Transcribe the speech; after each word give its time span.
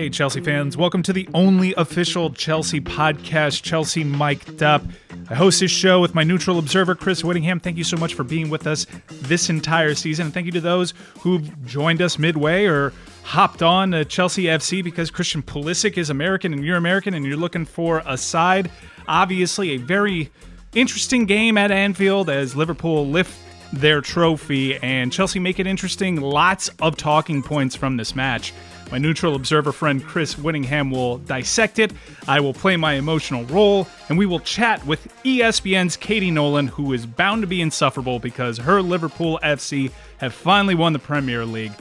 Hey, 0.00 0.08
Chelsea 0.08 0.40
fans, 0.40 0.78
welcome 0.78 1.02
to 1.02 1.12
the 1.12 1.28
only 1.34 1.74
official 1.74 2.30
Chelsea 2.30 2.80
podcast, 2.80 3.62
Chelsea 3.62 4.02
Mic'd 4.02 4.62
Up. 4.62 4.82
I 5.28 5.34
host 5.34 5.60
this 5.60 5.70
show 5.70 6.00
with 6.00 6.14
my 6.14 6.24
neutral 6.24 6.58
observer, 6.58 6.94
Chris 6.94 7.22
Whittingham. 7.22 7.60
Thank 7.60 7.76
you 7.76 7.84
so 7.84 7.98
much 7.98 8.14
for 8.14 8.24
being 8.24 8.48
with 8.48 8.66
us 8.66 8.86
this 9.10 9.50
entire 9.50 9.94
season. 9.94 10.24
And 10.24 10.32
thank 10.32 10.46
you 10.46 10.52
to 10.52 10.60
those 10.62 10.94
who've 11.18 11.66
joined 11.66 12.00
us 12.00 12.18
midway 12.18 12.64
or 12.64 12.94
hopped 13.24 13.62
on 13.62 13.90
to 13.90 14.06
Chelsea 14.06 14.44
FC 14.44 14.82
because 14.82 15.10
Christian 15.10 15.42
Pulisic 15.42 15.98
is 15.98 16.08
American 16.08 16.54
and 16.54 16.64
you're 16.64 16.78
American 16.78 17.12
and 17.12 17.26
you're 17.26 17.36
looking 17.36 17.66
for 17.66 18.02
a 18.06 18.16
side. 18.16 18.70
Obviously, 19.06 19.72
a 19.72 19.76
very 19.76 20.32
interesting 20.74 21.26
game 21.26 21.58
at 21.58 21.70
Anfield 21.70 22.30
as 22.30 22.56
Liverpool 22.56 23.06
lift 23.06 23.38
their 23.74 24.00
trophy 24.00 24.78
and 24.78 25.12
Chelsea 25.12 25.38
make 25.38 25.60
it 25.60 25.66
interesting. 25.66 26.22
Lots 26.22 26.70
of 26.80 26.96
talking 26.96 27.42
points 27.42 27.76
from 27.76 27.98
this 27.98 28.16
match. 28.16 28.54
My 28.90 28.98
neutral 28.98 29.36
observer 29.36 29.70
friend 29.70 30.04
Chris 30.04 30.36
Whittingham 30.36 30.90
will 30.90 31.18
dissect 31.18 31.78
it. 31.78 31.92
I 32.26 32.40
will 32.40 32.52
play 32.52 32.76
my 32.76 32.94
emotional 32.94 33.44
role, 33.44 33.86
and 34.08 34.18
we 34.18 34.26
will 34.26 34.40
chat 34.40 34.84
with 34.84 35.06
ESPN's 35.22 35.96
Katie 35.96 36.32
Nolan, 36.32 36.66
who 36.66 36.92
is 36.92 37.06
bound 37.06 37.42
to 37.42 37.46
be 37.46 37.60
insufferable 37.60 38.18
because 38.18 38.58
her 38.58 38.82
Liverpool 38.82 39.38
FC 39.44 39.92
have 40.18 40.34
finally 40.34 40.74
won 40.74 40.92
the 40.92 40.98
Premier 40.98 41.44
League. 41.46 41.72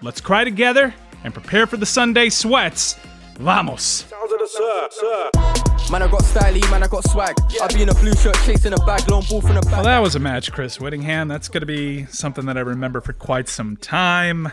Let's 0.00 0.22
cry 0.22 0.44
together 0.44 0.94
and 1.22 1.34
prepare 1.34 1.66
for 1.66 1.76
the 1.76 1.86
Sunday 1.86 2.30
sweats. 2.30 2.96
Vamos! 3.34 4.06
Man, 5.90 6.02
I 6.02 6.08
got 6.08 6.22
styly, 6.22 6.70
man, 6.70 6.82
I 6.82 6.86
got 6.86 7.06
swag. 7.10 7.36
I 7.60 7.68
be 7.74 7.82
in 7.82 7.90
a 7.90 7.94
blue 7.94 8.14
shirt 8.14 8.36
chasing 8.46 8.72
a 8.72 8.76
bag, 8.86 9.08
long 9.10 9.22
ball 9.28 9.42
from 9.42 9.54
the 9.54 9.60
back. 9.60 9.72
Well, 9.72 9.84
that 9.84 9.98
was 9.98 10.14
a 10.14 10.18
match, 10.18 10.50
Chris 10.50 10.80
Whittingham. 10.80 11.28
That's 11.28 11.48
going 11.48 11.60
to 11.60 11.66
be 11.66 12.06
something 12.06 12.46
that 12.46 12.56
I 12.56 12.60
remember 12.60 13.02
for 13.02 13.12
quite 13.12 13.48
some 13.48 13.76
time. 13.76 14.50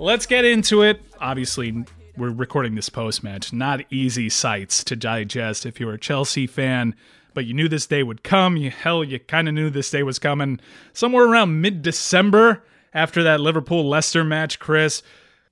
Let's 0.00 0.24
get 0.24 0.46
into 0.46 0.80
it. 0.80 1.02
Obviously, 1.20 1.84
we're 2.16 2.30
recording 2.30 2.74
this 2.74 2.88
post 2.88 3.22
match. 3.22 3.52
Not 3.52 3.82
easy 3.90 4.30
sights 4.30 4.82
to 4.84 4.96
digest 4.96 5.66
if 5.66 5.78
you're 5.78 5.92
a 5.92 5.98
Chelsea 5.98 6.46
fan, 6.46 6.94
but 7.34 7.44
you 7.44 7.52
knew 7.52 7.68
this 7.68 7.86
day 7.86 8.02
would 8.02 8.22
come. 8.22 8.56
You 8.56 8.70
hell, 8.70 9.04
you 9.04 9.18
kind 9.18 9.46
of 9.46 9.52
knew 9.52 9.68
this 9.68 9.90
day 9.90 10.02
was 10.02 10.18
coming 10.18 10.58
somewhere 10.94 11.26
around 11.26 11.60
mid 11.60 11.82
December 11.82 12.64
after 12.94 13.22
that 13.24 13.40
Liverpool 13.40 13.86
Leicester 13.86 14.24
match, 14.24 14.58
Chris. 14.58 15.02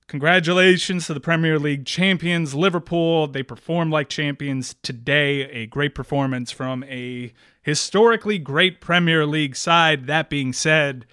Congratulations 0.07 1.05
to 1.05 1.13
the 1.13 1.19
Premier 1.19 1.59
League 1.59 1.85
champions, 1.85 2.55
Liverpool. 2.55 3.27
They 3.27 3.43
performed 3.43 3.91
like 3.91 4.09
champions 4.09 4.73
today. 4.81 5.41
A 5.51 5.67
great 5.67 5.93
performance 5.93 6.51
from 6.51 6.83
a 6.85 7.33
historically 7.61 8.39
great 8.39 8.81
Premier 8.81 9.27
League 9.27 9.55
side. 9.55 10.07
That 10.07 10.27
being 10.27 10.53
said, 10.53 11.05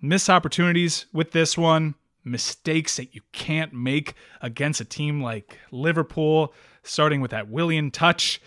missed 0.00 0.30
opportunities 0.30 1.04
with 1.12 1.32
this 1.32 1.58
one 1.58 1.94
mistakes 2.24 2.96
that 2.96 3.14
you 3.14 3.20
can't 3.32 3.72
make 3.72 4.14
against 4.42 4.80
a 4.80 4.84
team 4.84 5.22
like 5.22 5.58
Liverpool, 5.70 6.52
starting 6.82 7.20
with 7.20 7.30
that 7.30 7.48
Willian 7.48 7.90
touch, 7.90 8.40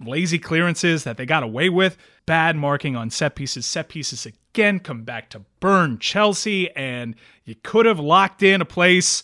lazy 0.00 0.38
clearances 0.38 1.04
that 1.04 1.16
they 1.16 1.26
got 1.26 1.42
away 1.42 1.68
with, 1.68 1.96
bad 2.26 2.56
marking 2.56 2.96
on 2.96 3.10
set 3.10 3.34
pieces, 3.34 3.66
set 3.66 3.88
pieces 3.88 4.26
again 4.26 4.80
come 4.80 5.02
back 5.02 5.30
to 5.30 5.42
burn 5.60 5.98
Chelsea, 5.98 6.70
and 6.76 7.14
you 7.44 7.54
could 7.62 7.86
have 7.86 8.00
locked 8.00 8.42
in 8.42 8.60
a 8.60 8.66
place 8.66 9.22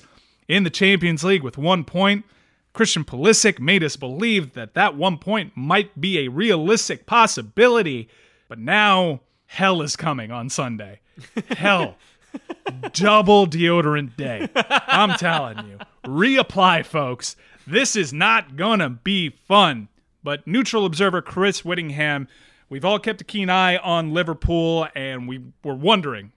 in 0.48 0.64
the 0.64 0.70
Champions 0.70 1.24
League 1.24 1.42
with 1.42 1.58
one 1.58 1.84
point. 1.84 2.24
Christian 2.72 3.04
Pulisic 3.04 3.58
made 3.58 3.82
us 3.82 3.96
believe 3.96 4.54
that 4.54 4.74
that 4.74 4.96
one 4.96 5.18
point 5.18 5.52
might 5.56 6.00
be 6.00 6.18
a 6.18 6.28
realistic 6.28 7.04
possibility, 7.04 8.08
but 8.48 8.58
now 8.58 9.20
hell 9.46 9.82
is 9.82 9.96
coming 9.96 10.30
on 10.30 10.48
Sunday. 10.48 11.00
Hell 11.50 11.96
double 12.92 13.46
deodorant 13.46 14.16
day. 14.16 14.48
I'm 14.54 15.16
telling 15.18 15.58
you. 15.66 15.78
Reapply, 16.04 16.84
folks. 16.84 17.36
This 17.66 17.96
is 17.96 18.12
not 18.12 18.56
gonna 18.56 18.90
be 18.90 19.30
fun. 19.30 19.88
But 20.22 20.46
neutral 20.46 20.84
observer 20.84 21.22
Chris 21.22 21.64
Whittingham, 21.64 22.28
we've 22.68 22.84
all 22.84 22.98
kept 22.98 23.22
a 23.22 23.24
keen 23.24 23.48
eye 23.48 23.78
on 23.78 24.12
Liverpool, 24.12 24.86
and 24.94 25.26
we 25.26 25.40
were 25.64 25.74
wondering 25.74 26.32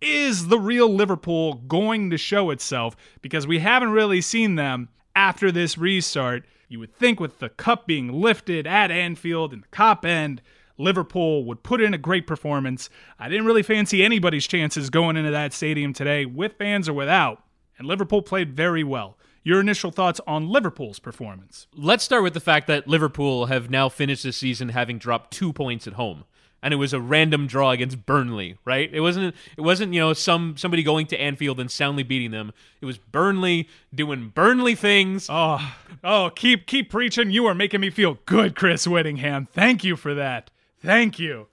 is 0.00 0.48
the 0.48 0.58
real 0.58 0.88
Liverpool 0.88 1.54
going 1.54 2.10
to 2.10 2.16
show 2.16 2.50
itself? 2.50 2.96
Because 3.20 3.46
we 3.46 3.58
haven't 3.58 3.90
really 3.90 4.20
seen 4.20 4.54
them 4.54 4.88
after 5.16 5.50
this 5.50 5.76
restart. 5.76 6.44
You 6.68 6.78
would 6.80 6.94
think 6.94 7.18
with 7.18 7.38
the 7.38 7.48
cup 7.48 7.86
being 7.86 8.12
lifted 8.12 8.66
at 8.66 8.90
Anfield 8.90 9.52
and 9.52 9.62
the 9.62 9.68
Kop 9.68 10.04
end, 10.04 10.42
Liverpool 10.78 11.44
would 11.44 11.62
put 11.62 11.80
in 11.80 11.92
a 11.92 11.98
great 11.98 12.26
performance. 12.26 12.88
I 13.18 13.28
didn't 13.28 13.46
really 13.46 13.62
fancy 13.62 14.02
anybody's 14.02 14.46
chances 14.46 14.90
going 14.90 15.16
into 15.16 15.30
that 15.30 15.52
stadium 15.52 15.92
today, 15.92 16.24
with 16.24 16.54
fans 16.54 16.88
or 16.88 16.94
without, 16.94 17.42
and 17.78 17.86
Liverpool 17.86 18.22
played 18.22 18.54
very 18.54 18.84
well. 18.84 19.18
Your 19.42 19.60
initial 19.60 19.90
thoughts 19.90 20.20
on 20.26 20.48
Liverpool's 20.48 20.98
performance? 20.98 21.66
Let's 21.74 22.04
start 22.04 22.22
with 22.22 22.34
the 22.34 22.40
fact 22.40 22.66
that 22.66 22.86
Liverpool 22.86 23.46
have 23.46 23.70
now 23.70 23.88
finished 23.88 24.22
the 24.22 24.32
season 24.32 24.70
having 24.70 24.98
dropped 24.98 25.30
two 25.30 25.52
points 25.52 25.86
at 25.86 25.94
home 25.94 26.24
and 26.62 26.74
it 26.74 26.76
was 26.76 26.92
a 26.92 27.00
random 27.00 27.46
draw 27.46 27.70
against 27.70 28.04
Burnley, 28.04 28.56
right? 28.64 28.90
It 28.92 29.00
wasn't 29.00 29.34
it 29.56 29.60
wasn't, 29.60 29.94
you 29.94 30.00
know, 30.00 30.12
some 30.12 30.56
somebody 30.56 30.82
going 30.82 31.06
to 31.06 31.20
Anfield 31.20 31.60
and 31.60 31.70
soundly 31.70 32.02
beating 32.02 32.30
them. 32.30 32.52
It 32.80 32.86
was 32.86 32.98
Burnley 32.98 33.68
doing 33.94 34.30
Burnley 34.34 34.74
things. 34.74 35.28
Oh, 35.30 35.74
oh, 36.02 36.30
keep 36.34 36.66
keep 36.66 36.90
preaching. 36.90 37.30
You 37.30 37.46
are 37.46 37.54
making 37.54 37.80
me 37.80 37.90
feel 37.90 38.18
good, 38.26 38.56
Chris 38.56 38.86
Whittingham. 38.86 39.46
Thank 39.52 39.84
you 39.84 39.96
for 39.96 40.14
that. 40.14 40.50
Thank 40.82 41.18
you. 41.18 41.46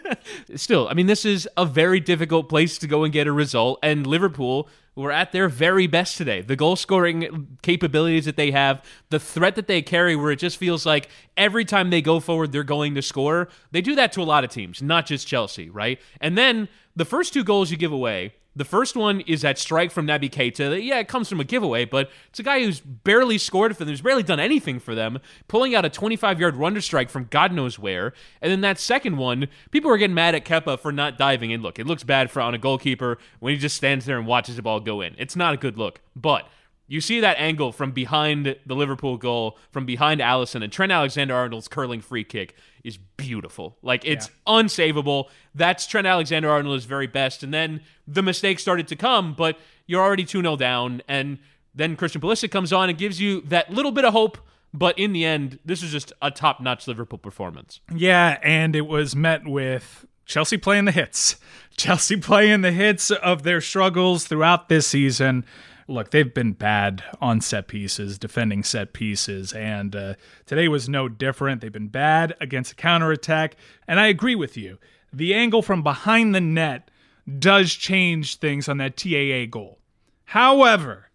Still, 0.54 0.88
I 0.88 0.94
mean, 0.94 1.06
this 1.06 1.24
is 1.24 1.48
a 1.56 1.66
very 1.66 2.00
difficult 2.00 2.48
place 2.48 2.78
to 2.78 2.86
go 2.86 3.04
and 3.04 3.12
get 3.12 3.26
a 3.26 3.32
result, 3.32 3.78
and 3.82 4.06
Liverpool 4.06 4.68
were 4.94 5.12
at 5.12 5.32
their 5.32 5.48
very 5.48 5.86
best 5.86 6.18
today. 6.18 6.42
The 6.42 6.56
goal 6.56 6.76
scoring 6.76 7.56
capabilities 7.62 8.26
that 8.26 8.36
they 8.36 8.50
have, 8.50 8.84
the 9.10 9.18
threat 9.18 9.54
that 9.56 9.66
they 9.66 9.80
carry, 9.80 10.16
where 10.16 10.30
it 10.30 10.38
just 10.38 10.58
feels 10.58 10.84
like 10.84 11.08
every 11.36 11.64
time 11.64 11.90
they 11.90 12.02
go 12.02 12.20
forward, 12.20 12.52
they're 12.52 12.62
going 12.62 12.94
to 12.94 13.02
score. 13.02 13.48
They 13.70 13.80
do 13.80 13.94
that 13.94 14.12
to 14.12 14.22
a 14.22 14.24
lot 14.24 14.44
of 14.44 14.50
teams, 14.50 14.82
not 14.82 15.06
just 15.06 15.26
Chelsea, 15.26 15.70
right? 15.70 15.98
And 16.20 16.36
then 16.36 16.68
the 16.94 17.06
first 17.06 17.32
two 17.32 17.44
goals 17.44 17.70
you 17.70 17.76
give 17.76 17.92
away, 17.92 18.34
the 18.54 18.64
first 18.64 18.96
one 18.96 19.20
is 19.22 19.42
that 19.42 19.58
strike 19.58 19.90
from 19.90 20.06
Naby 20.06 20.30
Keita. 20.30 20.82
Yeah, 20.84 20.98
it 20.98 21.08
comes 21.08 21.28
from 21.28 21.40
a 21.40 21.44
giveaway, 21.44 21.84
but 21.86 22.10
it's 22.28 22.38
a 22.38 22.42
guy 22.42 22.62
who's 22.62 22.80
barely 22.80 23.38
scored 23.38 23.76
for 23.76 23.84
them, 23.84 23.92
who's 23.92 24.02
barely 24.02 24.22
done 24.22 24.40
anything 24.40 24.78
for 24.78 24.94
them, 24.94 25.20
pulling 25.48 25.74
out 25.74 25.84
a 25.84 25.88
25 25.88 26.38
yard 26.38 26.56
wonder 26.56 26.80
strike 26.80 27.08
from 27.08 27.28
God 27.30 27.52
knows 27.52 27.78
where. 27.78 28.12
And 28.42 28.52
then 28.52 28.60
that 28.60 28.78
second 28.78 29.16
one, 29.16 29.48
people 29.70 29.90
are 29.90 29.96
getting 29.96 30.14
mad 30.14 30.34
at 30.34 30.44
Kepa 30.44 30.78
for 30.78 30.92
not 30.92 31.16
diving 31.16 31.50
in. 31.50 31.62
Look, 31.62 31.78
it 31.78 31.86
looks 31.86 32.04
bad 32.04 32.30
for 32.30 32.42
on 32.42 32.54
a 32.54 32.58
goalkeeper 32.58 33.18
when 33.40 33.54
he 33.54 33.58
just 33.58 33.76
stands 33.76 34.04
there 34.04 34.18
and 34.18 34.26
watches 34.26 34.56
the 34.56 34.62
ball 34.62 34.80
go 34.80 35.00
in. 35.00 35.14
It's 35.18 35.36
not 35.36 35.54
a 35.54 35.56
good 35.56 35.78
look. 35.78 36.00
But 36.14 36.46
you 36.92 37.00
see 37.00 37.20
that 37.20 37.38
angle 37.38 37.72
from 37.72 37.92
behind 37.92 38.54
the 38.66 38.74
Liverpool 38.74 39.16
goal, 39.16 39.56
from 39.70 39.86
behind 39.86 40.20
Alisson, 40.20 40.62
and 40.62 40.70
Trent 40.70 40.92
Alexander 40.92 41.34
Arnold's 41.34 41.66
curling 41.66 42.02
free 42.02 42.22
kick 42.22 42.54
is 42.84 42.98
beautiful. 43.16 43.78
Like 43.80 44.04
it's 44.04 44.28
yeah. 44.28 44.52
unsavable. 44.60 45.30
That's 45.54 45.86
Trent 45.86 46.06
Alexander 46.06 46.50
Arnold's 46.50 46.84
very 46.84 47.06
best. 47.06 47.42
And 47.42 47.52
then 47.52 47.80
the 48.06 48.22
mistakes 48.22 48.60
started 48.60 48.88
to 48.88 48.96
come, 48.96 49.32
but 49.32 49.58
you're 49.86 50.02
already 50.02 50.26
2 50.26 50.42
0 50.42 50.56
down. 50.56 51.00
And 51.08 51.38
then 51.74 51.96
Christian 51.96 52.20
Pulisic 52.20 52.50
comes 52.50 52.74
on 52.74 52.90
and 52.90 52.98
gives 52.98 53.18
you 53.18 53.40
that 53.46 53.72
little 53.72 53.92
bit 53.92 54.04
of 54.04 54.12
hope. 54.12 54.36
But 54.74 54.98
in 54.98 55.14
the 55.14 55.24
end, 55.24 55.60
this 55.64 55.82
is 55.82 55.92
just 55.92 56.12
a 56.20 56.30
top 56.30 56.60
notch 56.60 56.86
Liverpool 56.86 57.18
performance. 57.18 57.80
Yeah, 57.94 58.38
and 58.42 58.76
it 58.76 58.86
was 58.86 59.16
met 59.16 59.46
with 59.46 60.04
Chelsea 60.26 60.58
playing 60.58 60.84
the 60.84 60.92
hits. 60.92 61.36
Chelsea 61.78 62.18
playing 62.18 62.60
the 62.60 62.72
hits 62.72 63.10
of 63.10 63.44
their 63.44 63.62
struggles 63.62 64.26
throughout 64.26 64.68
this 64.68 64.86
season 64.86 65.46
look, 65.92 66.10
they've 66.10 66.32
been 66.32 66.52
bad 66.52 67.04
on 67.20 67.40
set 67.40 67.68
pieces, 67.68 68.18
defending 68.18 68.64
set 68.64 68.92
pieces, 68.92 69.52
and 69.52 69.94
uh, 69.94 70.14
today 70.46 70.68
was 70.68 70.88
no 70.88 71.08
different. 71.08 71.60
They've 71.60 71.72
been 71.72 71.88
bad 71.88 72.34
against 72.40 72.72
a 72.72 72.76
counterattack, 72.76 73.56
and 73.86 74.00
I 74.00 74.06
agree 74.06 74.34
with 74.34 74.56
you. 74.56 74.78
The 75.12 75.34
angle 75.34 75.62
from 75.62 75.82
behind 75.82 76.34
the 76.34 76.40
net 76.40 76.90
does 77.38 77.74
change 77.74 78.36
things 78.36 78.68
on 78.68 78.78
that 78.78 78.96
TAA 78.96 79.46
goal. 79.50 79.78
However, 80.24 81.10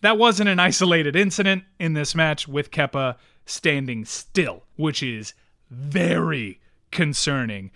that 0.00 0.18
wasn't 0.18 0.48
an 0.48 0.58
isolated 0.58 1.14
incident 1.14 1.64
in 1.78 1.92
this 1.92 2.14
match 2.14 2.48
with 2.48 2.70
Kepa 2.70 3.16
standing 3.46 4.04
still, 4.04 4.64
which 4.76 5.02
is 5.02 5.34
very 5.70 6.60
concerning. 6.90 7.70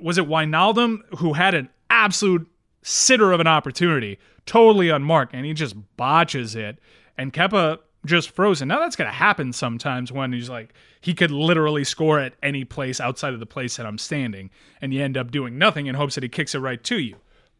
Was 0.00 0.18
it 0.18 0.28
Wijnaldum 0.28 1.02
who 1.18 1.34
had 1.34 1.54
an 1.54 1.68
absolute 1.88 2.48
sitter 2.82 3.32
of 3.32 3.40
an 3.40 3.46
opportunity 3.46 4.18
totally 4.46 4.88
unmarked, 4.88 5.34
and 5.34 5.44
he 5.44 5.52
just 5.52 5.76
botches 5.96 6.54
it. 6.54 6.78
And 7.18 7.32
Kepa 7.32 7.80
just 8.06 8.30
frozen. 8.30 8.68
Now 8.68 8.78
that's 8.78 8.96
going 8.96 9.10
to 9.10 9.16
happen 9.16 9.52
sometimes 9.52 10.12
when 10.12 10.32
he's 10.32 10.48
like 10.48 10.72
he 11.00 11.12
could 11.12 11.30
literally 11.30 11.84
score 11.84 12.18
at 12.20 12.34
any 12.42 12.64
place 12.64 13.00
outside 13.00 13.34
of 13.34 13.40
the 13.40 13.46
place 13.46 13.76
that 13.76 13.86
I'm 13.86 13.98
standing, 13.98 14.50
and 14.80 14.94
you 14.94 15.02
end 15.02 15.16
up 15.16 15.30
doing 15.30 15.58
nothing 15.58 15.86
in 15.86 15.94
hopes 15.94 16.14
that 16.14 16.22
he 16.22 16.28
kicks 16.28 16.54
it 16.54 16.60
right 16.60 16.82
to 16.84 16.98
you. 16.98 17.16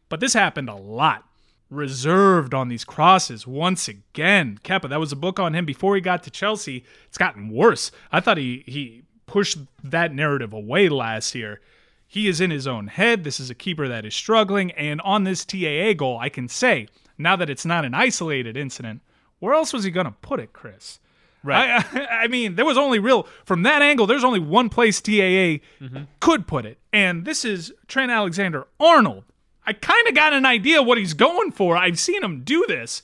But 0.09 0.19
this 0.19 0.33
happened 0.33 0.69
a 0.69 0.75
lot. 0.75 1.25
Reserved 1.69 2.53
on 2.53 2.69
these 2.69 2.85
crosses 2.85 3.45
once 3.45 3.89
again. 3.89 4.57
Kepa, 4.63 4.89
that 4.89 5.01
was 5.01 5.11
a 5.11 5.17
book 5.17 5.37
on 5.37 5.53
him 5.53 5.65
before 5.65 5.95
he 5.95 6.01
got 6.01 6.23
to 6.23 6.31
Chelsea. 6.31 6.85
It's 7.07 7.17
gotten 7.17 7.49
worse. 7.49 7.91
I 8.09 8.21
thought 8.21 8.37
he 8.37 8.63
he 8.65 9.03
pushed 9.25 9.57
that 9.83 10.13
narrative 10.13 10.53
away 10.53 10.87
last 10.87 11.35
year. 11.35 11.59
He 12.07 12.27
is 12.27 12.39
in 12.39 12.51
his 12.51 12.65
own 12.67 12.87
head. 12.87 13.23
This 13.23 13.39
is 13.39 13.49
a 13.49 13.55
keeper 13.55 13.87
that 13.87 14.05
is 14.05 14.15
struggling. 14.15 14.71
And 14.71 15.01
on 15.01 15.23
this 15.23 15.43
TAA 15.43 15.93
goal, 15.93 16.17
I 16.19 16.29
can 16.29 16.47
say, 16.47 16.87
now 17.17 17.35
that 17.35 17.49
it's 17.49 17.65
not 17.65 17.85
an 17.85 17.93
isolated 17.93 18.55
incident 18.55 19.01
where 19.39 19.53
else 19.53 19.73
was 19.73 19.83
he 19.83 19.91
going 19.91 20.05
to 20.05 20.15
put 20.21 20.39
it, 20.39 20.53
Chris? 20.53 20.99
Right. 21.43 21.83
I, 21.93 22.07
I 22.23 22.27
mean, 22.27 22.55
there 22.55 22.65
was 22.65 22.77
only 22.77 22.99
real 22.99 23.27
from 23.45 23.63
that 23.63 23.81
angle. 23.81 24.07
There's 24.07 24.23
only 24.23 24.39
one 24.39 24.69
place 24.69 24.99
TAA 25.01 25.61
mm-hmm. 25.79 26.03
could 26.19 26.47
put 26.47 26.65
it, 26.65 26.77
and 26.91 27.25
this 27.25 27.45
is 27.45 27.73
Trent 27.87 28.11
Alexander 28.11 28.67
Arnold. 28.79 29.23
I 29.65 29.73
kind 29.73 30.07
of 30.07 30.15
got 30.15 30.33
an 30.33 30.45
idea 30.45 30.81
what 30.81 30.97
he's 30.97 31.13
going 31.13 31.51
for. 31.51 31.75
I've 31.75 31.99
seen 31.99 32.23
him 32.23 32.43
do 32.43 32.65
this 32.67 33.01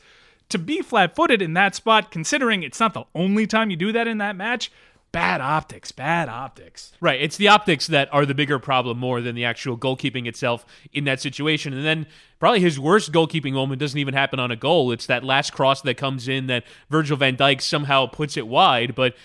to 0.48 0.58
be 0.58 0.82
flat-footed 0.82 1.42
in 1.42 1.54
that 1.54 1.76
spot. 1.76 2.10
Considering 2.10 2.64
it's 2.64 2.80
not 2.80 2.94
the 2.94 3.04
only 3.14 3.46
time 3.46 3.70
you 3.70 3.76
do 3.76 3.92
that 3.92 4.08
in 4.08 4.18
that 4.20 4.38
match, 4.38 4.72
bad 5.14 5.40
optics. 5.40 5.94
Bad 5.94 6.28
optics. 6.28 6.92
Right. 7.00 7.22
It's 7.22 7.38
the 7.38 7.48
optics 7.48 7.88
that 7.88 8.14
are 8.14 8.26
the 8.26 8.34
bigger 8.34 8.60
problem 8.60 8.98
more 8.98 9.22
than 9.22 9.36
the 9.36 9.46
actual 9.46 9.78
goalkeeping 9.78 10.28
itself 10.28 10.66
in 10.92 11.06
that 11.06 11.22
situation. 11.22 11.72
And 11.72 11.86
then 11.86 12.08
probably 12.40 12.60
his 12.60 12.78
worst 12.78 13.14
goalkeeping 13.14 13.54
moment 13.54 13.80
doesn't 13.80 13.98
even 13.98 14.14
happen 14.14 14.40
on 14.40 14.52
a 14.52 14.58
goal. 14.58 14.92
It's 14.92 15.06
that 15.06 15.24
last 15.24 15.54
cross 15.54 15.82
that 15.84 15.96
comes 15.96 16.28
in 16.28 16.48
that 16.48 16.66
Virgil 16.90 17.16
van 17.16 17.38
Dijk 17.38 17.62
somehow 17.62 18.08
puts 18.08 18.36
it 18.36 18.48
wide, 18.48 18.96
but 18.96 19.16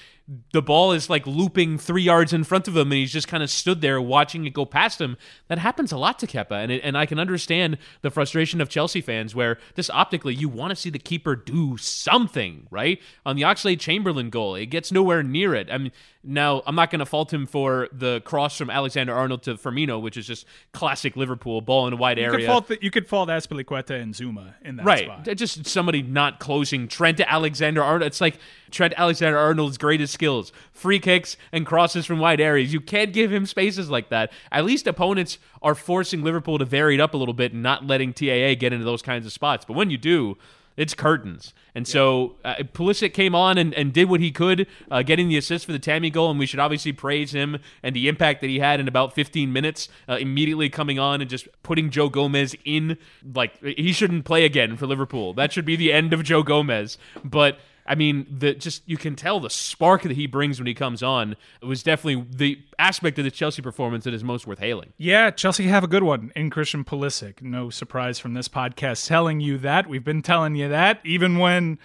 the 0.53 0.61
ball 0.61 0.93
is 0.93 1.09
like 1.09 1.27
looping 1.27 1.79
three 1.79 2.03
yards 2.03 2.35
in 2.35 2.45
front 2.45 2.69
of 2.69 2.77
him, 2.77 2.93
and 2.93 2.99
he's 3.01 3.13
just 3.13 3.29
kind 3.29 3.43
of 3.43 3.49
stood 3.49 3.81
there 3.81 3.99
watching 4.01 4.45
it 4.45 4.51
go 4.53 4.67
past 4.67 5.01
him. 5.01 5.17
That 5.49 5.59
happens 5.59 5.91
a 5.91 5.97
lot 5.97 6.19
to 6.19 6.27
Kepa. 6.27 6.53
and 6.53 6.71
it, 6.71 6.83
and 6.85 6.99
I 6.99 7.07
can 7.07 7.19
understand 7.19 7.79
the 8.03 8.11
frustration 8.11 8.61
of 8.61 8.69
Chelsea 8.69 9.01
fans, 9.01 9.35
where 9.35 9.57
just 9.75 9.91
optically 9.91 10.35
you 10.35 10.49
want 10.51 10.71
to 10.71 10.77
see 10.77 10.91
the 10.91 10.99
keeper 10.99 11.35
do 11.35 11.79
something, 11.79 12.67
right? 12.71 13.01
On 13.25 13.37
the 13.37 13.43
Oxlade 13.43 13.81
Chamberlain 13.81 14.29
goal, 14.29 14.55
it 14.55 14.67
gets 14.67 14.93
nowhere 14.93 15.23
near 15.23 15.55
it. 15.55 15.69
I 15.71 15.79
mean, 15.79 15.93
now 16.23 16.63
I'm 16.67 16.75
not 16.75 16.91
going 16.91 16.99
to 16.99 17.07
fault 17.07 17.33
him 17.33 17.47
for 17.47 17.89
the 17.91 18.21
cross 18.21 18.59
from 18.59 18.69
Alexander 18.69 19.15
Arnold 19.15 19.45
to 19.45 19.55
Firmino, 19.55 20.01
which 20.03 20.19
is 20.19 20.27
just 20.27 20.45
classic 20.73 21.17
Liverpool 21.17 21.63
ball 21.63 21.87
in 21.87 21.95
a 21.95 21.97
wide 21.97 22.19
You 22.19 22.25
area. 22.25 22.39
could 22.41 22.47
fault 22.47 22.69
the, 22.69 22.79
you 22.83 22.91
could 22.91 23.07
fault 23.09 23.31
Azpilicueta 23.31 23.99
and 23.99 24.13
Zouma 24.15 24.55
in 24.63 24.77
that 24.77 24.85
Right. 24.85 25.05
spot. 25.05 25.29
Just 25.37 25.67
somebody 25.67 26.03
not 26.03 26.39
closing 26.39 26.87
Trent 26.87 27.17
to 27.17 27.31
Alexander 27.33 27.83
Arnold. 27.83 28.03
It's 28.07 28.21
like 28.21 28.39
Trent 28.71 28.95
Alexander 28.97 29.39
Arnold's 29.39 29.79
greatest 29.79 30.13
skills 30.13 30.53
free 30.73 30.99
kicks 31.01 31.37
and 31.53 31.67
crosses 31.67 32.07
from 32.07 32.19
wide 32.19 32.41
areas. 32.41 32.73
You 32.73 32.81
can't 32.81 33.13
give 33.13 33.33
him 33.33 33.47
spaces 33.47 33.91
like 33.91 34.11
that. 34.11 34.33
At 34.53 34.65
least 34.65 34.87
opponents 34.87 35.39
are 35.61 35.75
forcing 35.75 36.23
Liverpool 36.23 36.59
to 36.59 36.65
vary 36.65 36.95
it 36.95 37.01
up 37.01 37.15
a 37.15 37.17
little 37.17 37.35
bit 37.35 37.53
and 37.53 37.63
not 37.63 37.87
letting 37.87 38.13
TAA 38.13 38.55
get 38.55 38.73
into 38.73 38.85
those 38.85 39.03
kinds 39.03 39.27
of 39.27 39.33
spots. 39.33 39.65
But 39.65 39.75
when 39.75 39.91
you 39.91 39.99
do, 39.99 40.37
it's 40.79 40.95
curtains. 40.95 41.53
And 41.75 41.89
so 41.89 42.37
uh, 42.45 42.55
Pulisic 42.73 43.13
came 43.13 43.35
on 43.35 43.59
and, 43.59 43.75
and 43.75 43.93
did 43.93 44.09
what 44.09 44.21
he 44.21 44.31
could, 44.31 44.69
uh, 44.93 45.03
getting 45.03 45.29
the 45.29 45.37
assist 45.37 45.67
for 45.67 45.73
the 45.73 45.79
Tammy 45.81 46.09
goal. 46.09 46.31
And 46.31 46.39
we 46.39 46.47
should 46.47 46.61
obviously 46.61 46.93
praise 46.93 47.33
him 47.33 47.59
and 47.83 47.97
the 47.97 48.07
impact 48.07 48.41
that 48.43 48.47
he 48.47 48.61
had 48.61 48.79
in 48.79 48.87
about 48.87 49.13
15 49.13 49.53
minutes, 49.53 49.89
uh, 50.09 50.15
immediately 50.15 50.71
coming 50.71 51.01
on 51.01 51.21
and 51.21 51.29
just 51.29 51.49
putting 51.65 51.91
Joe 51.91 52.09
Gomez 52.09 52.55
in. 52.65 52.97
Like, 53.35 53.61
he 53.61 53.93
shouldn't 53.93 54.25
play 54.25 54.45
again 54.45 54.77
for 54.77 54.87
Liverpool. 54.87 55.35
That 55.35 55.53
should 55.53 55.65
be 55.65 55.75
the 55.75 55.93
end 55.93 56.13
of 56.13 56.23
Joe 56.23 56.43
Gomez. 56.43 56.97
But. 57.25 57.59
I 57.89 57.95
mean, 57.95 58.27
the 58.31 58.55
just 58.55 58.83
you 58.87 58.99
can 58.99 59.17
tell 59.17 59.41
the 59.41 59.49
spark 59.49 60.03
that 60.03 60.13
he 60.13 60.27
brings 60.27 60.61
when 60.61 60.67
he 60.67 60.75
comes 60.75 61.03
on. 61.03 61.37
Was 61.63 61.83
definitely 61.83 62.27
the 62.31 62.59
aspect 62.79 63.19
of 63.19 63.25
the 63.25 63.31
Chelsea 63.31 63.63
performance 63.63 64.05
that 64.05 64.13
is 64.13 64.23
most 64.23 64.47
worth 64.47 64.59
hailing. 64.59 64.93
Yeah, 64.99 65.31
Chelsea 65.31 65.65
have 65.65 65.83
a 65.83 65.89
good 65.89 66.03
one 66.03 66.31
in 66.37 66.51
Christian 66.51 66.85
Pulisic. 66.85 67.41
No 67.41 67.71
surprise 67.71 68.19
from 68.19 68.35
this 68.35 68.49
podcast 68.49 69.07
telling 69.09 69.41
you 69.41 69.57
that. 69.59 69.89
We've 69.89 70.05
been 70.05 70.23
telling 70.23 70.55
you 70.55 70.69
that 70.69 71.01
even 71.03 71.39
when 71.39 71.79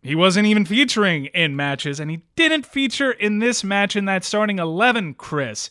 he 0.00 0.14
wasn't 0.14 0.46
even 0.46 0.64
featuring 0.64 1.26
in 1.26 1.56
matches, 1.56 1.98
and 1.98 2.10
he 2.10 2.22
didn't 2.36 2.64
feature 2.64 3.10
in 3.10 3.40
this 3.40 3.64
match 3.64 3.96
in 3.96 4.04
that 4.04 4.24
starting 4.24 4.58
11, 4.58 5.14
Chris. 5.14 5.70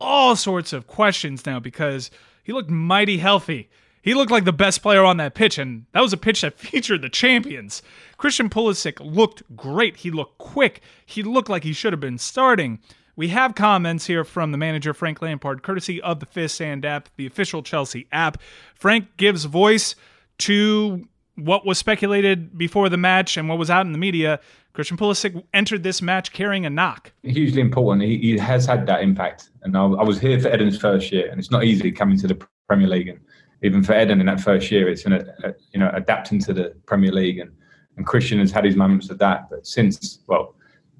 All 0.00 0.34
sorts 0.34 0.72
of 0.72 0.86
questions 0.86 1.46
now 1.46 1.60
because 1.60 2.10
he 2.42 2.52
looked 2.52 2.70
mighty 2.70 3.18
healthy. 3.18 3.70
He 4.02 4.14
looked 4.14 4.30
like 4.30 4.44
the 4.44 4.52
best 4.52 4.82
player 4.82 5.04
on 5.04 5.18
that 5.18 5.34
pitch, 5.34 5.58
and 5.58 5.84
that 5.92 6.00
was 6.00 6.12
a 6.12 6.16
pitch 6.16 6.40
that 6.40 6.58
featured 6.58 7.02
the 7.02 7.08
champions. 7.08 7.82
Christian 8.20 8.50
Pulisic 8.50 8.98
looked 9.00 9.42
great. 9.56 9.96
He 9.96 10.10
looked 10.10 10.36
quick. 10.36 10.82
He 11.06 11.22
looked 11.22 11.48
like 11.48 11.64
he 11.64 11.72
should 11.72 11.94
have 11.94 12.00
been 12.00 12.18
starting. 12.18 12.78
We 13.16 13.28
have 13.28 13.54
comments 13.54 14.04
here 14.04 14.24
from 14.24 14.52
the 14.52 14.58
manager, 14.58 14.92
Frank 14.92 15.22
Lampard, 15.22 15.62
courtesy 15.62 16.02
of 16.02 16.20
the 16.20 16.26
Fifth 16.26 16.50
Stand 16.50 16.84
app, 16.84 17.08
the 17.16 17.24
official 17.24 17.62
Chelsea 17.62 18.08
app. 18.12 18.36
Frank 18.74 19.06
gives 19.16 19.46
voice 19.46 19.94
to 20.40 21.08
what 21.36 21.64
was 21.64 21.78
speculated 21.78 22.58
before 22.58 22.90
the 22.90 22.98
match 22.98 23.38
and 23.38 23.48
what 23.48 23.56
was 23.56 23.70
out 23.70 23.86
in 23.86 23.92
the 23.92 23.98
media. 23.98 24.38
Christian 24.74 24.98
Pulisic 24.98 25.42
entered 25.54 25.82
this 25.82 26.02
match 26.02 26.30
carrying 26.30 26.66
a 26.66 26.70
knock. 26.70 27.12
hugely 27.22 27.62
important. 27.62 28.06
He, 28.06 28.18
he 28.18 28.36
has 28.36 28.66
had 28.66 28.84
that 28.84 29.00
impact. 29.00 29.48
And 29.62 29.74
I, 29.74 29.84
I 29.84 30.02
was 30.04 30.20
here 30.20 30.38
for 30.38 30.48
Eden's 30.48 30.76
first 30.76 31.10
year, 31.10 31.30
and 31.30 31.40
it's 31.40 31.50
not 31.50 31.64
easy 31.64 31.90
coming 31.90 32.18
to 32.18 32.26
the 32.26 32.46
Premier 32.68 32.86
League. 32.86 33.08
And 33.08 33.20
even 33.62 33.82
for 33.82 33.98
Eden 33.98 34.20
in 34.20 34.26
that 34.26 34.40
first 34.40 34.70
year, 34.70 34.90
it's 34.90 35.06
an, 35.06 35.14
a, 35.14 35.54
you 35.72 35.80
know 35.80 35.90
adapting 35.94 36.38
to 36.40 36.52
the 36.52 36.74
Premier 36.84 37.12
League. 37.12 37.38
And, 37.38 37.50
and 37.96 38.06
Christian 38.06 38.38
has 38.38 38.50
had 38.50 38.64
his 38.64 38.76
moments 38.76 39.10
of 39.10 39.18
that. 39.18 39.48
But 39.50 39.66
since 39.66 40.20
well, 40.26 40.54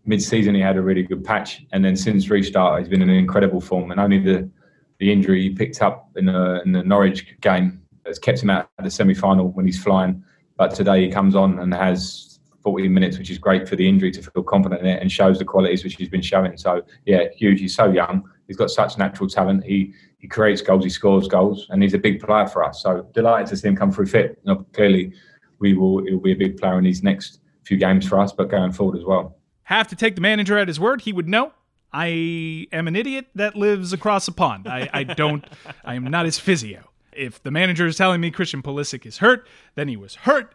mid-season 0.04 0.54
he 0.54 0.60
had 0.60 0.76
a 0.76 0.82
really 0.82 1.02
good 1.02 1.25
patch, 1.25 1.64
and 1.72 1.84
then 1.84 1.96
since 1.96 2.28
restart 2.31 2.81
he's 2.81 2.88
been 2.88 3.02
in 3.02 3.10
an 3.10 3.16
incredible 3.16 3.60
form. 3.60 3.90
And 3.90 4.00
only 4.00 4.19
the 4.19 4.50
the 4.98 5.10
injury 5.10 5.42
he 5.42 5.50
picked 5.50 5.82
up 5.82 6.10
in 6.16 6.26
the, 6.26 6.60
in 6.62 6.72
the 6.72 6.82
Norwich 6.82 7.40
game 7.40 7.81
has 8.06 8.19
kept 8.19 8.42
him 8.42 8.50
out 8.50 8.69
of 8.78 8.84
the 8.84 8.90
semi-final 8.90 9.48
when 9.52 9.64
he's 9.64 9.82
flying. 9.82 10.22
But 10.56 10.75
today 10.75 11.06
he 11.06 11.10
comes 11.10 11.34
on 11.34 11.58
and 11.58 11.72
has 11.72 12.38
40 12.62 12.88
minutes, 12.88 13.19
which 13.19 13.31
is 13.31 13.38
great 13.38 13.66
for 13.66 13.76
the 13.76 13.88
injury 13.88 14.10
to 14.10 14.22
feel 14.22 14.42
confident 14.42 14.82
in 14.82 14.87
it 14.87 15.00
and 15.00 15.10
shows 15.10 15.38
the 15.38 15.44
qualities 15.46 15.82
which 15.82 15.94
he's 15.94 16.10
been 16.10 16.20
showing. 16.20 16.56
So 16.58 16.82
yeah, 17.06 17.25
huge. 17.34 17.60
He's 17.60 17.75
so 17.75 17.90
young. 17.90 18.28
He's 18.46 18.58
got 18.58 18.70
such 18.70 18.98
natural 18.98 19.28
talent. 19.28 19.64
He 19.64 19.94
he 20.19 20.28
creates 20.28 20.60
goals. 20.60 20.84
He 20.84 20.90
scores 20.90 21.28
goals, 21.28 21.66
and 21.70 21.82
he's 21.82 21.94
a 21.94 21.98
big 21.98 22.20
player 22.20 22.46
for 22.46 22.62
us. 22.62 22.82
So 22.82 23.08
delighted 23.14 23.46
to 23.48 23.56
see 23.56 23.69
him 23.69 23.76
come 23.76 23.90
through 23.90 24.06
fit. 24.06 24.38
You 24.44 24.54
know, 24.54 24.66
clearly, 24.75 25.14
we 25.61 25.75
will. 25.75 26.05
He'll 26.05 26.19
be 26.19 26.33
a 26.33 26.37
big 26.37 26.59
player 26.59 26.79
in 26.79 26.85
these 26.85 27.03
next 27.03 27.41
few 27.65 27.77
games 27.77 28.09
for 28.09 28.19
us, 28.19 28.33
but 28.33 28.51
going 28.51 28.73
forward 28.73 28.99
as 28.99 29.05
well. 29.05 29.37
Have 29.65 29.87
to 29.89 29.97
take 29.97 30.17
the 30.17 30.21
manager 30.21 30.59
at 30.59 30.67
his 30.67 30.81
word. 30.81 31.03
He 31.03 31.12
would 31.12 31.29
know. 31.29 31.53
I 31.93 32.67
am 32.73 32.89
an 32.89 32.97
idiot 32.97 33.27
that 33.35 33.57
lives 33.57 33.93
across 33.93 34.27
a 34.29 34.33
pond. 34.33 34.67
I, 34.67 34.89
I 34.93 35.05
don't, 35.05 35.45
I 35.85 35.95
am 35.95 36.05
not 36.05 36.25
his 36.25 36.39
physio. 36.39 36.85
If 37.12 37.43
the 37.43 37.51
manager 37.51 37.87
is 37.87 37.97
telling 37.97 38.21
me 38.21 38.31
Christian 38.31 38.62
Pulisic 38.62 39.05
is 39.05 39.19
hurt, 39.19 39.47
then 39.75 39.89
he 39.89 39.97
was 39.97 40.15
hurt. 40.15 40.55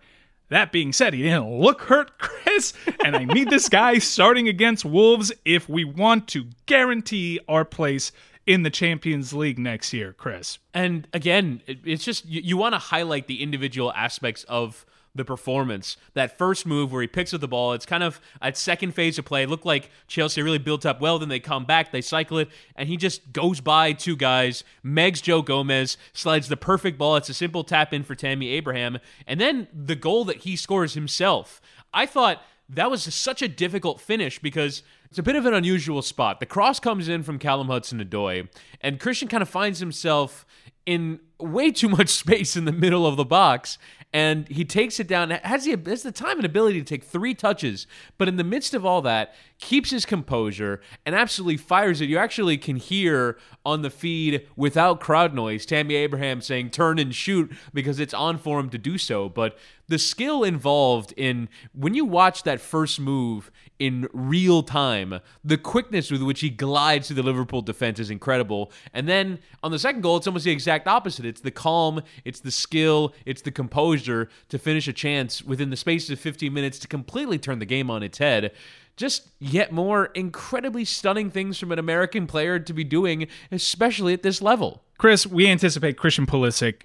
That 0.50 0.72
being 0.72 0.94
said, 0.94 1.13
he 1.13 1.24
didn't 1.24 1.60
look 1.60 1.81
hurt, 1.84 2.18
Chris, 2.19 2.74
and 3.04 3.16
I 3.16 3.25
need 3.25 3.50
this 3.50 3.68
guy 3.68 3.98
starting 3.98 4.48
against 4.48 4.86
Wolves 4.86 5.31
if 5.44 5.68
we 5.68 5.84
want 5.84 6.28
to 6.30 6.46
guarantee 6.66 7.40
our 7.48 7.66
place 7.66 8.12
in 8.46 8.63
the 8.63 8.69
Champions 8.69 9.34
League 9.34 9.57
next 9.57 9.92
year, 9.92 10.13
Chris. 10.13 10.60
And 10.74 11.07
again, 11.13 11.62
it's 11.68 12.04
just 12.04 12.25
you, 12.25 12.42
you 12.42 12.57
want 12.57 12.74
to 12.74 12.80
highlight 12.80 13.28
the 13.28 13.42
individual 13.42 13.92
aspects 13.94 14.44
of 14.44 14.86
the 15.15 15.25
performance. 15.25 15.97
That 16.13 16.38
first 16.38 16.65
move 16.65 16.91
where 16.91 17.01
he 17.01 17.07
picks 17.07 17.33
up 17.33 17.41
the 17.41 17.47
ball, 17.47 17.73
it's 17.73 17.85
kind 17.85 18.03
of 18.03 18.19
at 18.41 18.57
second 18.57 18.94
phase 18.94 19.17
of 19.17 19.25
play. 19.25 19.44
It 19.44 19.50
looked 19.50 19.65
like 19.65 19.89
Chelsea 20.07 20.42
really 20.42 20.57
built 20.57 20.85
up 20.85 21.01
well. 21.01 21.18
Then 21.18 21.30
they 21.30 21.40
come 21.40 21.66
back, 21.66 21.92
they 21.92 22.01
cycle 22.01 22.37
it, 22.37 22.49
and 22.75 22.90
he 22.90 22.97
just 22.97 23.31
goes 23.31 23.61
by 23.61 23.94
two 23.94 24.16
guys, 24.16 24.63
megs 24.85 25.21
Joe 25.23 25.42
Gomez, 25.42 25.97
slides 26.13 26.49
the 26.49 26.57
perfect 26.57 26.97
ball. 26.97 27.16
It's 27.16 27.30
a 27.30 27.33
simple 27.33 27.63
tap 27.63 27.94
in 27.94 28.04
for 28.04 28.13
Tammy 28.13 28.49
Abraham. 28.49 28.99
And 29.25 29.40
then 29.40 29.68
the 29.73 29.95
goal 29.95 30.25
that 30.25 30.37
he 30.37 30.56
scores 30.56 30.94
himself. 30.94 31.61
I 31.94 32.06
thought 32.06 32.44
that 32.68 32.92
was 32.92 33.04
such 33.13 33.42
a 33.42 33.47
difficult 33.47 34.01
finish 34.01 34.40
because 34.40 34.83
it's 35.09 35.19
a 35.19 35.23
bit 35.23 35.35
of 35.35 35.45
an 35.45 35.54
unusual 35.54 36.01
spot. 36.01 36.40
The 36.40 36.45
cross 36.45 36.80
comes 36.80 37.07
in 37.07 37.23
from 37.23 37.40
Callum 37.40 37.68
Hudson 37.68 38.04
Odoi, 38.04 38.49
and 38.81 38.99
Christian 38.99 39.28
kind 39.28 39.42
of 39.42 39.49
finds 39.49 39.80
himself 39.80 40.45
in 40.85 41.19
way 41.40 41.71
too 41.71 41.90
much 41.90 42.09
space 42.09 42.56
in 42.56 42.66
the 42.66 42.71
middle 42.71 43.06
of 43.06 43.18
the 43.18 43.25
box. 43.25 43.78
And 44.16 44.48
he 44.48 44.64
takes 44.64 44.98
it 45.02 45.10
down. 45.10 45.30
Has 45.31 45.66
he 45.66 45.72
has 45.72 46.04
the 46.04 46.12
time 46.12 46.38
and 46.38 46.45
ability 46.45 46.80
to 46.80 46.86
take 46.86 47.04
three 47.04 47.34
touches, 47.34 47.86
but 48.18 48.30
in 48.30 48.38
the 48.38 48.45
midst 48.45 48.74
of 48.74 48.86
all 48.86 49.02
that, 49.02 49.36
keeps 49.60 49.92
his 49.92 50.06
composure 50.06 50.80
and 51.06 51.14
absolutely 51.14 51.57
fires 51.57 52.00
it. 52.00 52.07
You 52.07 52.18
actually 52.18 52.57
can 52.57 52.78
hear 52.78 53.38
on 53.66 53.81
the 53.81 53.90
feed 53.90 54.48
without 54.56 55.02
crowd 55.02 55.34
noise 55.34 55.66
Tammy 55.66 55.95
Abraham 55.95 56.40
saying 56.40 56.69
turn 56.69 56.98
and 56.98 57.14
shoot 57.14 57.52
because 57.74 58.00
it's 58.00 58.14
on 58.14 58.38
for 58.38 58.57
him 58.57 58.69
to 58.69 58.78
do 58.78 58.98
so. 58.98 59.28
But 59.28 59.57
the 59.87 59.99
skill 59.99 60.44
involved 60.44 61.13
in 61.18 61.49
when 61.73 61.94
you 61.94 62.06
watch 62.06 62.44
that 62.44 62.59
first 62.59 62.99
move 62.99 63.51
in 63.77 64.07
real 64.13 64.63
time, 64.63 65.19
the 65.44 65.57
quickness 65.57 66.09
with 66.09 66.21
which 66.21 66.39
he 66.39 66.49
glides 66.49 67.07
through 67.07 67.18
the 67.18 67.23
Liverpool 67.23 67.61
defense 67.61 67.99
is 67.99 68.09
incredible. 68.09 68.71
And 68.94 69.07
then 69.07 69.39
on 69.63 69.71
the 69.71 69.80
second 69.80 70.01
goal, 70.01 70.18
it's 70.18 70.27
almost 70.27 70.45
the 70.45 70.51
exact 70.51 70.87
opposite. 70.87 71.25
It's 71.25 71.42
the 71.42 71.51
calm, 71.51 72.01
it's 72.23 72.39
the 72.39 72.51
skill, 72.51 73.13
it's 73.25 73.42
the 73.42 73.51
composure 73.51 74.30
to 74.49 74.57
finish 74.57 74.87
a 74.87 74.94
chance 74.94 75.44
within 75.44 75.69
the 75.69 75.77
space 75.77 76.09
of 76.09 76.19
15 76.19 76.54
minutes 76.54 76.80
to 76.80 76.87
completely 76.87 77.37
turn 77.37 77.59
the 77.59 77.65
game 77.65 77.89
on 77.89 78.04
its 78.04 78.18
head 78.18 78.51
just 78.97 79.30
yet 79.39 79.73
more 79.73 80.06
incredibly 80.07 80.85
stunning 80.85 81.30
things 81.30 81.59
from 81.59 81.71
an 81.71 81.80
American 81.80 82.27
player 82.27 82.59
to 82.59 82.73
be 82.73 82.83
doing, 82.83 83.27
especially 83.51 84.13
at 84.13 84.23
this 84.23 84.42
level. 84.42 84.83
Chris, 84.97 85.27
we 85.27 85.47
anticipate 85.47 85.97
Christian 85.97 86.25
Pulisic 86.25 86.83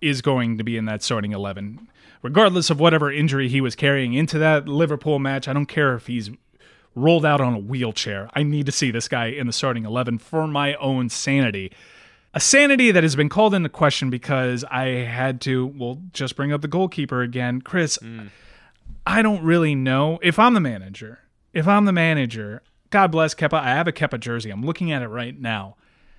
is 0.00 0.20
going 0.20 0.58
to 0.58 0.64
be 0.64 0.76
in 0.76 0.86
that 0.86 1.02
starting 1.02 1.32
11. 1.32 1.88
Regardless 2.22 2.70
of 2.70 2.78
whatever 2.78 3.10
injury 3.12 3.48
he 3.48 3.60
was 3.60 3.74
carrying 3.74 4.14
into 4.14 4.38
that 4.38 4.68
Liverpool 4.68 5.18
match, 5.18 5.48
I 5.48 5.52
don't 5.52 5.66
care 5.66 5.94
if 5.94 6.06
he's 6.06 6.30
rolled 6.94 7.24
out 7.26 7.40
on 7.40 7.54
a 7.54 7.58
wheelchair. 7.58 8.30
I 8.34 8.42
need 8.42 8.66
to 8.66 8.72
see 8.72 8.90
this 8.90 9.08
guy 9.08 9.26
in 9.26 9.46
the 9.46 9.52
starting 9.52 9.84
11 9.84 10.18
for 10.18 10.46
my 10.46 10.74
own 10.76 11.08
sanity. 11.08 11.72
A 12.34 12.40
sanity 12.40 12.90
that 12.92 13.02
has 13.02 13.16
been 13.16 13.28
called 13.28 13.54
into 13.54 13.68
question 13.68 14.08
because 14.08 14.64
I 14.70 14.84
had 14.86 15.40
to, 15.42 15.66
well, 15.66 16.00
just 16.12 16.36
bring 16.36 16.52
up 16.52 16.60
the 16.62 16.68
goalkeeper 16.68 17.22
again. 17.22 17.60
Chris, 17.60 17.98
I 19.06 19.20
don't 19.22 19.42
really 19.42 19.74
know. 19.74 20.18
If 20.22 20.38
I'm 20.38 20.54
the 20.54 20.60
manager, 20.60 21.18
if 21.52 21.66
I'm 21.66 21.84
the 21.86 21.92
manager, 21.92 22.62
God 22.90 23.10
bless 23.10 23.34
Kepa. 23.34 23.54
I 23.54 23.70
have 23.70 23.88
a 23.88 23.92
Kepa 23.92 24.20
jersey. 24.20 24.50
I'm 24.50 24.64
looking 24.64 24.92
at 24.92 25.02
it 25.02 25.08
right 25.08 25.38
now. 25.38 25.76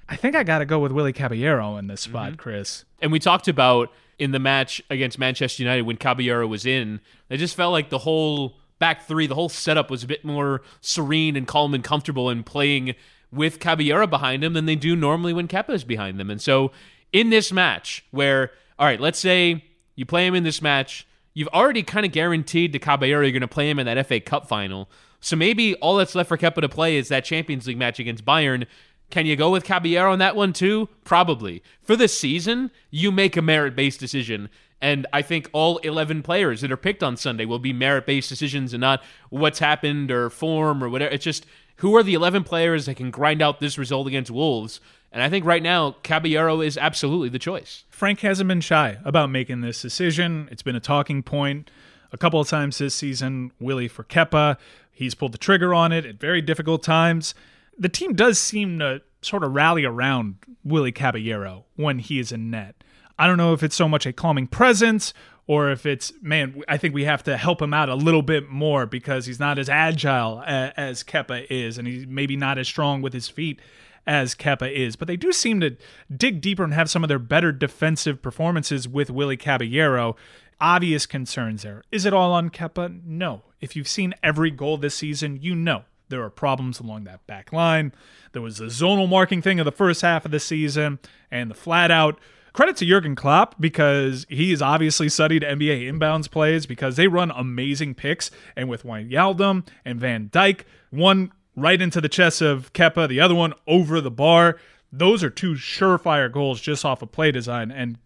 I 0.09 0.15
think 0.15 0.35
I 0.35 0.43
got 0.43 0.59
to 0.59 0.65
go 0.65 0.79
with 0.79 0.91
Willy 0.91 1.13
Caballero 1.13 1.77
in 1.77 1.87
this 1.87 2.01
spot, 2.01 2.31
Mm-hmm. 2.33 2.35
Chris. 2.37 2.83
And 3.01 3.11
we 3.11 3.19
talked 3.19 3.47
about 3.47 3.89
in 4.19 4.31
the 4.31 4.39
match 4.39 4.81
against 4.89 5.19
Manchester 5.19 5.63
United 5.63 5.83
when 5.83 5.97
Caballero 5.97 6.47
was 6.47 6.65
in, 6.65 6.99
it 7.29 7.37
just 7.37 7.55
felt 7.55 7.71
like 7.71 7.89
the 7.89 7.99
whole 7.99 8.57
back 8.79 9.03
three, 9.07 9.27
the 9.27 9.35
whole 9.35 9.49
setup 9.49 9.89
was 9.89 10.03
a 10.03 10.07
bit 10.07 10.25
more 10.25 10.61
serene 10.81 11.35
and 11.35 11.47
calm 11.47 11.73
and 11.73 11.83
comfortable 11.83 12.29
and 12.29 12.45
playing 12.45 12.95
with 13.31 13.59
Caballero 13.59 14.07
behind 14.07 14.43
him 14.43 14.53
than 14.53 14.65
they 14.65 14.75
do 14.75 14.95
normally 14.95 15.33
when 15.33 15.47
Kepa 15.47 15.71
is 15.71 15.83
behind 15.83 16.19
them. 16.19 16.29
And 16.29 16.41
so 16.41 16.71
in 17.11 17.29
this 17.29 17.51
match, 17.51 18.05
where, 18.11 18.51
all 18.77 18.85
right, 18.85 18.99
let's 18.99 19.19
say 19.19 19.63
you 19.95 20.05
play 20.05 20.27
him 20.27 20.35
in 20.35 20.43
this 20.43 20.61
match, 20.61 21.07
you've 21.33 21.47
already 21.49 21.83
kind 21.83 22.05
of 22.05 22.11
guaranteed 22.11 22.73
to 22.73 22.79
Caballero 22.79 23.21
you're 23.21 23.31
going 23.31 23.41
to 23.41 23.47
play 23.47 23.69
him 23.69 23.79
in 23.79 23.85
that 23.85 24.05
FA 24.07 24.19
Cup 24.19 24.47
final. 24.47 24.89
So 25.19 25.35
maybe 25.35 25.75
all 25.75 25.95
that's 25.95 26.15
left 26.15 26.27
for 26.27 26.37
Kepa 26.37 26.61
to 26.61 26.69
play 26.69 26.97
is 26.97 27.07
that 27.07 27.23
Champions 27.23 27.65
League 27.65 27.77
match 27.77 27.99
against 27.99 28.25
Bayern. 28.25 28.65
Can 29.13 29.27
you 29.27 29.35
go 29.35 29.51
with 29.51 29.63
Caballero 29.63 30.11
on 30.11 30.17
that 30.17 30.35
one 30.35 30.53
too? 30.53 30.89
Probably. 31.03 31.61
For 31.83 31.95
the 31.95 32.07
season, 32.07 32.71
you 32.89 33.11
make 33.11 33.37
a 33.37 33.43
merit 33.43 33.75
based 33.75 33.99
decision. 33.99 34.49
And 34.81 35.05
I 35.13 35.21
think 35.21 35.51
all 35.53 35.77
11 35.77 36.23
players 36.23 36.61
that 36.61 36.71
are 36.71 36.77
picked 36.77 37.03
on 37.03 37.15
Sunday 37.15 37.45
will 37.45 37.59
be 37.59 37.73
merit 37.73 38.07
based 38.07 38.27
decisions 38.27 38.73
and 38.73 38.81
not 38.81 39.03
what's 39.29 39.59
happened 39.59 40.09
or 40.09 40.31
form 40.31 40.83
or 40.83 40.89
whatever. 40.89 41.13
It's 41.13 41.23
just 41.23 41.45
who 41.75 41.95
are 41.95 42.01
the 42.01 42.15
11 42.15 42.43
players 42.43 42.87
that 42.87 42.95
can 42.95 43.11
grind 43.11 43.39
out 43.39 43.59
this 43.59 43.77
result 43.77 44.07
against 44.07 44.31
Wolves? 44.31 44.79
And 45.11 45.21
I 45.21 45.29
think 45.29 45.45
right 45.45 45.61
now, 45.61 45.91
Caballero 46.01 46.61
is 46.61 46.75
absolutely 46.75 47.29
the 47.29 47.37
choice. 47.37 47.83
Frank 47.91 48.21
hasn't 48.21 48.47
been 48.47 48.61
shy 48.61 48.97
about 49.05 49.29
making 49.29 49.61
this 49.61 49.79
decision. 49.79 50.49
It's 50.51 50.63
been 50.63 50.75
a 50.75 50.79
talking 50.79 51.21
point 51.21 51.69
a 52.11 52.17
couple 52.17 52.39
of 52.39 52.47
times 52.47 52.79
this 52.79 52.95
season. 52.95 53.51
Willy 53.59 53.87
for 53.87 54.03
Kepa. 54.03 54.57
He's 54.91 55.13
pulled 55.13 55.33
the 55.33 55.37
trigger 55.37 55.71
on 55.71 55.91
it 55.91 56.03
at 56.03 56.19
very 56.19 56.41
difficult 56.41 56.81
times. 56.81 57.35
The 57.77 57.89
team 57.89 58.13
does 58.13 58.39
seem 58.39 58.79
to 58.79 59.01
sort 59.21 59.43
of 59.43 59.53
rally 59.53 59.85
around 59.85 60.35
Willy 60.63 60.91
Caballero 60.91 61.65
when 61.75 61.99
he 61.99 62.19
is 62.19 62.31
in 62.31 62.49
net. 62.49 62.83
I 63.17 63.27
don't 63.27 63.37
know 63.37 63.53
if 63.53 63.63
it's 63.63 63.75
so 63.75 63.87
much 63.87 64.05
a 64.05 64.13
calming 64.13 64.47
presence 64.47 65.13
or 65.45 65.71
if 65.71 65.85
it's, 65.85 66.13
man, 66.21 66.61
I 66.67 66.77
think 66.77 66.93
we 66.93 67.03
have 67.03 67.23
to 67.23 67.37
help 67.37 67.61
him 67.61 67.73
out 67.73 67.89
a 67.89 67.95
little 67.95 68.21
bit 68.21 68.49
more 68.49 68.85
because 68.85 69.25
he's 69.25 69.39
not 69.39 69.59
as 69.59 69.69
agile 69.69 70.41
as 70.45 71.03
Kepa 71.03 71.45
is 71.49 71.77
and 71.77 71.87
he's 71.87 72.07
maybe 72.07 72.35
not 72.35 72.57
as 72.57 72.67
strong 72.67 73.01
with 73.01 73.13
his 73.13 73.27
feet 73.27 73.59
as 74.07 74.35
Kepa 74.35 74.71
is. 74.71 74.95
But 74.95 75.07
they 75.07 75.17
do 75.17 75.31
seem 75.31 75.59
to 75.59 75.75
dig 76.15 76.41
deeper 76.41 76.63
and 76.63 76.73
have 76.73 76.89
some 76.89 77.03
of 77.03 77.07
their 77.07 77.19
better 77.19 77.51
defensive 77.51 78.21
performances 78.21 78.87
with 78.87 79.09
Willy 79.09 79.37
Caballero. 79.37 80.15
Obvious 80.61 81.05
concerns 81.05 81.63
there. 81.63 81.83
Is 81.91 82.05
it 82.05 82.13
all 82.13 82.31
on 82.31 82.49
Kepa? 82.49 83.03
No. 83.05 83.43
If 83.59 83.75
you've 83.75 83.87
seen 83.87 84.13
every 84.23 84.51
goal 84.51 84.77
this 84.77 84.95
season, 84.95 85.39
you 85.41 85.55
know 85.55 85.83
there 86.09 86.23
are 86.23 86.29
problems 86.29 86.79
along 86.79 87.05
that 87.05 87.25
back 87.27 87.51
line. 87.51 87.93
There 88.33 88.41
was 88.41 88.57
the 88.57 88.65
zonal 88.65 89.09
marking 89.09 89.41
thing 89.41 89.59
of 89.59 89.65
the 89.65 89.71
first 89.71 90.01
half 90.01 90.25
of 90.25 90.31
the 90.31 90.39
season 90.39 90.99
and 91.31 91.49
the 91.49 91.55
flat 91.55 91.91
out. 91.91 92.19
Credit 92.53 92.77
to 92.77 92.85
Jurgen 92.85 93.15
Klopp 93.15 93.55
because 93.59 94.27
he 94.29 94.51
has 94.51 94.61
obviously 94.61 95.09
studied 95.09 95.41
NBA 95.41 95.91
inbounds 95.91 96.29
plays 96.29 96.67
because 96.67 96.97
they 96.97 97.07
run 97.07 97.31
amazing 97.31 97.95
picks. 97.95 98.29
And 98.55 98.69
with 98.69 98.83
Wijnaldum 98.83 99.67
and 99.83 99.99
Van 99.99 100.29
Dijk, 100.29 100.61
one 100.91 101.31
right 101.55 101.81
into 101.81 101.99
the 101.99 102.09
chest 102.09 102.41
of 102.41 102.71
Kepa, 102.73 103.07
the 103.07 103.19
other 103.19 103.35
one 103.35 103.53
over 103.65 104.01
the 104.01 104.11
bar. 104.11 104.59
Those 104.91 105.23
are 105.23 105.31
two 105.31 105.53
surefire 105.53 106.31
goals 106.31 106.61
just 106.61 106.85
off 106.85 107.01
of 107.01 107.11
play 107.11 107.31
design. 107.31 107.71
And 107.71 107.97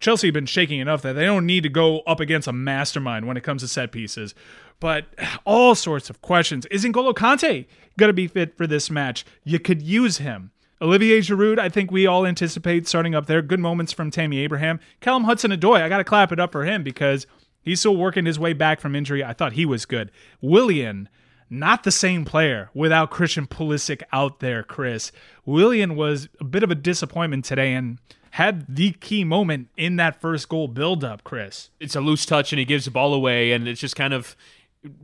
Chelsea 0.00 0.26
have 0.26 0.34
been 0.34 0.44
shaking 0.44 0.80
enough 0.80 1.00
that 1.00 1.14
they 1.14 1.24
don't 1.24 1.46
need 1.46 1.62
to 1.62 1.70
go 1.70 2.00
up 2.00 2.20
against 2.20 2.46
a 2.46 2.52
mastermind 2.52 3.26
when 3.26 3.38
it 3.38 3.42
comes 3.42 3.62
to 3.62 3.68
set 3.68 3.90
pieces. 3.90 4.34
But 4.84 5.06
all 5.46 5.74
sorts 5.74 6.10
of 6.10 6.20
questions. 6.20 6.66
Is 6.66 6.84
N'Golo 6.84 7.14
Kante 7.14 7.64
going 7.96 8.10
to 8.10 8.12
be 8.12 8.28
fit 8.28 8.54
for 8.54 8.66
this 8.66 8.90
match? 8.90 9.24
You 9.42 9.58
could 9.58 9.80
use 9.80 10.18
him. 10.18 10.50
Olivier 10.78 11.20
Giroud, 11.20 11.58
I 11.58 11.70
think 11.70 11.90
we 11.90 12.06
all 12.06 12.26
anticipate 12.26 12.86
starting 12.86 13.14
up 13.14 13.24
there. 13.24 13.40
Good 13.40 13.60
moments 13.60 13.94
from 13.94 14.10
Tammy 14.10 14.40
Abraham. 14.40 14.78
Callum 15.00 15.24
Hudson-Odoi, 15.24 15.80
I 15.80 15.88
got 15.88 15.96
to 15.96 16.04
clap 16.04 16.32
it 16.32 16.38
up 16.38 16.52
for 16.52 16.66
him 16.66 16.82
because 16.82 17.26
he's 17.62 17.80
still 17.80 17.96
working 17.96 18.26
his 18.26 18.38
way 18.38 18.52
back 18.52 18.78
from 18.78 18.94
injury. 18.94 19.24
I 19.24 19.32
thought 19.32 19.54
he 19.54 19.64
was 19.64 19.86
good. 19.86 20.10
Willian, 20.42 21.08
not 21.48 21.84
the 21.84 21.90
same 21.90 22.26
player 22.26 22.68
without 22.74 23.10
Christian 23.10 23.46
Pulisic 23.46 24.02
out 24.12 24.40
there, 24.40 24.62
Chris. 24.62 25.12
Willian 25.46 25.96
was 25.96 26.28
a 26.42 26.44
bit 26.44 26.62
of 26.62 26.70
a 26.70 26.74
disappointment 26.74 27.46
today 27.46 27.72
and 27.72 28.00
had 28.32 28.66
the 28.68 28.90
key 28.90 29.24
moment 29.24 29.68
in 29.78 29.96
that 29.96 30.20
first 30.20 30.50
goal 30.50 30.68
build-up, 30.68 31.24
Chris. 31.24 31.70
It's 31.80 31.96
a 31.96 32.02
loose 32.02 32.26
touch 32.26 32.52
and 32.52 32.58
he 32.58 32.66
gives 32.66 32.84
the 32.84 32.90
ball 32.90 33.14
away, 33.14 33.52
and 33.52 33.66
it's 33.66 33.80
just 33.80 33.96
kind 33.96 34.12
of. 34.12 34.36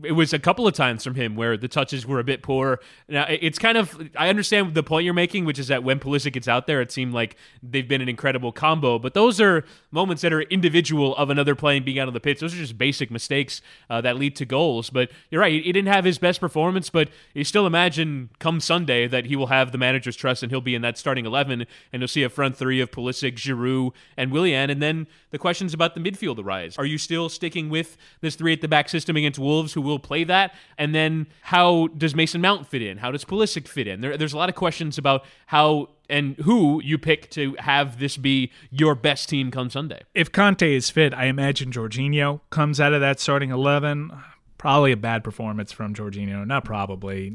It 0.02 0.12
was 0.12 0.34
a 0.34 0.38
couple 0.38 0.66
of 0.66 0.74
times 0.74 1.02
from 1.02 1.14
him 1.14 1.36
where 1.36 1.56
the 1.56 1.68
touches 1.68 2.06
were 2.06 2.18
a 2.18 2.24
bit 2.24 2.42
poor. 2.42 2.80
Now 3.08 3.24
it's 3.28 3.58
kind 3.58 3.78
of 3.78 3.98
I 4.14 4.28
understand 4.28 4.74
the 4.74 4.82
point 4.82 5.06
you're 5.06 5.14
making, 5.14 5.46
which 5.46 5.58
is 5.58 5.68
that 5.68 5.82
when 5.82 5.98
Pulisic 5.98 6.34
gets 6.34 6.48
out 6.48 6.66
there, 6.66 6.82
it 6.82 6.92
seemed 6.92 7.14
like 7.14 7.36
they've 7.62 7.88
been 7.88 8.02
an 8.02 8.08
incredible 8.08 8.52
combo. 8.52 8.98
But 8.98 9.14
those 9.14 9.40
are 9.40 9.64
moments 9.90 10.20
that 10.20 10.34
are 10.34 10.42
individual 10.42 11.16
of 11.16 11.30
another 11.30 11.54
playing 11.54 11.84
being 11.84 11.98
out 11.98 12.08
of 12.08 12.14
the 12.14 12.20
pitch. 12.20 12.40
Those 12.40 12.52
are 12.52 12.58
just 12.58 12.76
basic 12.76 13.10
mistakes 13.10 13.62
uh, 13.88 14.02
that 14.02 14.16
lead 14.16 14.36
to 14.36 14.44
goals. 14.44 14.90
But 14.90 15.10
you're 15.30 15.40
right, 15.40 15.62
he 15.62 15.72
didn't 15.72 15.92
have 15.92 16.04
his 16.04 16.18
best 16.18 16.40
performance, 16.40 16.90
but 16.90 17.08
you 17.32 17.44
still 17.44 17.66
imagine 17.66 18.28
come 18.38 18.60
Sunday 18.60 19.06
that 19.06 19.24
he 19.26 19.34
will 19.34 19.46
have 19.46 19.72
the 19.72 19.78
manager's 19.78 20.16
trust 20.16 20.42
and 20.42 20.52
he'll 20.52 20.60
be 20.60 20.74
in 20.74 20.82
that 20.82 20.98
starting 20.98 21.24
eleven, 21.24 21.66
and 21.92 22.02
you'll 22.02 22.08
see 22.08 22.22
a 22.22 22.28
front 22.28 22.54
three 22.54 22.82
of 22.82 22.90
Pulisic, 22.90 23.36
Giroud, 23.36 23.92
and 24.18 24.30
Willian. 24.30 24.68
And 24.68 24.82
then 24.82 25.06
the 25.30 25.38
questions 25.38 25.72
about 25.72 25.94
the 25.94 26.00
midfield 26.00 26.38
arise. 26.38 26.76
Are 26.76 26.84
you 26.84 26.98
still 26.98 27.30
sticking 27.30 27.70
with 27.70 27.96
this 28.20 28.34
three 28.34 28.52
at 28.52 28.60
the 28.60 28.68
back 28.68 28.90
system 28.90 29.16
against 29.16 29.38
Wolves? 29.38 29.69
Who 29.72 29.80
will 29.80 29.98
play 29.98 30.24
that? 30.24 30.54
And 30.78 30.94
then 30.94 31.26
how 31.42 31.88
does 31.88 32.14
Mason 32.14 32.40
Mount 32.40 32.66
fit 32.66 32.82
in? 32.82 32.98
How 32.98 33.10
does 33.10 33.24
Pulisic 33.24 33.68
fit 33.68 33.86
in? 33.86 34.00
There, 34.00 34.16
there's 34.16 34.32
a 34.32 34.38
lot 34.38 34.48
of 34.48 34.54
questions 34.54 34.98
about 34.98 35.24
how 35.46 35.90
and 36.08 36.36
who 36.38 36.82
you 36.82 36.98
pick 36.98 37.30
to 37.30 37.54
have 37.60 37.98
this 38.00 38.16
be 38.16 38.50
your 38.70 38.94
best 38.94 39.28
team 39.28 39.50
come 39.50 39.70
Sunday. 39.70 40.02
If 40.14 40.32
Kante 40.32 40.74
is 40.74 40.90
fit, 40.90 41.14
I 41.14 41.26
imagine 41.26 41.70
Jorginho 41.70 42.40
comes 42.50 42.80
out 42.80 42.92
of 42.92 43.00
that 43.00 43.20
starting 43.20 43.50
11. 43.50 44.10
Probably 44.58 44.92
a 44.92 44.96
bad 44.96 45.24
performance 45.24 45.72
from 45.72 45.94
Jorginho. 45.94 46.46
Not 46.46 46.66
probably. 46.66 47.30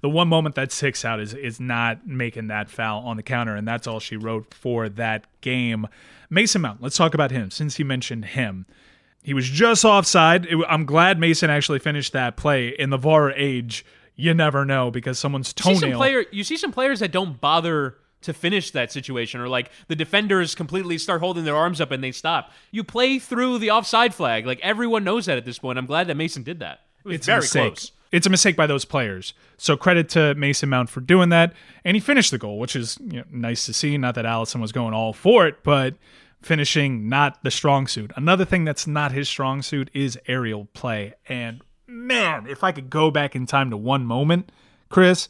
The 0.00 0.08
one 0.08 0.28
moment 0.28 0.54
that 0.54 0.70
sticks 0.70 1.04
out 1.04 1.18
is 1.18 1.34
is 1.34 1.58
not 1.58 2.06
making 2.06 2.46
that 2.48 2.70
foul 2.70 3.00
on 3.00 3.16
the 3.16 3.22
counter, 3.24 3.56
and 3.56 3.66
that's 3.66 3.88
all 3.88 3.98
she 3.98 4.16
wrote 4.16 4.54
for 4.54 4.88
that 4.90 5.24
game. 5.40 5.88
Mason 6.30 6.62
Mount, 6.62 6.80
let's 6.80 6.96
talk 6.96 7.14
about 7.14 7.32
him 7.32 7.50
since 7.50 7.76
he 7.76 7.82
mentioned 7.82 8.26
him. 8.26 8.66
He 9.22 9.34
was 9.34 9.48
just 9.48 9.84
offside. 9.84 10.46
It, 10.46 10.58
I'm 10.68 10.84
glad 10.84 11.18
Mason 11.18 11.48
actually 11.48 11.78
finished 11.78 12.12
that 12.12 12.36
play. 12.36 12.68
In 12.68 12.90
the 12.90 12.96
VAR 12.96 13.30
age, 13.32 13.84
you 14.16 14.34
never 14.34 14.64
know 14.64 14.90
because 14.90 15.18
someone's 15.18 15.54
You 15.56 15.62
see, 15.62 15.74
some 15.74 15.80
toenail. 15.82 15.98
player, 15.98 16.24
you 16.32 16.44
see 16.44 16.56
some 16.56 16.72
players 16.72 17.00
that 17.00 17.12
don't 17.12 17.40
bother 17.40 17.96
to 18.22 18.32
finish 18.32 18.70
that 18.70 18.92
situation, 18.92 19.40
or 19.40 19.48
like 19.48 19.70
the 19.88 19.96
defenders 19.96 20.54
completely 20.54 20.98
start 20.98 21.20
holding 21.20 21.44
their 21.44 21.56
arms 21.56 21.80
up 21.80 21.90
and 21.90 22.02
they 22.02 22.12
stop. 22.12 22.52
You 22.70 22.84
play 22.84 23.18
through 23.18 23.58
the 23.58 23.70
offside 23.70 24.14
flag. 24.14 24.46
Like 24.46 24.60
everyone 24.60 25.04
knows 25.04 25.26
that 25.26 25.38
at 25.38 25.44
this 25.44 25.58
point. 25.58 25.78
I'm 25.78 25.86
glad 25.86 26.06
that 26.08 26.16
Mason 26.16 26.42
did 26.42 26.60
that. 26.60 26.80
It 27.04 27.08
was 27.08 27.14
it's 27.16 27.26
very 27.26 27.46
close. 27.46 27.92
It's 28.12 28.26
a 28.26 28.30
mistake 28.30 28.56
by 28.56 28.66
those 28.66 28.84
players. 28.84 29.32
So 29.56 29.76
credit 29.76 30.08
to 30.10 30.34
Mason 30.34 30.68
Mount 30.68 30.90
for 30.90 31.00
doing 31.00 31.30
that, 31.30 31.54
and 31.84 31.96
he 31.96 32.00
finished 32.00 32.30
the 32.30 32.38
goal, 32.38 32.58
which 32.58 32.76
is 32.76 32.98
you 33.00 33.18
know, 33.18 33.24
nice 33.30 33.64
to 33.66 33.72
see. 33.72 33.96
Not 33.96 34.14
that 34.16 34.24
Alisson 34.26 34.60
was 34.60 34.70
going 34.70 34.92
all 34.94 35.12
for 35.12 35.46
it, 35.46 35.62
but 35.62 35.94
finishing 36.42 37.08
not 37.08 37.42
the 37.42 37.50
strong 37.50 37.86
suit. 37.86 38.12
Another 38.16 38.44
thing 38.44 38.64
that's 38.64 38.86
not 38.86 39.12
his 39.12 39.28
strong 39.28 39.62
suit 39.62 39.90
is 39.94 40.18
aerial 40.26 40.66
play. 40.66 41.14
And 41.28 41.62
man, 41.86 42.46
if 42.46 42.64
I 42.64 42.72
could 42.72 42.90
go 42.90 43.10
back 43.10 43.34
in 43.34 43.46
time 43.46 43.70
to 43.70 43.76
one 43.76 44.04
moment, 44.04 44.50
Chris, 44.88 45.28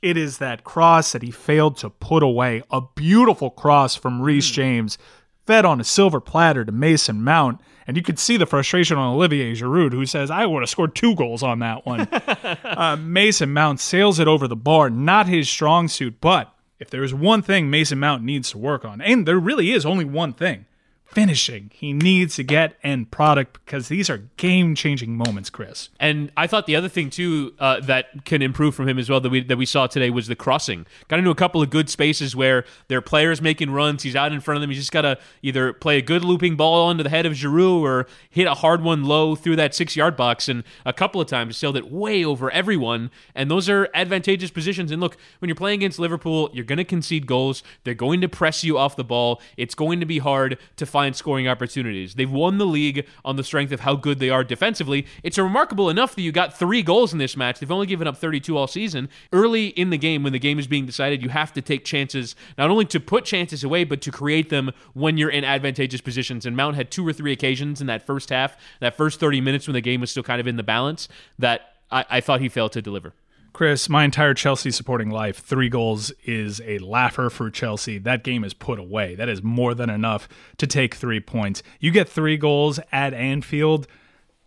it 0.00 0.16
is 0.16 0.38
that 0.38 0.64
cross 0.64 1.12
that 1.12 1.22
he 1.22 1.30
failed 1.30 1.76
to 1.78 1.90
put 1.90 2.22
away. 2.22 2.62
A 2.70 2.82
beautiful 2.94 3.50
cross 3.50 3.96
from 3.96 4.20
Reece 4.20 4.50
James, 4.50 4.98
fed 5.46 5.64
on 5.64 5.80
a 5.80 5.84
silver 5.84 6.20
platter 6.20 6.64
to 6.64 6.72
Mason 6.72 7.22
Mount. 7.22 7.60
And 7.86 7.96
you 7.96 8.02
could 8.02 8.18
see 8.18 8.36
the 8.36 8.46
frustration 8.46 8.96
on 8.96 9.14
Olivier 9.14 9.52
Giroud, 9.52 9.92
who 9.92 10.06
says, 10.06 10.30
I 10.30 10.46
would 10.46 10.62
have 10.62 10.70
scored 10.70 10.94
two 10.94 11.14
goals 11.14 11.42
on 11.42 11.58
that 11.58 11.84
one. 11.84 12.00
uh, 12.64 12.96
Mason 12.98 13.52
Mount 13.52 13.80
sails 13.80 14.18
it 14.18 14.28
over 14.28 14.48
the 14.48 14.56
bar, 14.56 14.88
not 14.88 15.26
his 15.26 15.50
strong 15.50 15.88
suit, 15.88 16.20
but 16.20 16.53
if 16.78 16.90
there's 16.90 17.14
one 17.14 17.42
thing 17.42 17.70
Mason 17.70 17.98
Mount 17.98 18.22
needs 18.22 18.50
to 18.50 18.58
work 18.58 18.84
on, 18.84 19.00
and 19.00 19.26
there 19.26 19.38
really 19.38 19.70
is 19.70 19.86
only 19.86 20.04
one 20.04 20.32
thing 20.32 20.66
finishing, 21.14 21.70
he 21.72 21.92
needs 21.92 22.34
to 22.36 22.42
get 22.42 22.76
end 22.82 23.10
product 23.10 23.60
because 23.64 23.88
these 23.88 24.10
are 24.10 24.18
game 24.36 24.74
changing 24.74 25.16
moments, 25.16 25.48
Chris. 25.48 25.88
And 26.00 26.32
I 26.36 26.46
thought 26.46 26.66
the 26.66 26.74
other 26.74 26.88
thing 26.88 27.08
too 27.08 27.54
uh, 27.60 27.80
that 27.80 28.24
can 28.24 28.42
improve 28.42 28.74
from 28.74 28.88
him 28.88 28.98
as 28.98 29.08
well 29.08 29.20
that 29.20 29.30
we 29.30 29.42
that 29.44 29.56
we 29.56 29.66
saw 29.66 29.86
today 29.86 30.10
was 30.10 30.26
the 30.26 30.34
crossing. 30.34 30.86
Got 31.08 31.20
into 31.20 31.30
a 31.30 31.34
couple 31.34 31.62
of 31.62 31.70
good 31.70 31.88
spaces 31.88 32.34
where 32.34 32.64
there 32.88 32.98
are 32.98 33.02
players 33.02 33.40
making 33.40 33.70
runs. 33.70 34.02
He's 34.02 34.16
out 34.16 34.32
in 34.32 34.40
front 34.40 34.56
of 34.56 34.60
them. 34.60 34.70
He's 34.70 34.80
just 34.80 34.92
got 34.92 35.02
to 35.02 35.18
either 35.42 35.72
play 35.72 35.98
a 35.98 36.02
good 36.02 36.24
looping 36.24 36.56
ball 36.56 36.88
onto 36.88 37.02
the 37.02 37.10
head 37.10 37.26
of 37.26 37.34
Giroud 37.34 37.82
or 37.82 38.06
hit 38.28 38.46
a 38.46 38.54
hard 38.54 38.82
one 38.82 39.04
low 39.04 39.36
through 39.36 39.56
that 39.56 39.74
six 39.74 39.94
yard 39.94 40.16
box. 40.16 40.48
And 40.48 40.64
a 40.84 40.92
couple 40.92 41.20
of 41.20 41.28
times 41.28 41.56
sailed 41.56 41.76
it 41.76 41.90
way 41.90 42.24
over 42.24 42.50
everyone. 42.50 43.10
And 43.34 43.50
those 43.50 43.68
are 43.68 43.88
advantageous 43.94 44.50
positions. 44.50 44.90
And 44.90 45.00
look, 45.00 45.16
when 45.38 45.48
you're 45.48 45.56
playing 45.56 45.80
against 45.80 45.98
Liverpool, 45.98 46.50
you're 46.52 46.64
going 46.64 46.78
to 46.78 46.84
concede 46.84 47.26
goals. 47.26 47.62
They're 47.84 47.94
going 47.94 48.20
to 48.20 48.28
press 48.28 48.64
you 48.64 48.76
off 48.78 48.96
the 48.96 49.04
ball. 49.04 49.40
It's 49.56 49.74
going 49.74 50.00
to 50.00 50.06
be 50.06 50.18
hard 50.18 50.58
to 50.76 50.86
find 50.86 51.03
scoring 51.12 51.46
opportunities. 51.46 52.14
They've 52.14 52.30
won 52.30 52.58
the 52.58 52.66
league 52.66 53.06
on 53.24 53.36
the 53.36 53.44
strength 53.44 53.72
of 53.72 53.80
how 53.80 53.96
good 53.96 54.18
they 54.18 54.30
are 54.30 54.42
defensively. 54.42 55.06
It's 55.22 55.38
remarkable 55.38 55.90
enough 55.90 56.14
that 56.14 56.22
you 56.22 56.32
got 56.32 56.56
three 56.56 56.82
goals 56.82 57.12
in 57.12 57.18
this 57.18 57.36
match. 57.36 57.60
They've 57.60 57.70
only 57.70 57.86
given 57.86 58.06
up 58.06 58.16
32 58.16 58.56
all 58.56 58.66
season. 58.66 59.08
Early 59.32 59.68
in 59.68 59.90
the 59.90 59.98
game, 59.98 60.22
when 60.22 60.32
the 60.32 60.38
game 60.38 60.58
is 60.58 60.66
being 60.66 60.86
decided, 60.86 61.22
you 61.22 61.28
have 61.28 61.52
to 61.52 61.62
take 61.62 61.84
chances, 61.84 62.34
not 62.56 62.70
only 62.70 62.84
to 62.86 63.00
put 63.00 63.24
chances 63.24 63.62
away, 63.62 63.84
but 63.84 64.00
to 64.02 64.10
create 64.10 64.48
them 64.48 64.70
when 64.94 65.18
you're 65.18 65.30
in 65.30 65.44
advantageous 65.44 66.00
positions. 66.00 66.46
And 66.46 66.56
Mount 66.56 66.76
had 66.76 66.90
two 66.90 67.06
or 67.06 67.12
three 67.12 67.32
occasions 67.32 67.80
in 67.80 67.86
that 67.88 68.06
first 68.06 68.30
half, 68.30 68.56
that 68.80 68.96
first 68.96 69.20
30 69.20 69.40
minutes 69.40 69.66
when 69.66 69.74
the 69.74 69.80
game 69.80 70.00
was 70.00 70.10
still 70.10 70.22
kind 70.22 70.40
of 70.40 70.46
in 70.46 70.56
the 70.56 70.62
balance, 70.62 71.08
that 71.38 71.74
I, 71.90 72.04
I 72.10 72.20
thought 72.20 72.40
he 72.40 72.48
failed 72.48 72.72
to 72.72 72.82
deliver. 72.82 73.12
Chris, 73.54 73.88
my 73.88 74.04
entire 74.04 74.34
Chelsea 74.34 74.72
supporting 74.72 75.10
life, 75.10 75.38
three 75.38 75.68
goals 75.68 76.10
is 76.24 76.60
a 76.66 76.78
laugher 76.78 77.30
for 77.30 77.50
Chelsea. 77.50 77.98
That 77.98 78.24
game 78.24 78.42
is 78.42 78.52
put 78.52 78.80
away. 78.80 79.14
That 79.14 79.28
is 79.28 79.44
more 79.44 79.74
than 79.74 79.88
enough 79.88 80.28
to 80.58 80.66
take 80.66 80.96
three 80.96 81.20
points. 81.20 81.62
You 81.78 81.92
get 81.92 82.08
three 82.08 82.36
goals 82.36 82.80
at 82.90 83.14
Anfield, 83.14 83.86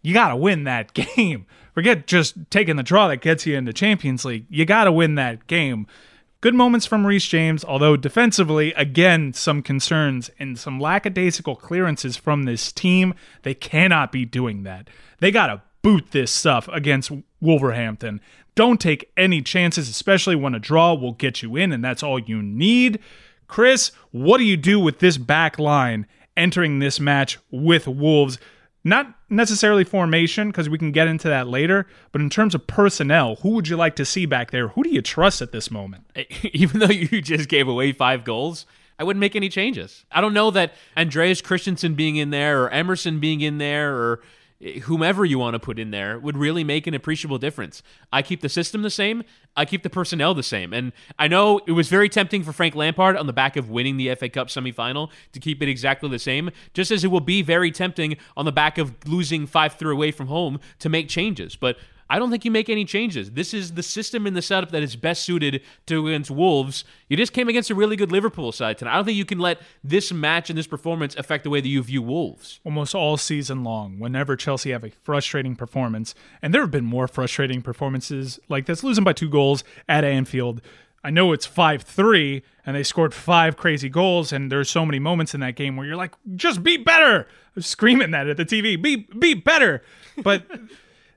you 0.02 0.14
got 0.14 0.30
to 0.30 0.36
win 0.36 0.66
that 0.66 0.94
game. 1.16 1.46
Forget 1.74 2.06
just 2.06 2.36
taking 2.52 2.76
the 2.76 2.84
draw 2.84 3.08
that 3.08 3.22
gets 3.22 3.46
you 3.46 3.56
into 3.56 3.72
Champions 3.72 4.26
League. 4.26 4.46
You 4.50 4.66
got 4.66 4.84
to 4.84 4.92
win 4.92 5.16
that 5.16 5.48
game. 5.48 5.88
Good 6.42 6.54
moments 6.54 6.86
from 6.86 7.08
Reece 7.08 7.28
James, 7.28 7.64
although 7.64 7.96
defensively, 7.96 8.74
again, 8.74 9.32
some 9.32 9.62
concerns 9.62 10.30
and 10.38 10.60
some 10.60 10.82
lackadaisical 10.82 11.56
clearances 11.56 12.18
from 12.18 12.44
this 12.44 12.74
team. 12.74 13.14
They 13.44 13.54
cannot 13.54 14.12
be 14.12 14.26
doing 14.26 14.64
that. 14.64 14.90
They 15.20 15.32
got 15.32 15.48
to 15.48 15.62
boot 15.88 16.12
this 16.12 16.34
stuff 16.34 16.68
against 16.74 17.14
Wolverhampton. 17.40 18.20
Don't 18.56 18.82
take 18.82 19.10
any 19.16 19.42
chances, 19.42 19.88
especially 19.88 20.36
when 20.36 20.54
a 20.54 20.60
draw 20.60 20.94
will 20.94 21.14
get 21.14 21.42
you 21.42 21.56
in, 21.56 21.72
and 21.72 21.82
that's 21.82 22.04
all 22.04 22.20
you 22.20 22.44
need. 22.44 23.00
Chris, 23.48 23.94
what 24.12 24.40
do 24.40 24.44
you 24.44 24.58
do 24.58 24.82
with 24.82 25.00
this 25.00 25.18
back 25.18 25.58
line 25.58 26.06
entering 26.36 26.80
this 26.80 27.00
match 27.00 27.40
with 27.52 27.88
Wolves? 27.88 28.38
Not 28.84 29.16
necessarily 29.30 29.86
formation, 29.86 30.50
because 30.50 30.68
we 30.68 30.78
can 30.78 30.92
get 30.92 31.08
into 31.08 31.30
that 31.30 31.48
later, 31.48 31.88
but 32.12 32.20
in 32.20 32.30
terms 32.30 32.54
of 32.54 32.68
personnel, 32.68 33.36
who 33.36 33.52
would 33.52 33.70
you 33.70 33.78
like 33.78 33.96
to 33.96 34.04
see 34.04 34.26
back 34.26 34.52
there? 34.52 34.68
Who 34.68 34.84
do 34.84 34.90
you 34.90 35.02
trust 35.02 35.42
at 35.42 35.54
this 35.54 35.72
moment? 35.72 36.04
Even 36.52 36.82
though 36.82 36.88
you 36.88 37.22
just 37.22 37.48
gave 37.48 37.70
away 37.70 37.94
five 37.94 38.26
goals, 38.26 38.66
I 39.00 39.06
wouldn't 39.06 39.22
make 39.22 39.38
any 39.38 39.48
changes. 39.48 40.04
I 40.12 40.20
don't 40.20 40.34
know 40.34 40.52
that 40.52 40.74
Andreas 40.98 41.42
Christensen 41.42 41.94
being 41.94 42.18
in 42.18 42.32
there 42.32 42.64
or 42.64 42.70
Emerson 42.72 43.22
being 43.22 43.40
in 43.40 43.58
there 43.58 43.96
or 43.96 44.20
whomever 44.84 45.24
you 45.24 45.38
want 45.38 45.54
to 45.54 45.60
put 45.60 45.78
in 45.78 45.92
there 45.92 46.18
would 46.18 46.36
really 46.36 46.64
make 46.64 46.88
an 46.88 46.94
appreciable 46.94 47.38
difference. 47.38 47.84
I 48.12 48.22
keep 48.22 48.42
the 48.42 48.50
system 48.50 48.82
the 48.82 48.90
same. 48.90 49.24
I 49.56 49.66
keep 49.66 49.84
the 49.84 49.90
personnel 49.90 50.34
the 50.34 50.44
same. 50.44 50.74
And 50.74 50.94
I 51.20 51.28
know 51.28 51.60
it 51.68 51.74
was 51.74 51.90
very 51.90 52.10
tempting 52.10 52.44
for 52.44 52.52
Frank 52.52 52.74
Lampard 52.74 53.18
on 53.18 53.28
the 53.28 53.34
back 53.34 53.56
of 53.56 53.70
winning 53.70 53.98
the 53.98 54.14
FA 54.16 54.30
Cup 54.30 54.48
semifinal 54.48 55.12
to 55.34 55.40
keep 55.40 55.62
it 55.62 55.70
exactly 55.70 56.10
the 56.10 56.20
same, 56.20 56.50
just 56.74 56.90
as 56.90 57.04
it 57.04 57.10
will 57.10 57.20
be 57.20 57.44
very 57.44 57.72
tempting 57.72 58.18
on 58.36 58.46
the 58.46 58.52
back 58.52 58.78
of 58.78 58.96
losing 59.06 59.46
5 59.46 59.74
3 59.74 59.92
away 59.92 60.12
from 60.12 60.28
home 60.28 60.60
to 60.80 60.90
make 60.90 61.08
changes. 61.08 61.56
But 61.56 61.78
I 62.10 62.20
don't 62.20 62.32
think 62.32 62.46
you 62.46 62.52
make 62.52 62.70
any 62.70 62.86
changes. 62.86 63.32
This 63.32 63.54
is 63.54 63.74
the 63.74 63.84
system 63.84 64.26
in 64.26 64.34
the 64.34 64.42
setup 64.42 64.72
that 64.72 64.84
is 64.84 64.96
best 64.96 65.24
suited 65.24 65.62
to 65.88 66.08
against 66.08 66.32
Wolves. 66.32 66.84
You 67.10 67.18
just 67.18 67.34
came 67.34 67.50
against 67.50 67.70
a 67.70 67.76
really 67.76 67.96
good 67.96 68.12
Liverpool 68.12 68.52
side 68.52 68.78
tonight. 68.78 68.94
I 68.94 68.96
don't 68.96 69.06
think 69.06 69.18
you 69.18 69.26
can 69.26 69.40
let 69.40 69.62
this 69.84 70.12
match 70.12 70.50
and 70.50 70.58
this 70.58 70.68
performance 70.68 71.16
affect 71.16 71.44
the 71.44 71.50
way 71.50 71.62
that 71.62 71.68
you 71.68 71.82
view 71.84 72.02
Wolves. 72.02 72.60
Almost 72.64 72.96
all 72.96 73.18
season 73.18 73.64
long, 73.64 74.00
whenever 74.00 74.36
Chelsea 74.36 74.72
have 74.72 74.84
a 74.84 74.92
frustrating 74.92 75.56
performance, 75.56 76.16
and 76.42 76.54
there 76.54 76.62
have 76.62 76.72
been 76.72 76.86
more 76.86 77.08
frustrating 77.08 77.62
performances 77.62 78.40
like 78.48 78.66
this, 78.66 78.84
losing 78.84 79.04
by 79.04 79.14
two 79.14 79.30
goals 79.30 79.64
at 79.90 80.04
Anfield. 80.04 80.62
I 81.04 81.10
know 81.10 81.32
it's 81.32 81.46
5 81.46 81.84
3, 81.84 82.44
and 82.66 82.76
they 82.76 82.84
scored 82.84 83.14
five 83.14 83.56
crazy 83.56 83.88
goals, 83.88 84.34
and 84.34 84.52
there's 84.52 84.70
so 84.70 84.86
many 84.86 85.00
moments 85.00 85.34
in 85.34 85.40
that 85.42 85.56
game 85.56 85.78
where 85.78 85.86
you're 85.86 85.96
like, 85.96 86.14
just 86.36 86.64
be 86.64 86.76
better. 86.76 87.28
I'm 87.56 87.62
screaming 87.62 88.12
that 88.12 88.28
at 88.28 88.38
the 88.38 88.46
TV. 88.46 88.82
Be, 88.82 89.08
be 89.18 89.34
better. 89.34 89.84
But. 90.22 90.46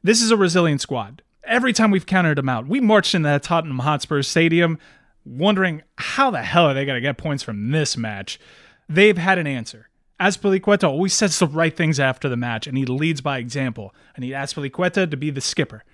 This 0.03 0.23
is 0.23 0.31
a 0.31 0.37
resilient 0.37 0.81
squad. 0.81 1.23
Every 1.45 1.75
time 1.75 1.91
we've 1.91 2.07
counted 2.07 2.39
them 2.39 2.49
out, 2.49 2.67
we 2.67 2.81
marched 2.81 3.15
into 3.15 3.29
that 3.29 3.43
Tottenham 3.43 3.81
Hotspur 3.81 4.23
Stadium 4.23 4.79
wondering 5.27 5.83
how 5.97 6.31
the 6.31 6.43
hell 6.43 6.65
are 6.65 6.75
they 6.75 6.87
going 6.87 6.97
to 6.97 7.07
get 7.07 7.19
points 7.19 7.43
from 7.43 7.71
this 7.71 7.99
match. 7.99 8.41
They've 8.89 9.19
had 9.19 9.37
an 9.37 9.47
answer. 9.47 9.91
Azpilicueta 10.19 10.85
always 10.89 11.13
says 11.13 11.39
the 11.39 11.47
right 11.47 11.77
things 11.77 12.01
after 12.01 12.31
the 12.31 12.37
match, 12.37 12.67
and 12.67 12.79
he 12.79 12.87
leads 12.87 13.21
by 13.21 13.39
example. 13.39 13.95
I 14.17 14.21
need 14.21 14.33
Azpilicueta 14.33 15.11
to 15.11 15.17
be 15.19 15.31
the 15.31 15.41
skipper. 15.43 15.85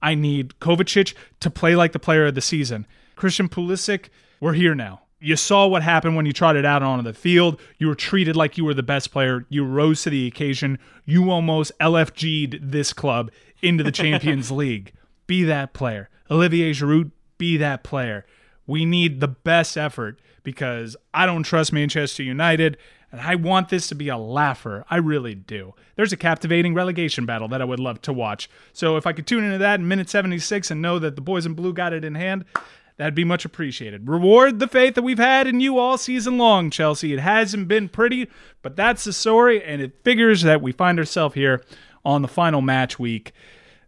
I 0.00 0.14
need 0.14 0.54
Kovacic 0.60 1.14
to 1.40 1.50
play 1.50 1.76
like 1.76 1.92
the 1.92 1.98
player 1.98 2.26
of 2.26 2.34
the 2.34 2.40
season. 2.40 2.86
Christian 3.14 3.50
Pulisic, 3.50 4.08
we're 4.40 4.54
here 4.54 4.74
now. 4.74 5.02
You 5.22 5.36
saw 5.36 5.66
what 5.66 5.82
happened 5.82 6.16
when 6.16 6.24
you 6.24 6.32
trotted 6.32 6.64
out 6.64 6.82
onto 6.82 7.04
the 7.04 7.12
field. 7.12 7.60
You 7.76 7.88
were 7.88 7.94
treated 7.94 8.36
like 8.36 8.56
you 8.56 8.64
were 8.64 8.72
the 8.72 8.82
best 8.82 9.12
player. 9.12 9.44
You 9.50 9.66
rose 9.66 10.02
to 10.02 10.10
the 10.10 10.26
occasion. 10.26 10.78
You 11.04 11.30
almost 11.30 11.72
LFG'd 11.78 12.72
this 12.72 12.94
club 12.94 13.30
into 13.62 13.84
the 13.84 13.92
Champions 13.92 14.50
League. 14.50 14.92
Be 15.26 15.44
that 15.44 15.72
player. 15.72 16.08
Olivier 16.30 16.72
Giroud, 16.72 17.10
be 17.38 17.56
that 17.56 17.82
player. 17.82 18.26
We 18.66 18.84
need 18.84 19.20
the 19.20 19.28
best 19.28 19.76
effort 19.76 20.20
because 20.42 20.96
I 21.12 21.26
don't 21.26 21.42
trust 21.42 21.72
Manchester 21.72 22.22
United 22.22 22.76
and 23.12 23.20
I 23.20 23.34
want 23.34 23.68
this 23.68 23.88
to 23.88 23.94
be 23.94 24.08
a 24.08 24.16
laugher. 24.16 24.84
I 24.88 24.96
really 24.96 25.34
do. 25.34 25.74
There's 25.96 26.12
a 26.12 26.16
captivating 26.16 26.74
relegation 26.74 27.26
battle 27.26 27.48
that 27.48 27.60
I 27.60 27.64
would 27.64 27.80
love 27.80 28.00
to 28.02 28.12
watch. 28.12 28.48
So 28.72 28.96
if 28.96 29.06
I 29.06 29.12
could 29.12 29.26
tune 29.26 29.42
into 29.42 29.58
that 29.58 29.80
in 29.80 29.88
minute 29.88 30.08
76 30.08 30.70
and 30.70 30.80
know 30.80 30.98
that 31.00 31.16
the 31.16 31.22
boys 31.22 31.46
in 31.46 31.54
blue 31.54 31.72
got 31.72 31.92
it 31.92 32.04
in 32.04 32.14
hand, 32.14 32.44
That'd 33.00 33.14
be 33.14 33.24
much 33.24 33.46
appreciated. 33.46 34.10
Reward 34.10 34.58
the 34.58 34.68
faith 34.68 34.94
that 34.94 35.00
we've 35.00 35.16
had 35.16 35.46
in 35.46 35.58
you 35.58 35.78
all 35.78 35.96
season 35.96 36.36
long, 36.36 36.68
Chelsea. 36.68 37.14
It 37.14 37.18
hasn't 37.18 37.66
been 37.66 37.88
pretty, 37.88 38.28
but 38.60 38.76
that's 38.76 39.04
the 39.04 39.14
story, 39.14 39.64
and 39.64 39.80
it 39.80 40.04
figures 40.04 40.42
that 40.42 40.60
we 40.60 40.72
find 40.72 40.98
ourselves 40.98 41.34
here 41.34 41.64
on 42.04 42.22
the 42.22 42.28
final 42.28 42.60
match 42.60 42.98
week, 42.98 43.32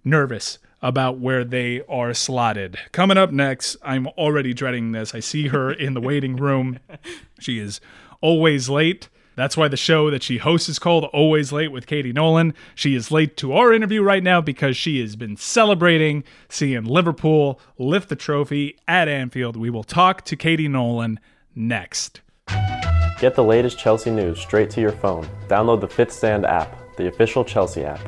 nervous 0.05 0.59
about 0.81 1.19
where 1.19 1.45
they 1.45 1.83
are 1.89 2.13
slotted. 2.13 2.77
Coming 2.91 3.17
up 3.17 3.31
next, 3.31 3.77
I'm 3.83 4.09
already 4.09 4.53
dreading 4.53 4.93
this. 4.93 5.15
I 5.15 5.21
see 5.21 5.49
her 5.49 5.73
in 5.73 5.95
the 5.95 6.01
waiting 6.01 6.37
room. 6.37 6.79
She 7.41 7.59
is 7.59 7.81
always 8.21 8.69
late. 8.69 9.09
That's 9.35 9.57
why 9.57 9.67
the 9.67 9.77
show 9.77 10.11
that 10.11 10.23
she 10.23 10.39
hosts 10.39 10.69
is 10.69 10.79
called 10.79 11.05
Always 11.07 11.53
Late 11.53 11.73
with 11.73 11.87
Katie 11.87 12.13
Nolan. 12.13 12.55
She 12.75 12.95
is 12.95 13.11
late 13.11 13.37
to 13.39 13.55
our 13.55 13.73
interview 13.73 14.03
right 14.03 14.23
now 14.23 14.41
because 14.41 14.77
she 14.77 15.01
has 15.01 15.17
been 15.17 15.37
celebrating 15.37 16.23
seeing 16.49 16.85
Liverpool 16.85 17.59
lift 17.79 18.11
the 18.11 18.17
trophy 18.17 18.79
at 18.87 19.09
Anfield. 19.09 19.57
We 19.57 19.71
will 19.71 19.85
talk 19.85 20.23
to 20.27 20.37
Katie 20.37 20.69
Nolan 20.69 21.19
next. 21.55 22.21
Get 23.19 23.35
the 23.35 23.45
latest 23.45 23.79
Chelsea 23.79 24.11
news 24.11 24.39
straight 24.41 24.69
to 24.71 24.81
your 24.81 24.93
phone. 24.93 25.27
Download 25.49 25.81
the 25.81 25.89
Fifth 25.89 26.13
Stand 26.13 26.45
app, 26.45 26.77
the 26.97 27.09
official 27.09 27.45
Chelsea 27.45 27.85
app. 27.85 28.01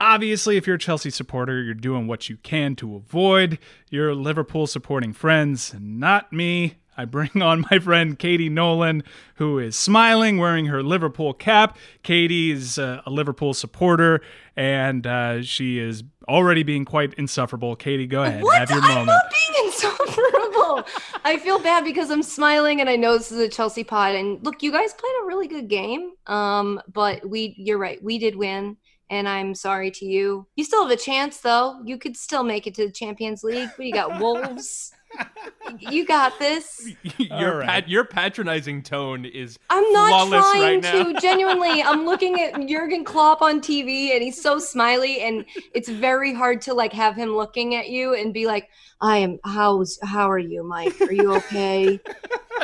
Obviously, 0.00 0.56
if 0.56 0.66
you're 0.66 0.76
a 0.76 0.78
Chelsea 0.78 1.10
supporter, 1.10 1.62
you're 1.62 1.74
doing 1.74 2.06
what 2.06 2.28
you 2.28 2.36
can 2.36 2.76
to 2.76 2.94
avoid 2.94 3.58
your 3.90 4.14
Liverpool 4.14 4.66
supporting 4.66 5.12
friends. 5.12 5.74
Not 5.80 6.32
me. 6.32 6.74
I 6.96 7.04
bring 7.06 7.42
on 7.42 7.64
my 7.70 7.78
friend 7.78 8.18
Katie 8.18 8.48
Nolan, 8.48 9.02
who 9.36 9.58
is 9.58 9.76
smiling, 9.76 10.38
wearing 10.38 10.66
her 10.66 10.82
Liverpool 10.82 11.32
cap. 11.32 11.76
Katie 12.02 12.52
is 12.52 12.78
uh, 12.78 13.02
a 13.06 13.10
Liverpool 13.10 13.54
supporter, 13.54 14.20
and 14.56 15.06
uh, 15.06 15.42
she 15.42 15.78
is 15.78 16.04
already 16.28 16.62
being 16.62 16.84
quite 16.84 17.14
insufferable. 17.14 17.74
Katie, 17.74 18.06
go 18.06 18.22
ahead. 18.22 18.42
What? 18.42 18.58
Have 18.58 18.70
your 18.70 18.82
moment. 18.82 18.98
I'm 19.00 19.06
not 19.06 19.32
being 19.32 19.66
insufferable. 19.66 20.43
I 21.24 21.38
feel 21.38 21.58
bad 21.58 21.84
because 21.84 22.10
I'm 22.10 22.22
smiling 22.22 22.80
and 22.80 22.88
I 22.88 22.96
know 22.96 23.16
this 23.16 23.32
is 23.32 23.38
a 23.38 23.48
Chelsea 23.48 23.84
pod. 23.84 24.14
And 24.14 24.44
look, 24.44 24.62
you 24.62 24.72
guys 24.72 24.92
played 24.94 25.14
a 25.22 25.26
really 25.26 25.48
good 25.48 25.68
game. 25.68 26.12
Um, 26.26 26.80
but 26.92 27.28
we, 27.28 27.54
you're 27.58 27.78
right, 27.78 28.02
we 28.02 28.18
did 28.18 28.36
win 28.36 28.76
and 29.10 29.28
I'm 29.28 29.54
sorry 29.54 29.90
to 29.92 30.04
you. 30.04 30.46
You 30.56 30.64
still 30.64 30.82
have 30.82 30.90
a 30.90 31.00
chance, 31.00 31.38
though. 31.40 31.80
You 31.84 31.98
could 31.98 32.16
still 32.16 32.42
make 32.42 32.66
it 32.66 32.74
to 32.76 32.86
the 32.86 32.92
Champions 32.92 33.44
League, 33.44 33.68
but 33.76 33.86
you 33.86 33.92
got 33.92 34.20
Wolves. 34.20 34.92
You 35.78 36.06
got 36.06 36.38
this. 36.38 36.92
your, 37.18 37.58
right. 37.58 37.66
pat- 37.66 37.88
your 37.88 38.04
patronizing 38.04 38.82
tone 38.82 39.24
is 39.24 39.58
I'm 39.70 39.92
not 39.92 40.08
flawless 40.08 40.50
trying 40.52 40.62
right 40.62 40.82
now. 40.82 41.12
to. 41.12 41.20
Genuinely, 41.20 41.82
I'm 41.82 42.04
looking 42.04 42.40
at 42.40 42.66
Jurgen 42.66 43.04
Klopp 43.04 43.42
on 43.42 43.60
TV, 43.60 44.12
and 44.14 44.22
he's 44.22 44.40
so 44.40 44.58
smiley, 44.58 45.20
and 45.20 45.44
it's 45.74 45.88
very 45.88 46.32
hard 46.34 46.60
to 46.62 46.74
like 46.74 46.92
have 46.92 47.16
him 47.16 47.34
looking 47.34 47.74
at 47.74 47.88
you 47.88 48.14
and 48.14 48.32
be 48.32 48.46
like, 48.46 48.68
"I 49.00 49.18
am. 49.18 49.38
How's 49.44 49.98
how 50.02 50.30
are 50.30 50.38
you, 50.38 50.62
Mike? 50.64 51.00
Are 51.00 51.12
you 51.12 51.34
okay?" 51.36 52.00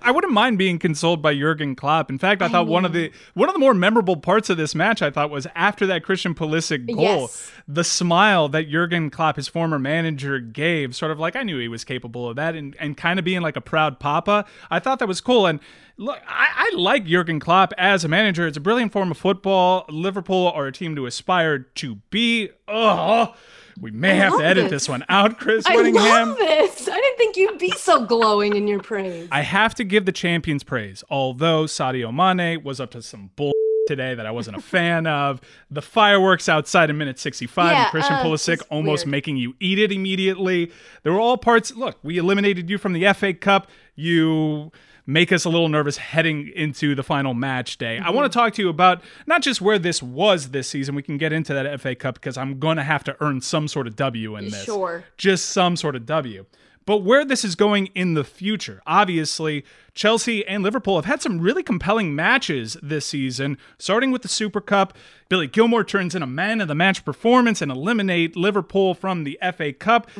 I 0.00 0.10
wouldn't 0.10 0.32
mind 0.32 0.58
being 0.58 0.78
consoled 0.78 1.22
by 1.22 1.34
Jurgen 1.34 1.74
Klopp. 1.74 2.10
In 2.10 2.18
fact, 2.18 2.42
I, 2.42 2.48
thought 2.48 2.66
one 2.66 2.84
of 2.84 2.92
the 2.92 3.10
one 3.34 3.48
of 3.48 3.54
the 3.54 3.58
more 3.58 3.74
memorable 3.74 4.16
parts 4.16 4.50
of 4.50 4.56
this 4.56 4.74
match 4.74 5.02
I 5.02 5.10
thought 5.10 5.30
was 5.30 5.46
after 5.54 5.86
that 5.86 6.02
Christian 6.04 6.34
Pulisic 6.34 6.86
goal, 6.86 7.02
Yes. 7.02 7.50
the 7.66 7.84
smile 7.84 8.48
that 8.50 8.68
Jurgen 8.70 9.10
Klopp, 9.10 9.36
his 9.36 9.48
former 9.48 9.78
manager, 9.78 10.38
gave, 10.38 10.94
sort 10.94 11.10
of 11.10 11.18
like 11.18 11.36
I 11.36 11.42
knew 11.42 11.58
he 11.58 11.68
was 11.68 11.84
capable 11.84 12.28
of 12.28 12.36
that, 12.36 12.54
and, 12.54 12.76
and 12.78 12.96
kind 12.96 13.18
of 13.18 13.24
being 13.24 13.40
like 13.42 13.56
a 13.56 13.60
proud 13.60 13.98
papa. 13.98 14.44
I 14.70 14.78
thought 14.78 14.98
that 15.00 15.08
was 15.08 15.20
cool. 15.20 15.46
And 15.46 15.60
look, 15.96 16.18
I, 16.26 16.70
I 16.72 16.76
like 16.76 17.04
Jurgen 17.04 17.40
Klopp 17.40 17.72
as 17.78 18.04
a 18.04 18.08
manager. 18.08 18.46
It's 18.46 18.56
a 18.56 18.60
brilliant 18.60 18.92
form 18.92 19.10
of 19.10 19.18
football. 19.18 19.84
Liverpool 19.88 20.48
are 20.54 20.66
a 20.66 20.72
team 20.72 20.96
to 20.96 21.06
aspire 21.06 21.58
to 21.58 21.96
be. 22.10 22.50
Oh, 22.68 23.34
we 23.80 23.90
may 23.90 24.16
have 24.16 24.36
to 24.38 24.44
edit 24.44 24.64
this. 24.64 24.82
this 24.84 24.88
one 24.88 25.04
out, 25.08 25.38
Chris 25.38 25.64
I 25.66 25.74
love 25.76 26.36
this. 26.36 26.88
I 26.88 26.94
didn't 26.94 27.16
think 27.18 27.36
you'd 27.36 27.58
be 27.58 27.70
so 27.72 28.04
glowing 28.04 28.54
in 28.56 28.66
your 28.68 28.80
praise. 28.80 29.28
I 29.32 29.40
have 29.42 29.74
to 29.76 29.84
give 29.84 30.04
the 30.04 30.12
champions 30.12 30.62
praise, 30.62 31.02
although 31.10 31.64
Sadio 31.64 32.12
Mane 32.14 32.62
was 32.62 32.80
up 32.80 32.90
to 32.92 33.02
some 33.02 33.30
bull 33.36 33.52
today 33.88 34.14
that 34.14 34.26
I 34.26 34.30
wasn't 34.30 34.56
a 34.56 34.60
fan 34.62 35.06
of. 35.06 35.40
The 35.70 35.82
fireworks 35.82 36.48
outside 36.48 36.90
in 36.90 36.98
minute 36.98 37.18
65 37.18 37.72
Yeah, 37.72 37.82
and 37.82 37.90
Christian 37.90 38.14
uh, 38.14 38.22
Pulisic 38.24 38.62
almost 38.70 39.04
weird. 39.06 39.10
making 39.10 39.36
you 39.38 39.54
eat 39.60 39.78
it 39.78 39.90
immediately. 39.90 40.70
There 41.02 41.12
were 41.12 41.20
all 41.20 41.36
parts. 41.36 41.74
Look, 41.74 41.98
we 42.02 42.18
eliminated 42.18 42.70
you 42.70 42.78
from 42.78 42.92
the 42.92 43.12
FA 43.14 43.34
Cup. 43.34 43.68
You 43.94 44.70
make 45.06 45.32
us 45.32 45.44
a 45.44 45.48
little 45.48 45.68
nervous 45.68 45.96
heading 45.96 46.48
into 46.54 46.94
the 46.94 47.02
final 47.02 47.34
match 47.34 47.76
day. 47.78 47.98
I 47.98 48.02
Mm-hmm. 48.02 48.14
want 48.14 48.32
to 48.32 48.38
talk 48.38 48.52
to 48.54 48.62
you 48.62 48.68
about 48.68 49.02
not 49.26 49.42
just 49.42 49.60
where 49.60 49.78
this 49.78 50.02
was 50.02 50.50
this 50.50 50.68
season. 50.68 50.94
We 50.94 51.02
can 51.02 51.18
get 51.18 51.32
into 51.32 51.52
that 51.54 51.80
FA 51.80 51.94
Cup 51.94 52.14
because 52.14 52.36
I'm 52.36 52.58
going 52.60 52.76
to 52.76 52.84
have 52.84 53.02
to 53.04 53.16
earn 53.20 53.40
some 53.40 53.66
sort 53.68 53.86
of 53.86 53.96
W 53.96 54.36
in 54.36 54.44
this 54.50 54.64
Sure. 54.64 55.04
just 55.16 55.46
some 55.50 55.76
sort 55.76 55.96
of 55.96 56.06
W. 56.06 56.46
But 56.84 56.98
where 57.04 57.24
this 57.24 57.44
is 57.44 57.54
going 57.54 57.90
in 57.94 58.14
the 58.14 58.24
future, 58.24 58.82
obviously, 58.88 59.64
Chelsea 59.94 60.44
and 60.46 60.64
Liverpool 60.64 60.96
have 60.96 61.04
had 61.04 61.22
some 61.22 61.38
really 61.40 61.62
compelling 61.62 62.12
matches 62.12 62.76
this 62.82 63.06
season, 63.06 63.56
starting 63.78 64.10
with 64.10 64.22
the 64.22 64.28
Super 64.28 64.60
Cup. 64.60 64.92
Billy 65.28 65.46
Gilmour 65.46 65.84
turns 65.86 66.16
in 66.16 66.24
a 66.24 66.26
man 66.26 66.60
of 66.60 66.66
the 66.66 66.74
match 66.74 67.04
performance 67.04 67.62
and 67.62 67.70
eliminate 67.70 68.34
Liverpool 68.34 68.94
from 68.94 69.22
the 69.22 69.38
FA 69.56 69.72
Cup, 69.72 70.10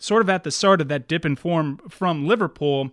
sort 0.00 0.22
of 0.22 0.28
at 0.28 0.42
the 0.42 0.50
start 0.50 0.80
of 0.80 0.88
that 0.88 1.06
dip 1.06 1.24
in 1.24 1.36
form 1.36 1.78
from 1.88 2.26
Liverpool. 2.26 2.90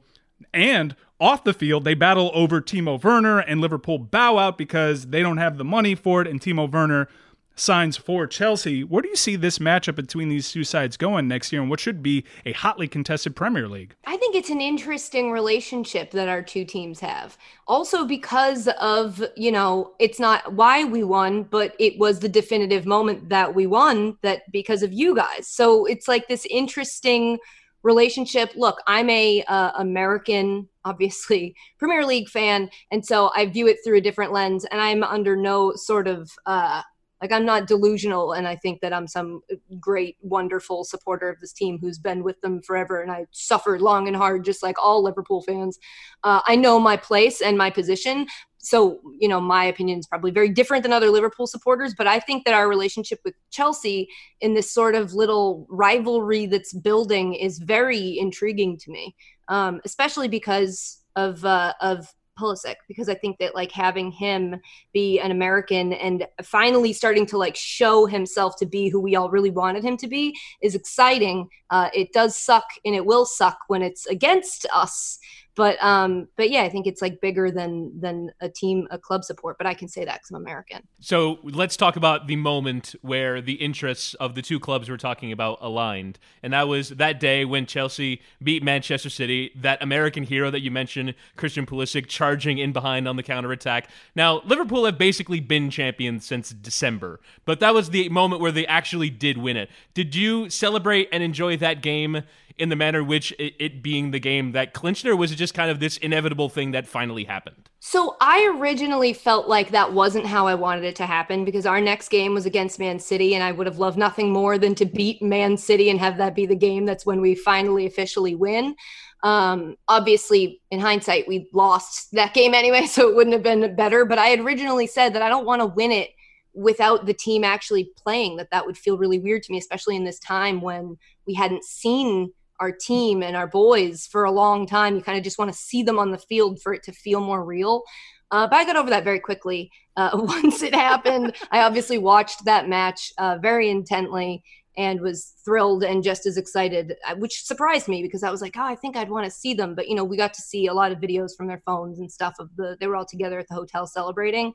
And 0.54 0.96
off 1.20 1.44
the 1.44 1.54
field, 1.54 1.86
they 1.86 1.94
battle 1.94 2.32
over 2.34 2.62
Timo 2.62 3.02
Werner, 3.02 3.40
and 3.40 3.62
Liverpool 3.62 3.98
bow 3.98 4.38
out 4.38 4.58
because 4.58 5.08
they 5.08 5.22
don't 5.22 5.38
have 5.38 5.58
the 5.58 5.64
money 5.64 5.96
for 5.96 6.22
it, 6.22 6.28
and 6.28 6.42
Timo 6.42 6.70
Werner 6.70 7.08
signs 7.56 7.96
for 7.96 8.28
Chelsea. 8.28 8.84
Where 8.84 9.02
do 9.02 9.08
you 9.08 9.16
see 9.16 9.38
this 9.38 9.60
matchup 9.60 9.96
between 9.96 10.28
these 10.28 10.52
two 10.52 10.66
sides 10.66 10.98
going 10.98 11.28
next 11.28 11.52
year, 11.52 11.62
and 11.62 11.70
what 11.70 11.80
should 11.80 12.04
be 12.04 12.26
a 12.46 12.52
hotly 12.52 12.88
contested 12.88 13.36
Premier 13.36 13.68
League? 13.68 13.96
I 14.06 14.18
think 14.18 14.36
it's 14.36 14.50
an 14.50 14.62
interesting 14.62 15.32
relationship 15.32 16.12
that 16.12 16.28
our 16.28 16.42
two 16.42 16.66
teams 16.66 17.00
have. 17.00 17.38
Also 17.68 18.06
because 18.06 18.68
of, 18.82 19.24
you 19.38 19.52
know, 19.52 19.94
it's 20.00 20.20
not 20.20 20.54
why 20.54 20.84
we 20.84 21.04
won, 21.04 21.44
but 21.44 21.76
it 21.80 21.98
was 21.98 22.20
the 22.20 22.30
definitive 22.30 22.86
moment 22.86 23.30
that 23.30 23.56
we 23.56 23.66
won 23.66 24.18
that 24.22 24.52
because 24.52 24.84
of 24.84 24.92
you 24.92 25.16
guys. 25.16 25.48
So 25.48 25.86
it's 25.86 26.08
like 26.08 26.28
this 26.28 26.46
interesting 26.50 27.40
relationship. 27.86 28.52
Look, 28.56 28.80
I'm 28.88 29.10
a 29.10 29.44
uh, 29.44 29.72
American 29.78 30.68
obviously 30.84 31.56
Premier 31.80 32.06
League 32.06 32.30
fan 32.30 32.70
and 32.92 33.06
so 33.06 33.32
I 33.36 33.46
view 33.46 33.68
it 33.68 33.78
through 33.84 33.98
a 33.98 34.02
different 34.02 34.34
lens 34.34 34.66
and 34.66 34.82
I'm 34.82 35.04
under 35.04 35.36
no 35.36 35.74
sort 35.76 36.08
of 36.08 36.30
uh 36.46 36.82
like 37.22 37.32
I'm 37.32 37.46
not 37.46 37.68
delusional, 37.68 38.34
and 38.34 38.48
I 38.48 38.56
think 38.56 38.82
that 38.82 38.94
I'm 38.94 39.08
some 39.08 39.42
great, 39.80 40.18
wonderful 40.22 40.84
supporter 40.84 41.30
of 41.30 41.40
this 41.40 41.54
team 41.54 41.80
who's 41.80 41.98
been 41.98 42.24
with 42.24 42.40
them 42.42 42.62
forever, 42.62 43.02
and 43.02 43.12
I 43.12 43.26
suffered 43.32 43.82
long 43.82 44.08
and 44.08 44.16
hard, 44.16 44.44
just 44.44 44.62
like 44.62 44.76
all 44.78 45.02
Liverpool 45.04 45.42
fans. 45.42 45.80
Uh, 46.24 46.42
I 46.46 46.56
know 46.56 46.80
my 46.80 46.98
place 46.98 47.42
and 47.42 47.58
my 47.58 47.70
position, 47.70 48.28
so 48.66 49.00
you 49.20 49.28
know 49.28 49.40
my 49.40 49.66
opinion 49.66 50.00
is 50.00 50.08
probably 50.08 50.32
very 50.32 50.50
different 50.50 50.84
than 50.84 50.94
other 50.94 51.10
Liverpool 51.10 51.48
supporters. 51.48 51.94
But 51.98 52.08
I 52.08 52.20
think 52.20 52.46
that 52.46 52.54
our 52.54 52.68
relationship 52.68 53.20
with 53.24 53.36
Chelsea 53.52 54.10
in 54.42 54.54
this 54.54 54.72
sort 54.72 54.96
of 54.96 55.14
little 55.14 55.68
rivalry 55.70 56.46
that's 56.46 56.74
building 56.74 57.34
is 57.36 57.60
very 57.60 58.18
intriguing 58.18 58.78
to 58.80 58.92
me, 58.92 59.16
um, 59.48 59.82
especially 59.86 60.28
because 60.28 61.04
of 61.16 61.46
uh, 61.46 61.74
of 61.82 62.08
Pulisic 62.38 62.76
because 62.88 63.10
I 63.10 63.16
think 63.16 63.38
that 63.40 63.56
like 63.56 63.72
having 63.72 64.12
him 64.12 64.60
be 64.94 65.20
an 65.20 65.32
American 65.32 65.94
and 65.94 66.28
finally 66.44 66.94
starting 66.94 67.26
to 67.28 67.38
like 67.38 67.56
show 67.56 68.06
himself 68.06 68.56
to 68.58 68.66
be 68.66 68.90
who 68.90 69.00
we 69.00 69.16
all 69.16 69.30
really 69.30 69.52
wanted 69.52 69.84
him 69.84 69.98
to 69.98 70.08
be 70.08 70.36
is 70.62 70.76
exciting. 70.76 71.48
Uh, 71.70 71.90
it 71.94 72.12
does 72.14 72.38
suck 72.38 72.66
and 72.84 72.96
it 72.96 73.06
will 73.06 73.26
suck 73.26 73.58
when 73.68 73.82
it's 73.82 74.06
against 74.08 74.66
us. 74.74 75.18
But 75.56 75.82
um, 75.84 76.28
but 76.36 76.50
yeah, 76.50 76.64
I 76.64 76.70
think 76.70 76.86
it's 76.86 77.02
like 77.02 77.22
bigger 77.22 77.50
than 77.50 78.00
than 78.00 78.32
a 78.42 78.50
team, 78.50 78.88
a 78.92 78.98
club 78.98 79.24
support. 79.24 79.58
But 79.58 79.68
I 79.68 79.74
can 79.74 79.88
say 79.88 80.04
that 80.06 80.16
because 80.16 80.32
I'm 80.32 80.36
American. 80.36 80.88
So 81.00 81.40
let's 81.44 81.78
talk 81.78 81.96
about 81.96 82.28
the 82.28 82.36
moment 82.36 82.96
where 83.02 83.42
the 83.42 83.54
interests 83.54 84.14
of 84.16 84.36
the 84.36 84.42
two 84.42 84.60
clubs 84.60 84.90
we're 84.90 84.98
talking 84.98 85.32
about 85.32 85.58
aligned. 85.62 86.20
And 86.44 86.54
that 86.54 86.68
was 86.68 86.90
that 86.90 87.20
day 87.20 87.46
when 87.46 87.66
Chelsea 87.66 88.22
beat 88.44 88.64
Manchester 88.64 89.10
City, 89.10 89.52
that 89.56 89.82
American 89.82 90.24
hero 90.24 90.52
that 90.52 90.62
you 90.62 90.72
mentioned, 90.72 91.16
Christian 91.38 91.66
Pulisic, 91.66 92.08
charging 92.08 92.58
in 92.58 92.74
behind 92.74 93.08
on 93.08 93.16
the 93.16 93.24
counterattack. 93.24 93.90
Now, 94.16 94.42
Liverpool 94.46 94.86
have 94.86 94.98
basically 94.98 95.40
been 95.40 95.70
champions 95.70 96.26
since 96.26 96.50
December, 96.50 97.20
but 97.46 97.60
that 97.62 97.74
was 97.74 97.92
the 97.92 98.10
moment 98.10 98.42
where 98.42 98.52
they 98.52 98.68
actually 98.68 99.10
did 99.10 99.38
win 99.38 99.56
it. 99.58 99.70
Did 99.94 100.16
you 100.16 100.50
celebrate 100.50 101.08
and 101.12 101.24
enjoy 101.24 101.58
that 101.58 101.82
game 101.82 102.24
in 102.58 102.70
the 102.70 102.76
manner 102.76 103.04
which 103.04 103.32
it, 103.40 103.54
it 103.60 103.84
being 103.84 104.12
the 104.12 104.20
game 104.20 104.54
that 104.54 104.74
clinched 104.74 105.06
or 105.06 105.16
was 105.16 105.32
it 105.32 105.36
just 105.36 105.54
kind 105.54 105.70
of 105.70 105.80
this 105.80 105.98
inevitable 105.98 106.50
thing 106.50 106.72
that 106.72 106.88
finally 106.88 107.26
happened? 107.26 107.70
So 107.88 108.18
I 108.20 108.52
originally 108.58 109.14
felt 109.14 109.48
like 109.48 109.70
that 109.70 109.94
wasn't 109.94 110.26
how 110.26 110.48
I 110.48 110.56
wanted 110.56 110.86
it 110.86 110.96
to 110.96 111.06
happen 111.06 111.46
because 111.46 111.68
our 111.68 111.80
next 111.80 112.10
game 112.10 112.34
was 112.34 112.48
against 112.48 112.80
Man 112.80 112.98
City, 112.98 113.36
and 113.36 113.44
I 113.44 113.52
would 113.52 113.68
have 113.68 113.78
loved 113.78 113.96
nothing 113.96 114.34
more 114.34 114.58
than 114.58 114.74
to 114.76 114.86
beat 114.86 115.22
Man 115.22 115.56
City 115.56 115.92
and 115.92 116.00
have 116.00 116.18
that 116.18 116.34
be 116.34 116.48
the 116.48 116.56
game 116.56 116.86
that's 116.86 117.06
when 117.06 117.22
we 117.22 117.36
finally 117.36 117.86
officially 117.86 118.34
win. 118.34 118.76
Um, 119.22 119.76
obviously, 119.88 120.62
in 120.72 120.80
hindsight, 120.80 121.28
we 121.28 121.48
lost 121.54 122.12
that 122.14 122.34
game 122.34 122.56
anyway, 122.56 122.86
so 122.88 123.08
it 123.08 123.16
wouldn't 123.16 123.36
have 123.36 123.44
been 123.44 123.76
better. 123.76 124.04
But 124.04 124.18
I 124.18 124.28
had 124.28 124.40
originally 124.40 124.88
said 124.88 125.14
that 125.14 125.22
I 125.22 125.30
don't 125.30 125.46
want 125.46 125.62
to 125.62 125.68
win 125.68 125.92
it 125.92 126.10
without 126.56 127.06
the 127.06 127.14
team 127.14 127.44
actually 127.44 127.92
playing. 127.96 128.38
That 128.38 128.50
that 128.50 128.66
would 128.66 128.80
feel 128.80 128.98
really 128.98 129.20
weird 129.20 129.44
to 129.44 129.52
me, 129.52 129.60
especially 129.60 129.96
in 129.96 130.06
this 130.06 130.18
time 130.18 130.60
when 130.60 130.98
we 131.28 131.36
hadn't 131.36 131.64
seen 131.64 132.34
our 132.60 132.72
team 132.72 133.24
and 133.24 133.36
our 133.36 133.48
boys 133.48 134.08
for 134.08 134.24
a 134.24 134.32
long 134.32 134.66
time. 134.66 134.96
You 134.96 135.02
kind 135.02 135.18
of 135.18 135.24
just 135.24 135.38
want 135.38 135.52
to 135.52 135.58
see 135.58 135.84
them 135.84 136.00
on 136.00 136.12
the 136.12 136.18
field 136.18 136.62
for 136.62 136.74
it 136.74 136.84
to 136.84 136.92
feel 136.92 137.20
more 137.20 137.44
real. 137.44 137.84
Uh, 138.32 138.48
but 138.48 138.56
I 138.56 138.66
got 138.66 138.76
over 138.76 138.90
that 138.90 139.04
very 139.04 139.20
quickly. 139.20 139.72
Uh, 139.96 140.12
once 140.14 140.62
it 140.62 140.74
happened, 140.74 141.36
I 141.52 141.62
obviously 141.62 141.98
watched 141.98 142.46
that 142.46 142.68
match 142.68 143.12
uh, 143.18 143.38
very 143.42 143.70
intently 143.70 144.44
and 144.78 145.02
was 145.02 145.34
thrilled 145.44 145.84
and 145.84 146.04
just 146.04 146.26
as 146.26 146.38
excited, 146.38 146.96
uh, 147.08 147.16
which 147.16 147.44
surprised 147.44 147.88
me 147.88 148.02
because 148.02 148.24
I 148.24 148.32
was 148.32 148.42
like, 148.42 148.56
oh, 148.58 148.64
I 148.64 148.76
think 148.76 148.98
I'd 148.98 149.10
want 149.10 149.26
to 149.26 149.32
see 149.32 149.54
them. 149.54 149.74
But, 149.76 149.88
you 149.88 149.96
know, 149.96 150.04
we 150.04 150.18
got 150.18 150.34
to 150.34 150.42
see 150.42 150.68
a 150.68 150.74
lot 150.74 150.92
of 150.92 151.00
videos 151.00 151.36
from 151.36 151.48
their 151.48 151.62
phones 151.66 152.00
and 152.00 152.12
stuff 152.12 152.36
of 152.40 152.50
the, 152.58 152.76
they 152.80 152.88
were 152.88 152.96
all 152.96 153.06
together 153.06 153.40
at 153.40 153.48
the 153.48 153.56
hotel 153.56 153.88
celebrating. 153.88 154.54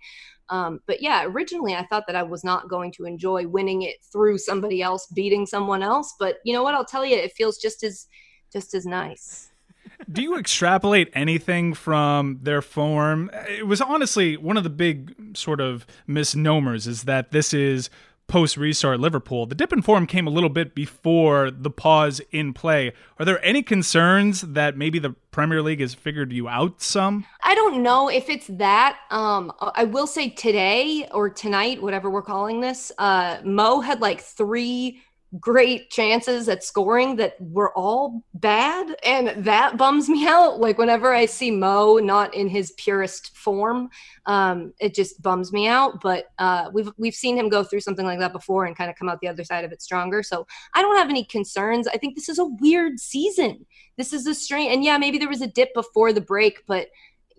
Um, 0.51 0.81
but 0.87 1.01
yeah, 1.01 1.25
originally 1.25 1.75
I 1.75 1.87
thought 1.87 2.07
that 2.07 2.17
I 2.17 2.23
was 2.23 2.45
not 2.45 2.69
going 2.69 2.93
to 2.93 3.05
enjoy 3.05 3.47
winning 3.47 3.83
it 3.83 3.97
through 4.13 4.39
somebody 4.39 4.83
else 4.83 5.07
beating 5.15 5.47
someone 5.47 5.83
else. 5.83 6.15
But 6.19 6.37
you 6.45 6.53
know 6.53 6.63
what? 6.63 6.75
I'll 6.75 6.85
tell 6.85 7.05
you, 7.05 7.17
it 7.17 7.33
feels 7.33 7.57
just 7.57 7.83
as, 7.83 8.07
just 8.53 8.75
as 8.75 8.85
nice. 8.85 9.51
Do 10.13 10.23
you 10.23 10.37
extrapolate 10.37 11.11
anything 11.15 11.75
from 11.75 12.41
their 12.43 12.63
form? 12.63 13.31
It 13.49 13.67
was 13.67 13.81
honestly 13.81 14.37
one 14.37 14.57
of 14.57 14.65
the 14.65 14.71
big 14.71 15.37
sort 15.37 15.61
of 15.61 15.87
misnomers 16.07 16.87
is 16.87 17.05
that 17.05 17.31
this 17.31 17.55
is 17.55 17.91
post 18.31 18.57
restart 18.57 19.01
Liverpool. 19.01 19.45
The 19.45 19.57
dip 19.57 19.73
in 19.73 19.83
form 19.83 20.07
came 20.07 20.27
a 20.27 20.31
little 20.31 20.49
bit 20.49 20.73
before 20.75 21.51
the 21.51 21.71
pause 21.71 22.21
in 22.31 22.55
play. 22.55 22.93
Are 23.19 23.25
there 23.25 23.45
any 23.45 23.63
concerns 23.63 24.43
that 24.43 24.77
maybe 24.77 25.01
the 25.01 25.17
Premier 25.33 25.61
League 25.63 25.81
has 25.81 25.95
figured 25.95 26.33
you 26.33 26.49
out 26.49 26.81
some? 26.81 27.27
I 27.43 27.57
don't 27.57 27.83
know 27.83 28.09
if 28.09 28.31
it's 28.31 28.47
that. 28.47 28.99
Um, 29.11 29.53
I 29.75 29.85
will 29.85 30.07
say 30.07 30.29
today 30.29 31.09
or 31.13 31.29
tonight, 31.29 31.83
whatever 31.83 32.09
we're 32.09 32.23
calling 32.23 32.61
this, 32.61 32.93
uh, 32.99 33.39
Mo 33.45 33.81
had 33.81 34.01
like 34.01 34.21
three 34.21 35.03
great 35.39 35.91
chances 35.91 36.49
at 36.49 36.65
scoring 36.65 37.15
that 37.17 37.41
were 37.41 37.73
all 37.77 38.25
bad 38.35 38.97
and 39.05 39.45
that 39.45 39.77
bums 39.77 40.09
me 40.09 40.27
out. 40.27 40.59
Like 40.59 40.77
whenever 40.77 41.15
i 41.15 41.25
see 41.27 41.51
mo 41.51 41.99
not 41.99 42.35
in 42.35 42.49
his 42.49 42.73
purest 42.73 43.37
form 43.37 43.91
um, 44.27 44.73
it 44.81 44.95
just 44.95 45.23
bums 45.23 45.53
me 45.53 45.69
out. 45.69 46.01
But 46.01 46.27
uh, 46.39 46.71
we've 46.73 46.91
we've 46.97 47.15
seen 47.15 47.37
him 47.37 47.49
go 47.49 47.63
through 47.63 47.81
something 47.81 48.07
like 48.07 48.19
that 48.19 48.33
before 48.33 48.65
and 48.65 48.77
kind 48.77 48.91
of 48.91 48.97
come 48.97 49.09
out 49.09 49.21
the 49.21 49.29
other 49.29 49.45
side 49.45 49.65
of 49.65 49.73
it 49.73 49.83
stronger. 49.83 50.23
So 50.23 50.47
i 50.75 50.83
don't 50.83 50.97
have 50.97 51.11
any 51.11 51.25
concerns. 51.25 51.87
I 51.87 51.97
think 51.97 52.17
this 52.17 52.29
is 52.29 52.39
a 52.39 52.45
weird 52.45 52.99
season. 52.99 53.67
This 53.97 54.13
is 54.13 54.27
a 54.27 54.35
strange 54.35 54.73
and 54.73 54.83
yeah 54.83 54.99
maybe 54.99 55.19
there 55.19 55.29
was 55.29 55.43
a 55.43 55.47
dip 55.47 55.73
before 55.75 56.13
the 56.13 56.21
break 56.21 56.65
but 56.67 56.89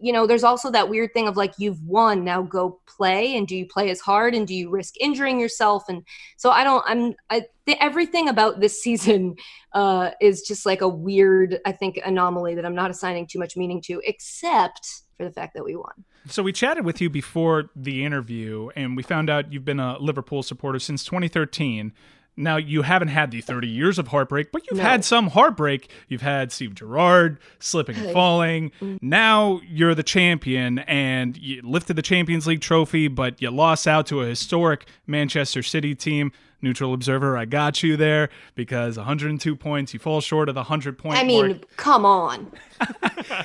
you 0.02 0.12
know, 0.12 0.26
there's 0.26 0.44
also 0.44 0.72
that 0.72 0.90
weird 0.90 1.14
thing 1.14 1.28
of 1.28 1.38
like 1.38 1.54
you've 1.58 1.82
won, 1.84 2.24
now 2.24 2.42
go 2.42 2.80
play, 2.88 3.36
and 3.38 3.48
do 3.48 3.56
you 3.56 3.66
play 3.68 3.90
as 3.90 4.00
hard, 4.00 4.34
and 4.34 4.48
do 4.48 4.56
you 4.56 4.70
risk 4.70 4.96
injuring 5.00 5.40
yourself? 5.40 5.84
And 5.88 6.04
so 6.38 6.50
I 6.50 6.64
don't. 6.64 6.84
I'm. 6.88 7.14
I 7.30 7.46
th- 7.66 7.78
everything 7.80 8.28
about 8.28 8.60
this 8.60 8.82
season 8.84 9.36
uh, 9.74 10.12
is 10.20 10.42
just 10.42 10.66
like 10.66 10.82
a 10.82 10.88
weird, 10.88 11.60
I 11.66 11.72
think, 11.72 12.00
anomaly 12.04 12.56
that 12.56 12.66
I'm 12.66 12.76
not 12.76 12.92
assigning 12.92 13.28
too 13.28 13.40
much 13.40 13.56
meaning 13.56 13.82
to, 13.84 14.02
except 14.06 15.04
for 15.18 15.24
the 15.24 15.32
fact 15.32 15.54
that 15.56 15.64
we 15.64 15.76
won. 15.76 16.04
So 16.28 16.44
we 16.44 16.52
chatted 16.52 16.86
with 16.86 17.02
you 17.02 17.10
before 17.10 17.70
the 17.76 18.04
interview, 18.04 18.70
and 18.76 18.96
we 18.96 19.04
found 19.04 19.30
out 19.30 19.52
you've 19.54 19.66
been 19.66 19.80
a 19.80 19.98
Liverpool 20.00 20.44
supporter 20.44 20.80
since 20.80 21.04
2013. 21.04 21.94
Now, 22.38 22.56
you 22.58 22.82
haven't 22.84 23.10
had 23.10 23.30
the 23.32 23.41
30 23.41 23.67
years 23.67 24.00
of 24.00 24.08
heartbreak, 24.08 24.52
but 24.52 24.63
you've 24.70 24.78
No. 24.78 24.84
had 24.84 25.04
some 25.04 25.28
heartbreak. 25.28 25.89
You've 26.08 26.22
had 26.22 26.52
Steve 26.52 26.74
Gerrard 26.76 27.38
slipping 27.60 27.98
and 27.98 28.12
falling. 28.13 28.72
Mm. 28.82 29.00
Now 29.02 29.60
you're 29.67 29.94
the 29.94 30.02
champion 30.04 30.80
and 30.80 31.38
you 31.38 31.62
lifted 31.63 31.96
the 31.98 32.02
Champions 32.02 32.48
League 32.48 32.62
trophy, 32.62 33.08
but 33.10 33.41
you 33.41 33.52
lost 33.52 33.86
out 33.88 34.08
to 34.08 34.22
a 34.22 34.26
historic 34.28 34.86
Manchester 35.06 35.62
City 35.62 35.94
team. 35.94 36.32
Neutral 36.63 36.94
observer, 36.94 37.36
I 37.38 37.46
got 37.46 37.82
you 37.82 37.98
there 37.98 38.30
because 38.54 38.96
102 38.96 39.56
points, 39.56 39.94
you 39.94 40.00
fall 40.00 40.22
short 40.22 40.48
of 40.48 40.54
the 40.56 40.62
100 40.62 40.96
point 40.98 41.17
I 41.17 41.24
mean, 41.24 41.48
mark. 41.48 41.76
come 41.76 42.06
on. 42.06 42.52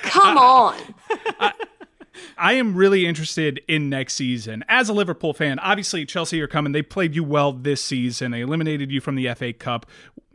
come 0.03 0.37
on. 0.37 0.75
I 2.37 2.53
am 2.53 2.75
really 2.75 3.05
interested 3.05 3.61
in 3.67 3.89
next 3.89 4.13
season. 4.13 4.63
As 4.67 4.89
a 4.89 4.93
Liverpool 4.93 5.33
fan, 5.33 5.59
obviously 5.59 6.05
Chelsea 6.05 6.41
are 6.41 6.47
coming. 6.47 6.71
They 6.71 6.81
played 6.81 7.15
you 7.15 7.23
well 7.23 7.51
this 7.53 7.81
season. 7.81 8.31
They 8.31 8.41
eliminated 8.41 8.91
you 8.91 9.01
from 9.01 9.15
the 9.15 9.33
FA 9.33 9.53
Cup. 9.53 9.85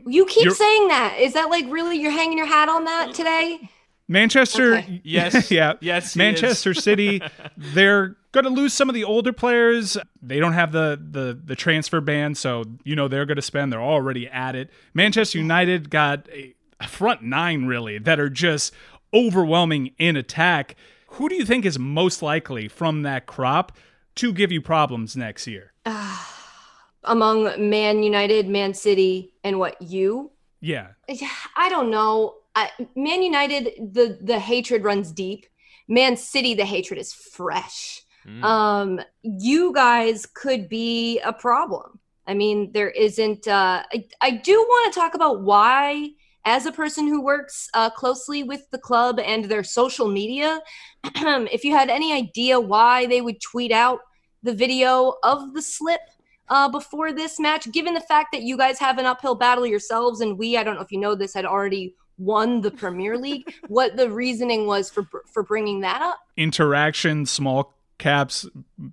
You 0.06 0.26
keep 0.26 0.44
You're- 0.44 0.54
saying 0.54 0.88
that. 0.88 1.16
Is 1.18 1.32
that 1.34 1.50
like 1.50 1.64
really 1.68 1.96
you're 1.98 2.10
hanging 2.10 2.36
your 2.38 2.46
hat 2.46 2.68
on 2.68 2.84
that 2.84 3.14
today? 3.14 3.68
Manchester, 4.08 4.76
Okay. 4.76 5.00
Yes. 5.04 5.50
yeah, 5.50 5.74
Yes, 5.80 6.16
Manchester 6.16 6.74
City, 6.74 7.22
they're 7.56 8.16
going 8.32 8.44
to 8.44 8.50
lose 8.50 8.74
some 8.74 8.88
of 8.88 8.94
the 8.94 9.04
older 9.04 9.32
players. 9.32 9.96
They 10.20 10.38
don't 10.38 10.52
have 10.54 10.72
the 10.72 11.00
the 11.00 11.38
the 11.42 11.54
transfer 11.56 12.00
ban, 12.00 12.34
so 12.34 12.64
you 12.84 12.96
know 12.96 13.08
they're 13.08 13.24
going 13.26 13.36
to 13.36 13.42
spend. 13.42 13.72
They're 13.72 13.80
already 13.80 14.28
at 14.28 14.54
it. 14.54 14.70
Manchester 14.92 15.38
United 15.38 15.88
got 15.88 16.28
a, 16.30 16.54
a 16.80 16.88
front 16.88 17.22
nine 17.22 17.66
really 17.66 17.98
that 17.98 18.18
are 18.20 18.28
just 18.28 18.74
overwhelming 19.14 19.92
in 19.98 20.16
attack. 20.16 20.74
Who 21.16 21.28
do 21.28 21.34
you 21.34 21.44
think 21.44 21.66
is 21.66 21.78
most 21.78 22.22
likely 22.22 22.68
from 22.68 23.02
that 23.02 23.26
crop 23.26 23.76
to 24.14 24.32
give 24.32 24.50
you 24.50 24.62
problems 24.62 25.14
next 25.14 25.46
year? 25.46 25.72
Among 27.04 27.68
Man 27.68 28.02
United, 28.02 28.48
Man 28.48 28.72
City, 28.72 29.34
and 29.44 29.58
what 29.58 29.80
you? 29.82 30.30
Yeah, 30.60 30.88
I 31.56 31.68
don't 31.68 31.90
know. 31.90 32.36
I, 32.54 32.70
Man 32.96 33.22
United, 33.22 33.92
the 33.92 34.18
the 34.22 34.38
hatred 34.38 34.84
runs 34.84 35.12
deep. 35.12 35.46
Man 35.86 36.16
City, 36.16 36.54
the 36.54 36.64
hatred 36.64 36.98
is 36.98 37.12
fresh. 37.12 38.02
Mm. 38.26 38.42
Um, 38.42 39.00
you 39.22 39.74
guys 39.74 40.24
could 40.24 40.68
be 40.68 41.18
a 41.20 41.32
problem. 41.32 41.98
I 42.26 42.32
mean, 42.32 42.72
there 42.72 42.90
isn't. 42.90 43.46
Uh, 43.46 43.82
I, 43.92 44.06
I 44.22 44.30
do 44.30 44.54
want 44.54 44.94
to 44.94 44.98
talk 44.98 45.14
about 45.14 45.42
why, 45.42 46.10
as 46.44 46.66
a 46.66 46.72
person 46.72 47.06
who 47.06 47.22
works 47.22 47.68
uh, 47.74 47.90
closely 47.90 48.42
with 48.42 48.68
the 48.70 48.78
club 48.78 49.18
and 49.20 49.44
their 49.44 49.64
social 49.64 50.08
media, 50.08 50.60
if 51.04 51.64
you 51.64 51.72
had 51.72 51.88
any 51.88 52.12
idea 52.12 52.58
why 52.58 53.06
they 53.06 53.20
would 53.20 53.40
tweet 53.40 53.72
out 53.72 54.00
the 54.42 54.54
video 54.54 55.14
of 55.22 55.54
the 55.54 55.62
slip 55.62 56.00
uh, 56.48 56.68
before 56.68 57.12
this 57.12 57.38
match, 57.38 57.70
given 57.72 57.94
the 57.94 58.00
fact 58.00 58.32
that 58.32 58.42
you 58.42 58.56
guys 58.56 58.78
have 58.78 58.98
an 58.98 59.06
uphill 59.06 59.34
battle 59.34 59.66
yourselves, 59.66 60.20
and 60.20 60.36
we, 60.36 60.56
I 60.56 60.64
don't 60.64 60.74
know 60.74 60.82
if 60.82 60.92
you 60.92 60.98
know 60.98 61.14
this, 61.14 61.34
had 61.34 61.46
already 61.46 61.94
won 62.18 62.60
the 62.60 62.70
Premier 62.70 63.16
League, 63.16 63.52
what 63.68 63.96
the 63.96 64.10
reasoning 64.10 64.66
was 64.66 64.90
for 64.90 65.06
for 65.32 65.42
bringing 65.42 65.80
that 65.80 66.02
up. 66.02 66.18
interaction, 66.36 67.26
small 67.26 67.74
caps, 67.98 68.46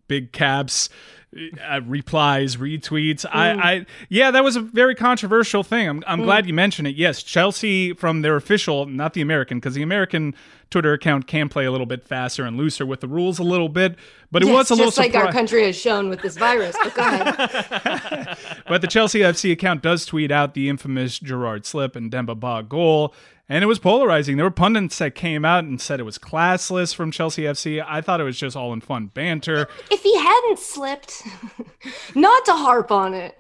big 0.08 0.32
caps, 0.32 0.90
uh, 1.36 1.82
replies, 1.86 2.56
retweets. 2.58 3.24
I, 3.32 3.52
I, 3.52 3.86
yeah, 4.10 4.32
that 4.32 4.44
was 4.44 4.56
a 4.56 4.62
very 4.62 4.96
controversial 4.96 5.64
thing. 5.64 5.88
I'm, 5.88 6.04
I'm 6.08 6.24
glad 6.24 6.48
you 6.48 6.54
mentioned 6.54 6.88
it. 6.88 6.96
Yes, 6.96 7.22
Chelsea 7.22 7.94
from 7.94 8.22
their 8.24 8.36
official, 8.36 8.88
not 8.88 9.14
the 9.14 9.22
American, 9.22 9.60
because 9.60 9.76
the 9.76 9.84
American 9.84 10.34
Twitter 10.72 10.94
account 10.94 11.28
can 11.28 11.48
play 11.48 11.66
a 11.66 11.72
little 11.72 11.86
bit 11.86 12.04
faster 12.04 12.46
and 12.46 12.58
looser 12.58 12.86
with 12.86 13.02
the 13.02 13.08
rules 13.08 13.38
a 13.38 13.44
little 13.44 13.70
bit, 13.70 13.96
but 14.32 14.42
it 14.42 14.48
Yes, 14.48 14.56
was 14.56 14.72
a 14.72 14.74
little 14.76 14.88
just 14.88 14.98
like 14.98 15.16
our 15.16 15.32
country 15.32 15.64
has 15.66 15.76
shown 15.76 16.10
with 16.10 16.22
this 16.22 16.36
virus. 16.38 16.76
But 16.84 16.94
go 16.96 17.02
ahead. 17.02 18.38
But 18.68 18.82
the 18.82 18.88
Chelsea 18.88 19.20
FC 19.20 19.52
account 19.52 19.82
does 19.82 20.06
tweet 20.06 20.32
out 20.32 20.54
the 20.54 20.70
infamous 20.70 21.18
Gerrard 21.20 21.66
slip 21.66 21.96
and 21.96 22.12
Demba 22.12 22.36
Ba 22.36 22.64
goal. 22.68 23.14
And 23.52 23.64
it 23.64 23.68
was 23.68 23.80
polarizing. 23.80 24.38
There 24.38 24.46
were 24.46 24.52
pundits 24.52 25.00
that 25.00 25.16
came 25.16 25.44
out 25.44 25.64
and 25.64 25.82
said 25.82 26.00
it 26.00 26.04
was 26.04 26.20
classless 26.20 26.94
from 26.94 27.10
Chelsea 27.10 27.44
FC. 27.44 27.84
I 27.86 28.00
thought 28.00 28.22
it 28.22 28.24
was 28.24 28.38
just 28.38 28.56
all 28.56 28.72
in 28.74 28.80
fun 28.82 29.08
banter. 29.08 29.68
if 29.90 30.04
he 30.04 30.16
hadn't 30.16 30.60
slipped, 30.60 31.24
not 32.16 32.46
to 32.46 32.54
harp 32.54 32.92
on 32.92 33.16
it, 33.16 33.38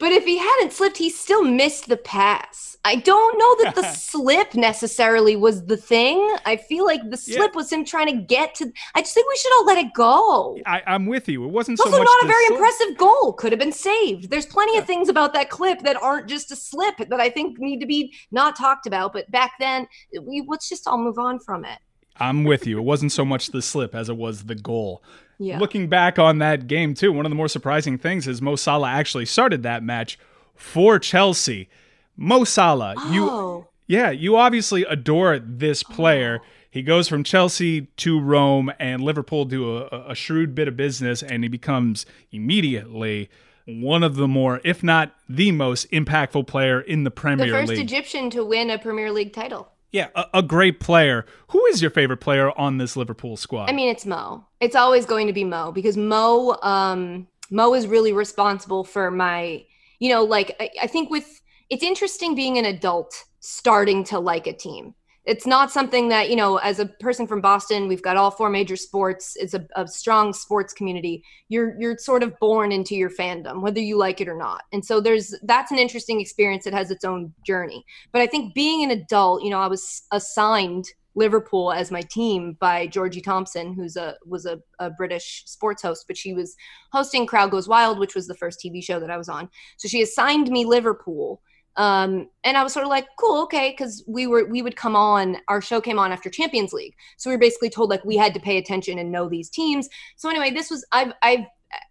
but 0.00 0.10
if 0.12 0.24
he 0.24 0.38
hadn't 0.38 0.72
slipped, 0.72 0.96
he 0.96 1.10
still 1.10 1.44
missed 1.44 1.88
the 1.88 1.96
pass. 1.96 2.76
I 2.84 2.96
don't 2.96 3.38
know 3.38 3.64
that 3.64 3.74
the 3.74 3.82
slip 3.94 4.54
necessarily 4.54 5.36
was 5.36 5.66
the 5.66 5.76
thing. 5.76 6.18
I 6.46 6.56
feel 6.56 6.84
like 6.86 7.02
the 7.02 7.22
Yeah. 7.26 7.36
slip 7.36 7.54
was 7.54 7.70
him 7.70 7.84
trying 7.84 8.06
to 8.06 8.24
get 8.24 8.54
to. 8.56 8.72
I 8.94 9.02
just 9.02 9.12
think 9.14 9.28
we 9.28 9.36
should 9.36 9.52
all 9.58 9.66
let 9.66 9.78
it 9.78 9.92
go. 9.94 10.58
I, 10.66 10.82
I'm 10.86 11.06
with 11.06 11.28
you. 11.28 11.44
It 11.44 11.50
wasn't 11.50 11.78
It's 11.78 11.82
so 11.88 11.90
also 11.94 12.02
not 12.02 12.24
a 12.24 12.26
very 12.26 12.46
slip. 12.46 12.56
impressive 12.58 12.96
goal. 12.96 13.34
Could 13.34 13.52
have 13.52 13.58
been 13.58 13.70
saved. 13.72 14.30
There's 14.30 14.46
plenty 14.46 14.78
of 14.78 14.86
things 14.86 15.08
about 15.10 15.34
that 15.34 15.50
clip 15.50 15.80
that 15.82 15.96
aren't 16.02 16.26
just 16.26 16.50
a 16.50 16.56
slip 16.56 16.96
that 16.96 17.20
I 17.20 17.28
think 17.28 17.58
need 17.58 17.80
to 17.80 17.86
be 17.86 18.14
not 18.30 18.56
talked 18.56 18.86
about. 18.86 19.12
But 19.12 19.30
back 19.30 19.52
then, 19.60 19.86
we 20.22 20.42
let's 20.48 20.68
just 20.68 20.88
all 20.88 20.96
move 20.98 21.18
on 21.18 21.38
from 21.38 21.64
it. 21.66 21.78
I'm 22.16 22.44
with 22.44 22.66
you. 22.66 22.78
It 22.78 22.82
wasn't 22.82 23.12
so 23.12 23.24
much 23.24 23.48
the 23.48 23.62
slip 23.62 23.94
as 23.94 24.08
it 24.08 24.16
was 24.16 24.44
the 24.44 24.54
goal. 24.54 25.02
Yeah. 25.40 25.58
Looking 25.58 25.88
back 25.88 26.18
on 26.18 26.36
that 26.38 26.66
game 26.66 26.92
too, 26.92 27.12
one 27.12 27.24
of 27.24 27.30
the 27.30 27.36
more 27.36 27.48
surprising 27.48 27.96
things 27.96 28.28
is 28.28 28.42
Mo 28.42 28.56
Salah 28.56 28.90
actually 28.90 29.24
started 29.24 29.62
that 29.62 29.82
match 29.82 30.18
for 30.54 30.98
Chelsea. 30.98 31.70
Mo 32.14 32.44
Salah, 32.44 32.94
you 33.10 33.26
oh, 33.28 33.66
Yeah, 33.86 34.10
you 34.10 34.36
obviously 34.36 34.84
adore 34.84 35.38
this 35.38 35.82
player. 35.82 36.40
Oh. 36.42 36.46
He 36.70 36.82
goes 36.82 37.08
from 37.08 37.24
Chelsea 37.24 37.86
to 37.96 38.20
Rome, 38.20 38.70
and 38.78 39.02
Liverpool 39.02 39.46
do 39.46 39.78
a, 39.78 40.10
a 40.10 40.14
shrewd 40.14 40.54
bit 40.54 40.68
of 40.68 40.76
business, 40.76 41.22
and 41.22 41.42
he 41.42 41.48
becomes 41.48 42.04
immediately 42.30 43.30
one 43.66 44.02
of 44.02 44.16
the 44.16 44.28
more, 44.28 44.60
if 44.62 44.82
not 44.82 45.14
the 45.26 45.52
most 45.52 45.90
impactful 45.90 46.46
player 46.46 46.82
in 46.82 47.04
the 47.04 47.10
the 47.10 47.14
Premier 47.14 47.50
first 47.50 47.70
League. 47.70 47.80
Egyptian 47.80 48.28
to 48.30 48.44
win 48.44 48.68
a 48.68 48.78
Premier 48.78 49.10
League 49.10 49.32
title. 49.32 49.72
Yeah, 49.92 50.08
a, 50.14 50.26
a 50.34 50.42
great 50.42 50.80
player. 50.80 51.26
Who 51.48 51.64
is 51.66 51.82
your 51.82 51.90
favorite 51.90 52.18
player 52.18 52.56
on 52.58 52.78
this 52.78 52.96
Liverpool 52.96 53.36
squad? 53.36 53.68
I 53.68 53.72
mean, 53.72 53.88
it's 53.88 54.06
Mo. 54.06 54.44
It's 54.60 54.76
always 54.76 55.06
going 55.06 55.26
to 55.26 55.32
be 55.32 55.44
Mo 55.44 55.72
because 55.72 55.96
Mo, 55.96 56.56
um, 56.62 57.26
Mo 57.50 57.74
is 57.74 57.86
really 57.86 58.12
responsible 58.12 58.84
for 58.84 59.10
my, 59.10 59.64
you 59.98 60.08
know, 60.08 60.24
like 60.24 60.56
I, 60.60 60.70
I 60.82 60.86
think 60.86 61.10
with 61.10 61.40
it's 61.68 61.82
interesting 61.82 62.34
being 62.34 62.58
an 62.58 62.64
adult 62.64 63.24
starting 63.40 64.04
to 64.04 64.18
like 64.18 64.46
a 64.46 64.52
team. 64.52 64.94
It's 65.30 65.46
not 65.46 65.70
something 65.70 66.08
that 66.08 66.28
you 66.28 66.34
know, 66.34 66.56
as 66.56 66.80
a 66.80 66.86
person 66.86 67.24
from 67.24 67.40
Boston, 67.40 67.86
we've 67.86 68.02
got 68.02 68.16
all 68.16 68.32
four 68.32 68.50
major 68.50 68.74
sports. 68.74 69.36
It's 69.36 69.54
a, 69.54 69.64
a 69.76 69.86
strong 69.86 70.32
sports 70.32 70.72
community. 70.72 71.22
You're 71.48 71.80
you're 71.80 71.96
sort 71.98 72.24
of 72.24 72.36
born 72.40 72.72
into 72.72 72.96
your 72.96 73.10
fandom, 73.10 73.62
whether 73.62 73.78
you 73.78 73.96
like 73.96 74.20
it 74.20 74.28
or 74.28 74.36
not. 74.36 74.62
And 74.72 74.84
so 74.84 75.00
there's 75.00 75.32
that's 75.44 75.70
an 75.70 75.78
interesting 75.78 76.20
experience. 76.20 76.66
It 76.66 76.74
has 76.74 76.90
its 76.90 77.04
own 77.04 77.32
journey. 77.46 77.84
But 78.10 78.22
I 78.22 78.26
think 78.26 78.54
being 78.54 78.82
an 78.82 78.90
adult, 78.90 79.44
you 79.44 79.50
know, 79.50 79.60
I 79.60 79.68
was 79.68 80.02
assigned 80.10 80.86
Liverpool 81.14 81.70
as 81.70 81.92
my 81.92 82.02
team 82.02 82.56
by 82.58 82.88
Georgie 82.88 83.20
Thompson, 83.20 83.72
who's 83.72 83.96
a 83.96 84.16
was 84.26 84.46
a, 84.46 84.58
a 84.80 84.90
British 84.90 85.44
sports 85.46 85.82
host, 85.82 86.06
but 86.08 86.16
she 86.16 86.32
was 86.32 86.56
hosting 86.92 87.24
Crowd 87.24 87.52
Goes 87.52 87.68
Wild, 87.68 88.00
which 88.00 88.16
was 88.16 88.26
the 88.26 88.34
first 88.34 88.60
TV 88.60 88.82
show 88.82 88.98
that 88.98 89.10
I 89.10 89.16
was 89.16 89.28
on. 89.28 89.48
So 89.76 89.86
she 89.86 90.02
assigned 90.02 90.48
me 90.48 90.64
Liverpool. 90.64 91.40
Um, 91.80 92.28
and 92.44 92.58
I 92.58 92.62
was 92.62 92.74
sort 92.74 92.84
of 92.84 92.90
like, 92.90 93.06
cool, 93.18 93.42
okay, 93.44 93.70
because 93.70 94.04
we 94.06 94.26
were 94.26 94.44
we 94.44 94.60
would 94.60 94.76
come 94.76 94.94
on, 94.94 95.38
our 95.48 95.62
show 95.62 95.80
came 95.80 95.98
on 95.98 96.12
after 96.12 96.28
Champions 96.28 96.74
League. 96.74 96.94
So 97.16 97.30
we 97.30 97.36
were 97.36 97.40
basically 97.40 97.70
told 97.70 97.88
like 97.88 98.04
we 98.04 98.18
had 98.18 98.34
to 98.34 98.40
pay 98.40 98.58
attention 98.58 98.98
and 98.98 99.10
know 99.10 99.30
these 99.30 99.48
teams. 99.48 99.88
So 100.16 100.28
anyway, 100.28 100.50
this 100.50 100.70
was 100.70 100.84
I've 100.92 101.14
I've 101.22 101.46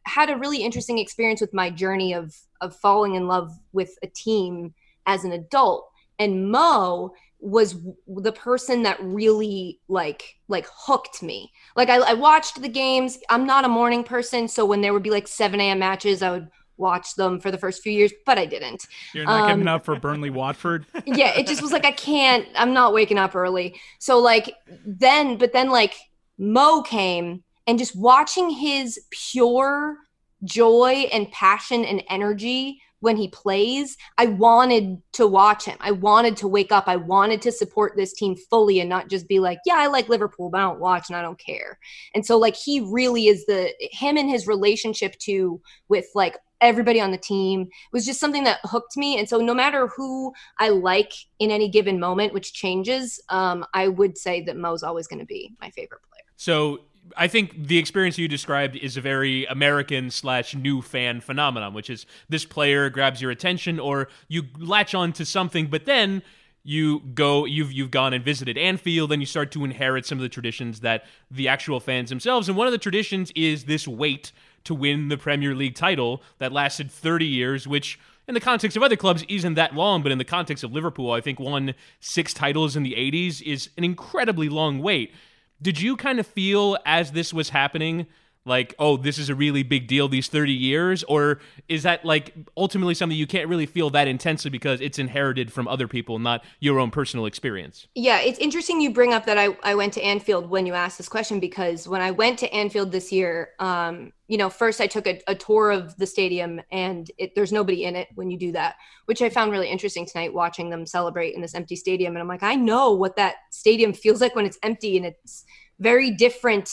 had 0.05 0.29
a 0.29 0.37
really 0.37 0.59
interesting 0.59 0.99
experience 0.99 1.41
with 1.41 1.55
my 1.55 1.71
journey 1.71 2.13
of 2.13 2.35
of 2.61 2.75
falling 2.75 3.15
in 3.15 3.27
love 3.27 3.51
with 3.71 3.97
a 4.03 4.07
team 4.07 4.75
as 5.07 5.23
an 5.23 5.31
adult. 5.31 5.89
And 6.19 6.51
Mo 6.51 7.11
was 7.39 7.77
the 8.05 8.33
person 8.33 8.83
that 8.83 9.01
really 9.01 9.79
like 9.87 10.35
like 10.49 10.67
hooked 10.71 11.23
me. 11.23 11.51
Like 11.75 11.89
I, 11.89 11.95
I 11.95 12.13
watched 12.13 12.61
the 12.61 12.69
games. 12.69 13.17
I'm 13.27 13.47
not 13.47 13.65
a 13.65 13.69
morning 13.69 14.03
person, 14.03 14.47
so 14.47 14.67
when 14.67 14.81
there 14.81 14.93
would 14.93 15.01
be 15.01 15.09
like 15.09 15.27
7 15.27 15.59
a.m. 15.59 15.79
matches, 15.79 16.21
I 16.21 16.29
would 16.29 16.49
watch 16.79 17.15
them 17.15 17.39
for 17.39 17.51
the 17.51 17.57
first 17.57 17.83
few 17.83 17.91
years, 17.91 18.11
but 18.25 18.37
I 18.37 18.45
didn't. 18.45 18.85
You're 19.13 19.25
not 19.25 19.49
giving 19.49 19.67
um, 19.67 19.75
up 19.75 19.85
for 19.85 19.95
Burnley 19.99 20.29
Watford. 20.29 20.85
yeah, 21.05 21.37
it 21.37 21.45
just 21.45 21.61
was 21.61 21.71
like 21.71 21.85
I 21.85 21.91
can't. 21.91 22.47
I'm 22.55 22.73
not 22.73 22.93
waking 22.93 23.17
up 23.17 23.35
early. 23.35 23.79
So 23.99 24.19
like 24.19 24.53
then, 24.85 25.37
but 25.37 25.53
then 25.53 25.69
like 25.69 25.95
Mo 26.37 26.81
came 26.81 27.43
and 27.67 27.77
just 27.77 27.95
watching 27.95 28.49
his 28.49 28.99
pure 29.11 29.97
joy 30.43 31.07
and 31.11 31.31
passion 31.31 31.83
and 31.85 32.03
energy 32.09 32.81
when 33.01 33.15
he 33.15 33.29
plays, 33.29 33.97
I 34.17 34.27
wanted 34.27 35.01
to 35.13 35.25
watch 35.25 35.65
him. 35.65 35.77
I 35.79 35.91
wanted 35.91 36.35
to 36.37 36.47
wake 36.47 36.71
up. 36.71 36.85
I 36.87 36.97
wanted 36.97 37.41
to 37.43 37.51
support 37.51 37.95
this 37.95 38.13
team 38.13 38.35
fully 38.35 38.79
and 38.79 38.89
not 38.89 39.09
just 39.09 39.27
be 39.27 39.39
like, 39.39 39.59
yeah, 39.65 39.75
I 39.77 39.87
like 39.87 40.09
Liverpool, 40.09 40.49
but 40.49 40.59
I 40.59 40.63
don't 40.63 40.79
watch 40.79 41.05
and 41.07 41.15
I 41.15 41.21
don't 41.21 41.39
care. 41.39 41.79
And 42.13 42.25
so 42.25 42.37
like 42.37 42.55
he 42.55 42.81
really 42.81 43.27
is 43.27 43.45
the 43.45 43.73
him 43.79 44.17
and 44.17 44.29
his 44.29 44.47
relationship 44.47 45.17
to 45.19 45.61
with 45.87 46.07
like 46.13 46.37
everybody 46.61 46.99
on 46.99 47.11
the 47.11 47.17
team 47.17 47.69
was 47.91 48.05
just 48.05 48.19
something 48.19 48.43
that 48.43 48.59
hooked 48.63 48.97
me. 48.97 49.17
And 49.17 49.27
so 49.27 49.39
no 49.39 49.53
matter 49.53 49.87
who 49.87 50.33
I 50.57 50.69
like 50.69 51.13
in 51.39 51.51
any 51.51 51.69
given 51.69 51.99
moment, 51.99 52.33
which 52.33 52.53
changes, 52.53 53.21
um, 53.29 53.65
I 53.73 53.87
would 53.87 54.17
say 54.17 54.41
that 54.43 54.57
Mo's 54.57 54.83
always 54.83 55.07
going 55.07 55.19
to 55.19 55.25
be 55.25 55.53
my 55.61 55.69
favorite 55.69 56.01
player. 56.09 56.23
So 56.35 56.81
I 57.17 57.27
think 57.27 57.67
the 57.67 57.77
experience 57.77 58.17
you 58.17 58.27
described 58.27 58.75
is 58.75 58.97
a 58.97 59.01
very 59.01 59.45
American 59.45 60.11
slash 60.11 60.55
new 60.55 60.81
fan 60.81 61.21
phenomenon, 61.21 61.73
which 61.73 61.89
is 61.89 62.05
this 62.27 62.45
player 62.45 62.89
grabs 62.89 63.21
your 63.21 63.31
attention 63.31 63.79
or 63.79 64.09
you 64.27 64.43
latch 64.57 64.93
on 64.93 65.13
to 65.13 65.25
something, 65.25 65.67
but 65.67 65.85
then 65.85 66.21
you 66.69 66.99
go 67.15 67.45
you've 67.45 67.73
you've 67.73 67.89
gone 67.89 68.13
and 68.13 68.23
visited 68.23 68.55
Anfield 68.55 69.11
and 69.11 69.19
you 69.19 69.25
start 69.25 69.51
to 69.51 69.65
inherit 69.65 70.05
some 70.05 70.19
of 70.19 70.21
the 70.21 70.29
traditions 70.29 70.81
that 70.81 71.03
the 71.31 71.47
actual 71.47 71.79
fans 71.79 72.09
themselves 72.11 72.47
and 72.47 72.55
one 72.55 72.67
of 72.67 72.71
the 72.71 72.77
traditions 72.77 73.31
is 73.35 73.65
this 73.65 73.87
wait 73.87 74.31
to 74.65 74.75
win 74.75 75.07
the 75.07 75.17
Premier 75.17 75.55
League 75.55 75.73
title 75.73 76.21
that 76.37 76.51
lasted 76.51 76.91
30 76.91 77.25
years 77.25 77.67
which 77.67 77.99
in 78.27 78.35
the 78.35 78.39
context 78.39 78.77
of 78.77 78.83
other 78.83 78.95
clubs 78.95 79.25
isn't 79.27 79.55
that 79.55 79.73
long 79.73 80.03
but 80.03 80.11
in 80.11 80.19
the 80.19 80.23
context 80.23 80.63
of 80.63 80.71
Liverpool 80.71 81.11
I 81.11 81.21
think 81.21 81.39
won 81.39 81.73
6 82.01 82.33
titles 82.35 82.75
in 82.75 82.83
the 82.83 82.93
80s 82.93 83.41
is 83.41 83.71
an 83.75 83.83
incredibly 83.83 84.47
long 84.47 84.77
wait. 84.77 85.11
Did 85.59 85.81
you 85.81 85.97
kind 85.97 86.19
of 86.19 86.27
feel 86.27 86.77
as 86.85 87.13
this 87.13 87.33
was 87.33 87.49
happening 87.49 88.05
like, 88.45 88.73
oh, 88.79 88.97
this 88.97 89.17
is 89.17 89.29
a 89.29 89.35
really 89.35 89.63
big 89.63 89.87
deal 89.87 90.07
these 90.07 90.27
30 90.27 90.51
years? 90.51 91.03
Or 91.03 91.39
is 91.67 91.83
that 91.83 92.05
like 92.05 92.33
ultimately 92.57 92.93
something 92.93 93.17
you 93.17 93.27
can't 93.27 93.47
really 93.47 93.65
feel 93.65 93.89
that 93.91 94.07
intensely 94.07 94.49
because 94.49 94.81
it's 94.81 94.97
inherited 94.97 95.51
from 95.51 95.67
other 95.67 95.87
people, 95.87 96.19
not 96.19 96.43
your 96.59 96.79
own 96.79 96.89
personal 96.89 97.25
experience? 97.25 97.87
Yeah, 97.95 98.19
it's 98.19 98.39
interesting 98.39 98.81
you 98.81 98.91
bring 98.91 99.13
up 99.13 99.25
that 99.25 99.37
I, 99.37 99.57
I 99.63 99.75
went 99.75 99.93
to 99.93 100.01
Anfield 100.01 100.49
when 100.49 100.65
you 100.65 100.73
asked 100.73 100.97
this 100.97 101.09
question 101.09 101.39
because 101.39 101.87
when 101.87 102.01
I 102.01 102.11
went 102.11 102.39
to 102.39 102.53
Anfield 102.53 102.91
this 102.91 103.11
year, 103.11 103.49
um, 103.59 104.13
you 104.27 104.37
know, 104.37 104.49
first 104.49 104.79
I 104.79 104.87
took 104.87 105.07
a, 105.07 105.21
a 105.27 105.35
tour 105.35 105.71
of 105.71 105.97
the 105.97 106.05
stadium 106.05 106.61
and 106.71 107.09
it, 107.17 107.35
there's 107.35 107.51
nobody 107.51 107.83
in 107.83 107.95
it 107.95 108.07
when 108.15 108.31
you 108.31 108.37
do 108.37 108.51
that, 108.53 108.75
which 109.05 109.21
I 109.21 109.29
found 109.29 109.51
really 109.51 109.69
interesting 109.69 110.05
tonight 110.05 110.33
watching 110.33 110.69
them 110.69 110.85
celebrate 110.85 111.35
in 111.35 111.41
this 111.41 111.55
empty 111.55 111.75
stadium. 111.75 112.13
And 112.13 112.21
I'm 112.21 112.27
like, 112.27 112.43
I 112.43 112.55
know 112.55 112.93
what 112.93 113.15
that 113.17 113.35
stadium 113.51 113.93
feels 113.93 114.21
like 114.21 114.35
when 114.35 114.45
it's 114.45 114.59
empty 114.63 114.97
and 114.97 115.05
it's 115.05 115.45
very 115.79 116.11
different 116.11 116.71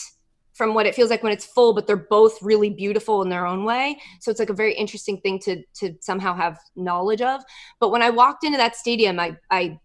from 0.56 0.72
what 0.72 0.86
it 0.86 0.94
feels 0.94 1.10
like 1.10 1.22
when 1.22 1.32
it's 1.32 1.44
full 1.44 1.74
but 1.74 1.86
they're 1.86 1.96
both 1.96 2.42
really 2.42 2.70
beautiful 2.70 3.22
in 3.22 3.28
their 3.28 3.46
own 3.46 3.64
way. 3.64 3.98
So 4.20 4.30
it's 4.30 4.40
like 4.40 4.50
a 4.50 4.54
very 4.54 4.74
interesting 4.74 5.20
thing 5.20 5.38
to 5.40 5.62
to 5.74 5.94
somehow 6.00 6.34
have 6.34 6.58
knowledge 6.74 7.22
of. 7.22 7.42
But 7.78 7.90
when 7.90 8.02
i 8.02 8.10
walked 8.10 8.44
into 8.44 8.58
that 8.58 8.76
stadium 8.76 9.20
i 9.20 9.36
i 9.50 9.78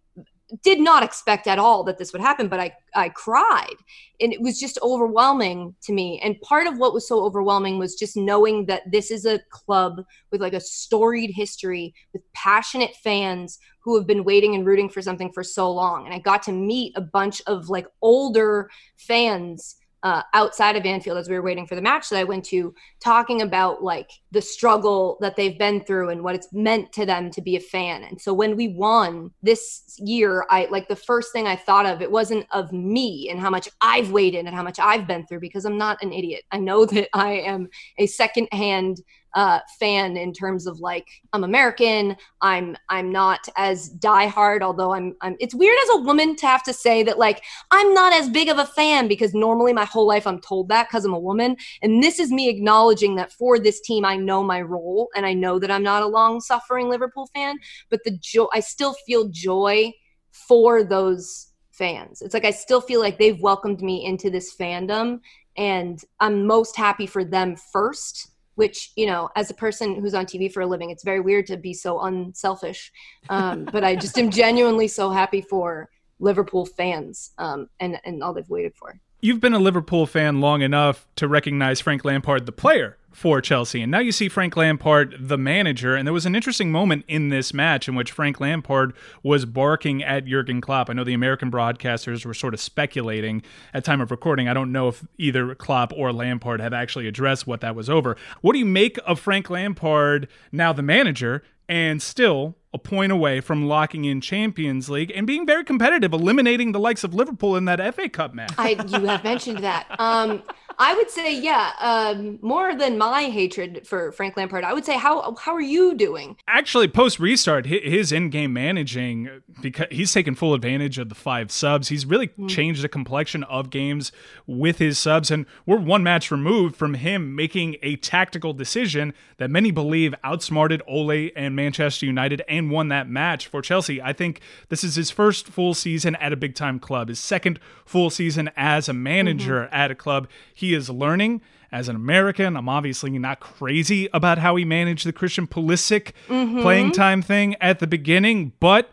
did 0.63 0.81
not 0.81 1.01
expect 1.01 1.47
at 1.47 1.59
all 1.59 1.81
that 1.81 1.97
this 1.97 2.11
would 2.11 2.21
happen 2.21 2.47
but 2.47 2.59
i 2.59 2.71
i 2.95 3.09
cried. 3.09 3.75
And 4.21 4.31
it 4.33 4.41
was 4.41 4.59
just 4.59 4.79
overwhelming 4.81 5.75
to 5.83 5.93
me. 5.93 6.19
And 6.23 6.39
part 6.41 6.67
of 6.67 6.77
what 6.77 6.93
was 6.93 7.07
so 7.07 7.23
overwhelming 7.23 7.77
was 7.77 7.95
just 7.95 8.15
knowing 8.15 8.65
that 8.67 8.83
this 8.91 9.11
is 9.11 9.25
a 9.25 9.39
club 9.49 10.03
with 10.31 10.41
like 10.41 10.53
a 10.53 10.59
storied 10.59 11.31
history 11.31 11.93
with 12.13 12.21
passionate 12.33 12.95
fans 13.03 13.59
who 13.83 13.97
have 13.97 14.05
been 14.05 14.23
waiting 14.23 14.53
and 14.53 14.65
rooting 14.65 14.89
for 14.89 15.01
something 15.01 15.31
for 15.33 15.43
so 15.43 15.71
long. 15.71 16.05
And 16.05 16.13
i 16.13 16.19
got 16.19 16.43
to 16.43 16.53
meet 16.53 16.93
a 16.95 17.01
bunch 17.01 17.41
of 17.47 17.69
like 17.69 17.87
older 18.01 18.69
fans 18.97 19.75
uh, 20.03 20.23
outside 20.33 20.75
of 20.75 20.85
Anfield 20.85 21.17
as 21.17 21.29
we 21.29 21.35
were 21.35 21.41
waiting 21.41 21.67
for 21.67 21.75
the 21.75 21.81
match 21.81 22.09
that 22.09 22.17
I 22.17 22.23
went 22.23 22.45
to, 22.45 22.73
talking 22.99 23.41
about 23.41 23.83
like 23.83 24.09
the 24.31 24.41
struggle 24.41 25.17
that 25.21 25.35
they've 25.35 25.57
been 25.57 25.83
through 25.83 26.09
and 26.09 26.23
what 26.23 26.35
it's 26.35 26.51
meant 26.51 26.91
to 26.93 27.05
them 27.05 27.29
to 27.31 27.41
be 27.41 27.55
a 27.55 27.59
fan. 27.59 28.03
And 28.03 28.19
so 28.19 28.33
when 28.33 28.55
we 28.55 28.69
won 28.69 29.31
this 29.43 29.95
year, 29.99 30.45
I 30.49 30.67
like 30.71 30.87
the 30.87 30.95
first 30.95 31.31
thing 31.31 31.47
I 31.47 31.55
thought 31.55 31.85
of, 31.85 32.01
it 32.01 32.11
wasn't 32.11 32.47
of 32.51 32.71
me 32.71 33.29
and 33.29 33.39
how 33.39 33.49
much 33.49 33.69
I've 33.81 34.11
waited 34.11 34.45
and 34.45 34.55
how 34.55 34.63
much 34.63 34.79
I've 34.79 35.07
been 35.07 35.25
through 35.27 35.41
because 35.41 35.65
I'm 35.65 35.77
not 35.77 36.01
an 36.01 36.13
idiot. 36.13 36.43
I 36.51 36.57
know 36.57 36.85
that 36.91 37.09
I 37.13 37.33
am 37.33 37.69
a 37.97 38.07
secondhand 38.07 39.01
uh, 39.33 39.59
fan 39.79 40.17
in 40.17 40.33
terms 40.33 40.67
of 40.67 40.79
like 40.79 41.07
I'm 41.33 41.43
American. 41.43 42.15
I'm 42.41 42.75
I'm 42.89 43.11
not 43.11 43.47
as 43.55 43.89
diehard, 43.99 44.61
although 44.61 44.93
I'm 44.93 45.15
I'm. 45.21 45.35
It's 45.39 45.55
weird 45.55 45.77
as 45.83 45.89
a 45.95 46.01
woman 46.01 46.35
to 46.37 46.47
have 46.47 46.63
to 46.63 46.73
say 46.73 47.03
that 47.03 47.17
like 47.17 47.43
I'm 47.71 47.93
not 47.93 48.13
as 48.13 48.29
big 48.29 48.49
of 48.49 48.57
a 48.57 48.65
fan 48.65 49.07
because 49.07 49.33
normally 49.33 49.73
my 49.73 49.85
whole 49.85 50.07
life 50.07 50.27
I'm 50.27 50.41
told 50.41 50.69
that 50.69 50.89
because 50.89 51.05
I'm 51.05 51.13
a 51.13 51.19
woman, 51.19 51.55
and 51.81 52.03
this 52.03 52.19
is 52.19 52.31
me 52.31 52.49
acknowledging 52.49 53.15
that 53.15 53.31
for 53.31 53.59
this 53.59 53.79
team 53.81 54.05
I 54.05 54.17
know 54.17 54.43
my 54.43 54.61
role 54.61 55.09
and 55.15 55.25
I 55.25 55.33
know 55.33 55.59
that 55.59 55.71
I'm 55.71 55.83
not 55.83 56.03
a 56.03 56.07
long 56.07 56.41
suffering 56.41 56.89
Liverpool 56.89 57.29
fan, 57.33 57.57
but 57.89 58.01
the 58.03 58.17
joy 58.21 58.47
I 58.53 58.59
still 58.59 58.95
feel 59.05 59.29
joy 59.29 59.93
for 60.31 60.83
those 60.83 61.51
fans. 61.71 62.21
It's 62.21 62.33
like 62.33 62.45
I 62.45 62.51
still 62.51 62.81
feel 62.81 62.99
like 62.99 63.17
they've 63.17 63.39
welcomed 63.41 63.81
me 63.81 64.05
into 64.05 64.29
this 64.29 64.55
fandom 64.55 65.19
and 65.57 66.03
I'm 66.19 66.45
most 66.45 66.75
happy 66.77 67.07
for 67.07 67.23
them 67.23 67.55
first 67.55 68.30
which 68.55 68.91
you 68.95 69.05
know 69.05 69.29
as 69.35 69.49
a 69.49 69.53
person 69.53 69.95
who's 69.95 70.13
on 70.13 70.25
tv 70.25 70.51
for 70.51 70.61
a 70.61 70.67
living 70.67 70.89
it's 70.89 71.03
very 71.03 71.19
weird 71.19 71.47
to 71.47 71.57
be 71.57 71.73
so 71.73 72.01
unselfish. 72.01 72.91
Um, 73.29 73.65
but 73.71 73.83
i 73.83 73.95
just 73.95 74.17
am 74.17 74.29
genuinely 74.29 74.87
so 74.87 75.09
happy 75.09 75.41
for 75.41 75.89
liverpool 76.19 76.65
fans 76.65 77.31
um, 77.37 77.69
and 77.79 77.99
and 78.05 78.23
all 78.23 78.33
they've 78.33 78.49
waited 78.49 78.75
for. 78.75 78.99
You've 79.21 79.39
been 79.39 79.53
a 79.53 79.59
liverpool 79.59 80.07
fan 80.07 80.41
long 80.41 80.61
enough 80.61 81.07
to 81.17 81.27
recognize 81.27 81.79
frank 81.79 82.05
lampard 82.05 82.45
the 82.45 82.51
player 82.51 82.97
for 83.11 83.41
Chelsea. 83.41 83.81
And 83.81 83.91
now 83.91 83.99
you 83.99 84.11
see 84.11 84.29
Frank 84.29 84.55
Lampard, 84.55 85.15
the 85.19 85.37
manager. 85.37 85.95
And 85.95 86.07
there 86.07 86.13
was 86.13 86.25
an 86.25 86.35
interesting 86.35 86.71
moment 86.71 87.05
in 87.07 87.29
this 87.29 87.53
match 87.53 87.87
in 87.87 87.95
which 87.95 88.11
Frank 88.11 88.39
Lampard 88.39 88.93
was 89.21 89.45
barking 89.45 90.03
at 90.03 90.25
Jurgen 90.25 90.61
Klopp. 90.61 90.89
I 90.89 90.93
know 90.93 91.03
the 91.03 91.13
American 91.13 91.51
broadcasters 91.51 92.25
were 92.25 92.33
sort 92.33 92.53
of 92.53 92.59
speculating 92.59 93.43
at 93.73 93.83
time 93.83 94.01
of 94.01 94.11
recording. 94.11 94.47
I 94.47 94.53
don't 94.53 94.71
know 94.71 94.87
if 94.87 95.05
either 95.17 95.53
Klopp 95.55 95.91
or 95.93 96.13
Lampard 96.13 96.61
have 96.61 96.73
actually 96.73 97.07
addressed 97.07 97.45
what 97.45 97.61
that 97.61 97.75
was 97.75 97.89
over. 97.89 98.15
What 98.41 98.53
do 98.53 98.59
you 98.59 98.65
make 98.65 98.97
of 99.05 99.19
Frank 99.19 99.49
Lampard, 99.49 100.27
now 100.51 100.73
the 100.73 100.81
manager, 100.81 101.43
and 101.67 102.01
still 102.01 102.55
a 102.73 102.77
point 102.77 103.11
away 103.11 103.41
from 103.41 103.65
locking 103.65 104.05
in 104.05 104.21
Champions 104.21 104.89
League 104.89 105.11
and 105.13 105.27
being 105.27 105.45
very 105.45 105.63
competitive, 105.63 106.13
eliminating 106.13 106.71
the 106.71 106.79
likes 106.79 107.03
of 107.03 107.13
Liverpool 107.13 107.55
in 107.55 107.65
that 107.65 107.95
FA 107.95 108.07
Cup 108.09 108.33
match. 108.33 108.53
I 108.57 108.71
you 108.87 109.05
have 109.05 109.23
mentioned 109.23 109.59
that. 109.59 109.87
Um, 109.99 110.43
I 110.77 110.95
would 110.95 111.09
say, 111.09 111.37
yeah, 111.37 111.71
um, 111.79 112.39
more 112.41 112.75
than 112.75 112.97
my 112.97 113.23
hatred 113.23 113.85
for 113.85 114.11
Frank 114.11 114.37
Lampard. 114.37 114.63
I 114.63 114.73
would 114.73 114.85
say, 114.85 114.97
how 114.97 115.35
how 115.35 115.53
are 115.53 115.61
you 115.61 115.93
doing? 115.93 116.37
Actually, 116.47 116.87
post 116.87 117.19
restart, 117.19 117.65
his 117.65 118.11
in 118.11 118.29
game 118.29 118.53
managing 118.53 119.41
because 119.61 119.87
he's 119.91 120.11
taken 120.13 120.35
full 120.35 120.53
advantage 120.53 120.97
of 120.97 121.09
the 121.09 121.15
five 121.15 121.51
subs. 121.51 121.89
He's 121.89 122.05
really 122.05 122.27
mm. 122.27 122.49
changed 122.49 122.83
the 122.83 122.89
complexion 122.89 123.43
of 123.43 123.69
games 123.69 124.11
with 124.47 124.77
his 124.79 124.97
subs, 124.97 125.31
and 125.31 125.45
we're 125.65 125.79
one 125.79 126.03
match 126.03 126.31
removed 126.31 126.75
from 126.75 126.95
him 126.95 127.35
making 127.35 127.77
a 127.81 127.95
tactical 127.97 128.53
decision 128.53 129.13
that 129.37 129.49
many 129.49 129.71
believe 129.71 130.13
outsmarted 130.23 130.81
Ole 130.87 131.31
and 131.35 131.55
Manchester 131.55 132.05
United 132.05 132.41
and 132.47 132.71
won 132.71 132.89
that 132.89 133.09
match 133.09 133.47
for 133.47 133.61
Chelsea. 133.61 134.01
I 134.01 134.13
think 134.13 134.41
this 134.69 134.83
is 134.83 134.95
his 134.95 135.11
first 135.11 135.47
full 135.47 135.73
season 135.73 136.15
at 136.17 136.33
a 136.33 136.37
big 136.37 136.55
time 136.55 136.79
club, 136.79 137.09
his 137.09 137.19
second 137.19 137.59
full 137.85 138.09
season 138.09 138.49
as 138.55 138.87
a 138.87 138.93
manager 138.93 139.61
mm-hmm. 139.61 139.73
at 139.73 139.91
a 139.91 139.95
club. 139.95 140.27
He 140.61 140.75
is 140.75 140.91
learning 140.91 141.41
as 141.71 141.89
an 141.89 141.95
American. 141.95 142.55
I'm 142.55 142.69
obviously 142.69 143.17
not 143.17 143.39
crazy 143.39 144.07
about 144.13 144.37
how 144.37 144.55
he 144.55 144.63
managed 144.63 145.07
the 145.07 145.11
Christian 145.11 145.47
Pulisic 145.47 146.11
mm-hmm. 146.27 146.61
playing 146.61 146.91
time 146.91 147.23
thing 147.23 147.55
at 147.59 147.79
the 147.79 147.87
beginning, 147.87 148.53
but 148.59 148.91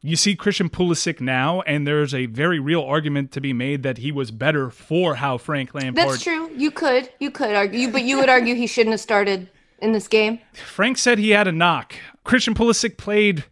you 0.00 0.14
see 0.14 0.36
Christian 0.36 0.70
Pulisic 0.70 1.20
now, 1.20 1.62
and 1.62 1.84
there's 1.88 2.14
a 2.14 2.26
very 2.26 2.60
real 2.60 2.82
argument 2.82 3.32
to 3.32 3.40
be 3.40 3.52
made 3.52 3.82
that 3.82 3.98
he 3.98 4.12
was 4.12 4.30
better 4.30 4.70
for 4.70 5.16
how 5.16 5.38
Frank 5.38 5.74
Lampard. 5.74 5.96
That's 5.96 6.22
true. 6.22 6.50
You 6.54 6.70
could, 6.70 7.10
you 7.18 7.32
could 7.32 7.56
argue, 7.56 7.90
but 7.90 8.02
you 8.02 8.18
would 8.18 8.28
argue 8.28 8.54
he 8.54 8.68
shouldn't 8.68 8.92
have 8.92 9.00
started 9.00 9.50
in 9.80 9.90
this 9.90 10.06
game. 10.06 10.38
Frank 10.52 10.98
said 10.98 11.18
he 11.18 11.30
had 11.30 11.48
a 11.48 11.52
knock. 11.52 11.96
Christian 12.22 12.54
Pulisic 12.54 12.96
played 12.96 13.44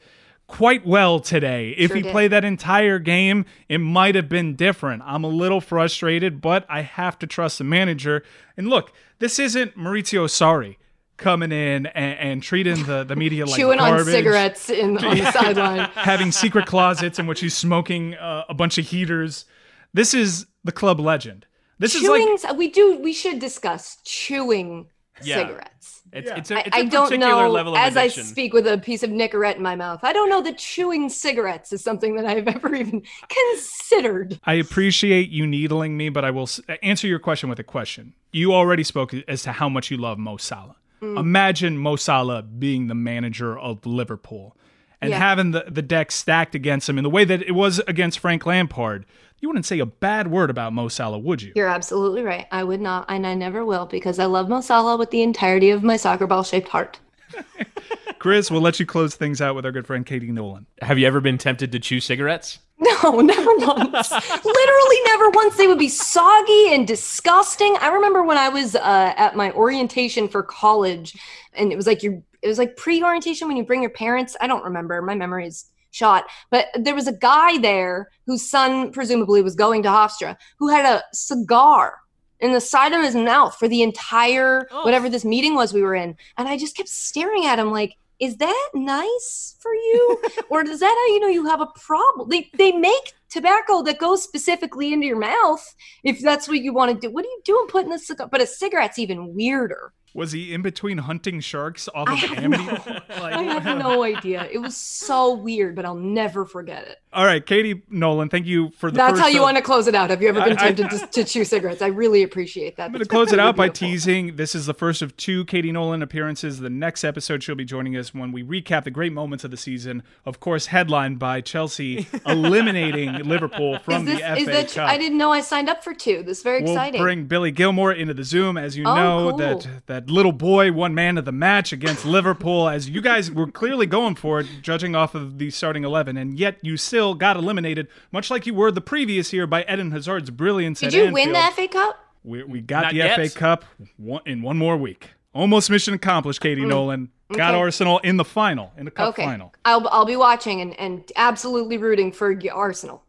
quite 0.47 0.87
well 0.87 1.21
today. 1.21 1.71
If 1.71 1.89
sure 1.89 1.97
he 1.97 2.03
did. 2.03 2.13
played 2.13 2.33
that 2.33 2.45
entire 2.45 2.99
game, 2.99 3.45
it 3.69 3.79
might 3.79 4.15
have 4.15 4.29
been 4.29 4.55
different. 4.55 5.03
I'm 5.05 5.25
a 5.25 5.29
little 5.29 5.61
frustrated, 5.61 6.41
but 6.41 6.65
I 6.69 6.83
have 6.83 7.19
to 7.21 7.27
trust 7.27 7.59
the 7.59 7.65
manager. 7.65 8.23
And 8.57 8.69
look, 8.69 8.93
this 9.19 9.39
isn't 9.39 9.77
Maurizio 9.77 10.27
Sarri 10.27 10.77
coming 11.17 11.51
in 11.51 11.87
and, 11.87 12.19
and 12.19 12.43
treating 12.43 12.85
the, 12.85 13.05
the 13.05 13.17
media 13.17 13.47
like 13.47 13.57
chewing 13.57 13.79
garbage. 13.79 14.07
on 14.07 14.13
cigarettes 14.13 14.71
in, 14.71 14.99
on 14.99 15.17
the 15.17 15.33
sideline, 15.33 15.91
having 15.95 16.31
secret 16.31 16.67
closets 16.67 17.19
in 17.19 17.27
which 17.27 17.41
he's 17.41 17.57
smoking 17.57 18.15
uh, 18.15 18.45
a 18.49 18.55
bunch 18.55 18.79
of 18.79 18.87
heaters. 18.87 19.47
This 19.95 20.15
is 20.15 20.47
the 20.65 20.73
club 20.73 21.01
legend. 21.01 21.47
This 21.79 21.99
chewing, 21.99 22.29
is 22.35 22.45
like 22.45 22.57
we 22.57 22.71
do. 22.71 22.99
We 22.99 23.13
should 23.13 23.39
discuss 23.39 23.99
chewing 24.05 24.89
yeah. 25.23 25.37
cigarettes. 25.37 25.96
It's, 26.13 26.29
yeah. 26.29 26.37
it's 26.37 26.51
a, 26.51 26.67
it's 26.67 26.77
I, 26.77 26.81
a 26.81 26.83
I 26.83 26.85
don't 26.87 27.19
know, 27.19 27.75
as 27.77 27.97
I 27.97 28.09
speak 28.09 28.53
with 28.53 28.67
a 28.67 28.79
piece 28.79 29.03
of 29.03 29.11
Nicorette 29.11 29.57
in 29.57 29.63
my 29.63 29.77
mouth, 29.77 30.01
I 30.03 30.13
don't 30.13 30.31
know 30.31 30.43
that 30.43 30.59
chewing 30.59 31.09
cigarettes 31.09 31.73
is 31.73 31.83
something 31.83 32.17
that 32.17 32.27
I've 32.27 32.49
ever 32.57 32.75
even 32.75 33.03
considered. 33.29 34.41
I 34.45 34.55
appreciate 34.55 35.31
you 35.31 35.47
needling 35.47 35.97
me, 35.97 36.09
but 36.09 36.25
I 36.25 36.31
will 36.31 36.49
answer 36.83 37.07
your 37.07 37.19
question 37.19 37.49
with 37.49 37.59
a 37.59 37.65
question. 37.65 38.15
You 38.33 38.53
already 38.55 38.85
spoke 38.85 39.15
as 39.29 39.43
to 39.43 39.53
how 39.53 39.69
much 39.69 39.91
you 39.91 39.97
love 39.97 40.19
Mo 40.19 40.37
Salah. 40.37 40.77
Mm. 41.03 41.19
Imagine 41.19 41.79
Mo 41.79 41.97
Salah 41.97 42.43
being 42.43 42.87
the 42.87 42.95
manager 42.95 43.59
of 43.59 43.85
Liverpool 43.85 44.57
and 45.01 45.11
yeah. 45.11 45.19
having 45.19 45.51
the, 45.51 45.65
the 45.69 45.83
deck 45.83 46.11
stacked 46.11 46.55
against 46.55 46.89
him 46.89 46.99
in 46.99 47.05
the 47.05 47.11
way 47.11 47.25
that 47.25 47.43
it 47.43 47.53
was 47.53 47.81
against 47.87 48.19
Frank 48.19 48.47
Lampard 48.47 49.07
you 49.41 49.49
wouldn't 49.49 49.67
say 49.67 49.79
a 49.79 49.87
bad 49.87 50.29
word 50.29 50.51
about 50.51 50.73
Mo 50.73 50.89
Salah, 50.89 51.19
would 51.19 51.43
you? 51.43 51.53
You're 51.55 51.69
absolutely 51.69 52.23
right. 52.23 52.47
I 52.51 52.65
would 52.65 52.81
not, 52.81 53.07
and 53.09 53.27
I 53.27 53.35
never 53.35 53.65
will, 53.65 53.87
because 53.87 54.19
I 54.19 54.25
love 54.25 54.49
Mo 54.49 54.61
Salah 54.61 54.97
with 54.97 55.11
the 55.11 55.23
entirety 55.23 55.71
of 55.71 55.83
my 55.83 55.97
soccer 55.97 56.27
ball 56.27 56.43
shaped 56.43 56.69
heart. 56.69 56.99
Chris, 58.19 58.51
we'll 58.51 58.63
let 58.63 58.81
you 58.81 58.87
close 58.87 59.15
things 59.15 59.41
out 59.41 59.55
with 59.55 59.67
our 59.67 59.73
good 59.73 59.87
friend 59.87 60.07
Katie 60.07 60.33
Nolan. 60.33 60.67
Have 60.81 60.99
you 60.99 61.07
ever 61.07 61.21
been 61.21 61.39
tempted 61.39 61.71
to 61.73 61.79
chew 61.79 62.01
cigarettes? 62.01 62.61
No, 62.79 63.21
never 63.21 63.57
once. 63.59 64.11
Literally 64.11 64.97
never 65.05 65.31
once. 65.31 65.57
They 65.57 65.67
would 65.67 65.79
be 65.79 65.89
soggy 65.89 66.73
and 66.73 66.87
disgusting. 66.87 67.77
I 67.81 67.89
remember 67.89 68.23
when 68.23 68.39
I 68.39 68.49
was 68.49 68.75
uh, 68.75 69.15
at 69.17 69.37
my 69.37 69.53
orientation 69.53 70.29
for 70.29 70.43
college, 70.43 71.17
and 71.53 71.73
it 71.73 71.77
was 71.77 71.87
like 71.87 72.03
your, 72.03 72.23
it 72.43 72.49
was 72.49 72.59
like 72.59 72.77
pre-orientation 72.77 73.49
when 73.49 73.57
you 73.57 73.65
bring 73.65 73.83
your 73.83 73.91
parents. 73.91 74.37
I 74.41 74.47
don't 74.47 74.65
remember. 74.65 75.01
My 75.03 75.15
memory 75.15 75.47
is 75.47 75.67
shot. 75.91 76.25
But 76.51 76.67
there 76.75 76.95
was 76.95 77.07
a 77.09 77.13
guy 77.13 77.59
there 77.59 78.11
whose 78.27 78.49
son 78.49 78.93
presumably 78.93 79.43
was 79.43 79.55
going 79.55 79.83
to 79.85 79.89
Hofstra 79.89 80.37
who 80.59 80.69
had 80.69 80.85
a 80.85 81.03
cigar 81.13 81.99
in 82.41 82.53
the 82.53 82.61
side 82.61 82.93
of 82.93 83.03
his 83.03 83.15
mouth 83.15 83.57
for 83.57 83.67
the 83.67 83.83
entire 83.83 84.69
Oh. 84.71 84.85
whatever 84.85 85.09
this 85.09 85.25
meeting 85.25 85.55
was 85.55 85.73
we 85.73 85.81
were 85.83 85.95
in, 85.95 86.17
and 86.37 86.47
I 86.49 86.59
just 86.59 86.77
kept 86.77 86.89
staring 86.89 87.47
at 87.47 87.59
him 87.59 87.71
like. 87.71 87.97
Is 88.19 88.39
that 88.39 88.71
nice 88.73 89.57
for 89.61 89.75
you? 89.75 90.23
or 90.49 90.63
is 90.63 90.81
that 90.81 90.87
how 90.87 91.15
you 91.15 91.21
know 91.21 91.27
you 91.29 91.45
have 91.45 91.61
a 91.61 91.67
problem? 91.67 92.31
They 92.31 92.49
they 92.57 92.73
make 92.73 93.13
tobacco 93.29 93.83
that 93.83 93.99
goes 93.99 94.23
specifically 94.23 94.95
into 94.95 95.07
your 95.07 95.19
mouth 95.19 95.75
if 96.03 96.21
that's 96.21 96.49
what 96.49 96.63
you 96.63 96.73
want 96.73 96.95
to 96.95 96.99
do. 96.99 97.13
What 97.13 97.27
are 97.27 97.29
you 97.29 97.43
doing 97.45 97.67
putting 97.69 97.91
the 97.91 97.99
cigar? 97.99 98.27
But 98.27 98.41
a 98.41 98.47
cigarette's 98.47 98.99
even 98.99 99.35
weirder. 99.35 99.93
Was 100.17 100.33
he 100.33 100.55
in 100.55 100.63
between 100.63 100.97
hunting 100.97 101.41
sharks 101.41 101.91
off 101.95 102.09
I 102.09 102.15
of 102.15 102.19
have 102.21 102.39
Amity? 102.39 102.65
I 103.11 103.43
have 103.61 103.79
no 103.79 104.03
idea. 104.03 104.49
It 104.51 104.57
was 104.57 104.75
so 104.75 105.35
weird, 105.35 105.77
but 105.77 105.85
I'll 105.85 105.95
never 105.95 106.47
forget 106.47 106.87
it. 106.87 106.97
All 107.17 107.25
right, 107.25 107.45
Katie 107.45 107.81
Nolan, 107.89 108.29
thank 108.29 108.45
you 108.45 108.69
for 108.77 108.91
the 108.91 108.99
That's 108.99 109.19
how 109.19 109.27
you 109.27 109.41
want 109.41 109.57
to 109.57 109.63
close 109.63 109.87
it 109.87 109.95
out. 109.95 110.11
Have 110.11 110.21
you 110.21 110.29
ever 110.29 110.45
been 110.45 110.55
tempted 110.59 110.91
to, 110.91 111.07
to 111.07 111.25
chew 111.25 111.45
cigarettes? 111.47 111.81
I 111.81 111.87
really 111.87 112.23
appreciate 112.23 112.77
that. 112.77 112.85
I'm 112.85 112.93
going 112.93 113.03
to 113.03 113.09
close 113.09 113.33
it 113.33 113.39
out 113.39 113.57
by 113.57 113.71
teasing. 113.71 114.37
This 114.37 114.55
is 114.55 114.67
the 114.67 114.75
first 114.75 115.01
of 115.01 115.17
two 115.17 115.47
Katie 115.47 115.73
Nolan 115.73 116.03
appearances. 116.03 116.61
The 116.61 116.69
next 116.69 117.05
episode, 117.05 117.43
she'll 117.43 117.55
be 117.55 117.65
joining 117.65 117.97
us 117.97 118.13
when 118.13 118.33
we 118.33 118.43
recap 118.43 118.85
the 118.85 118.91
great 118.91 119.15
moments 119.15 119.45
of 119.45 119.51
the 119.51 119.57
season. 119.57 120.03
Of 120.27 120.41
course, 120.41 120.67
headlined 120.67 121.19
by 121.19 121.41
Chelsea 121.41 122.07
eliminating 122.27 123.15
Liverpool 123.27 123.79
from 123.79 124.07
Is 124.07 124.19
this 124.19 124.21
the 124.21 124.27
FA 124.27 124.37
is 124.37 124.47
that? 124.49 124.69
Cup. 124.75 124.89
I 124.91 124.99
didn't 124.99 125.17
know 125.17 125.33
I 125.33 125.41
signed 125.41 125.71
up 125.71 125.83
for 125.83 125.95
two. 125.95 126.23
This 126.23 126.37
is 126.37 126.45
very 126.45 126.61
We'll 126.63 126.73
exciting. 126.73 127.01
bring 127.01 127.25
Billy 127.25 127.51
Gilmour 127.51 127.93
into 127.97 128.13
the 128.13 128.25
Zoom, 128.25 128.59
as 128.59 128.77
you 128.77 128.85
Oh, 128.85 128.95
know 128.95 129.29
cool. 129.31 129.39
that 129.39 129.69
that 129.87 130.11
little 130.11 130.33
boy 130.33 130.71
won 130.71 130.95
man 130.95 131.17
of 131.17 131.25
the 131.25 131.33
match 131.33 131.73
against 131.73 132.05
Liverpool. 132.05 132.69
As 132.69 132.91
you 132.91 133.01
guys 133.01 133.31
were 133.31 133.47
clearly 133.51 133.87
going 133.87 134.17
for 134.17 134.41
it, 134.41 134.47
judging 134.61 134.95
off 134.95 135.15
of 135.15 135.39
the 135.39 135.49
starting 135.51 135.83
eleven, 135.83 136.19
and 136.19 136.39
yet 136.39 136.59
you 136.61 136.77
still 136.77 137.06
got 137.15 137.37
eliminated, 137.37 137.89
much 138.13 138.31
like 138.31 138.47
you 138.47 138.55
were 138.55 138.71
the 138.71 138.81
previous 138.81 139.33
year 139.33 139.47
by 139.47 139.63
Eden 139.65 139.91
Hazard's 139.93 140.31
brilliance. 140.31 140.81
Did 140.81 140.89
at 140.89 140.93
you 140.95 141.01
Anfield. 141.07 141.15
win 141.15 141.33
the 141.33 141.51
FA 141.55 141.69
Cup? 141.69 141.99
We, 142.25 142.43
we 142.45 142.61
got 142.61 142.83
Not 142.85 142.91
the 142.93 142.97
yet. 142.99 143.17
FA 143.31 143.39
Cup 143.39 143.65
one, 143.97 144.23
in 144.27 144.43
one 144.43 144.57
more 144.59 144.77
week. 144.77 145.11
Almost 145.35 145.69
mission 145.71 145.93
accomplished, 145.95 146.41
Katie 146.41 146.65
Nolan. 146.65 147.07
Got 147.07 147.11
Mm. 147.29 147.35
Okay. 147.35 147.59
Arsenal 147.59 147.99
in 147.99 148.17
the 148.19 148.25
final, 148.25 148.73
in 148.79 148.85
the 148.85 148.91
cup 148.93 149.09
Okay, 149.09 149.25
final. 149.25 149.53
I'll 149.65 149.89
I'll 149.89 150.05
be 150.05 150.15
watching 150.15 150.61
and, 150.61 150.79
and 150.79 151.11
absolutely 151.17 151.77
rooting 151.77 152.13
for 152.13 152.33
y- 152.33 152.49
Arsenal. 152.53 153.03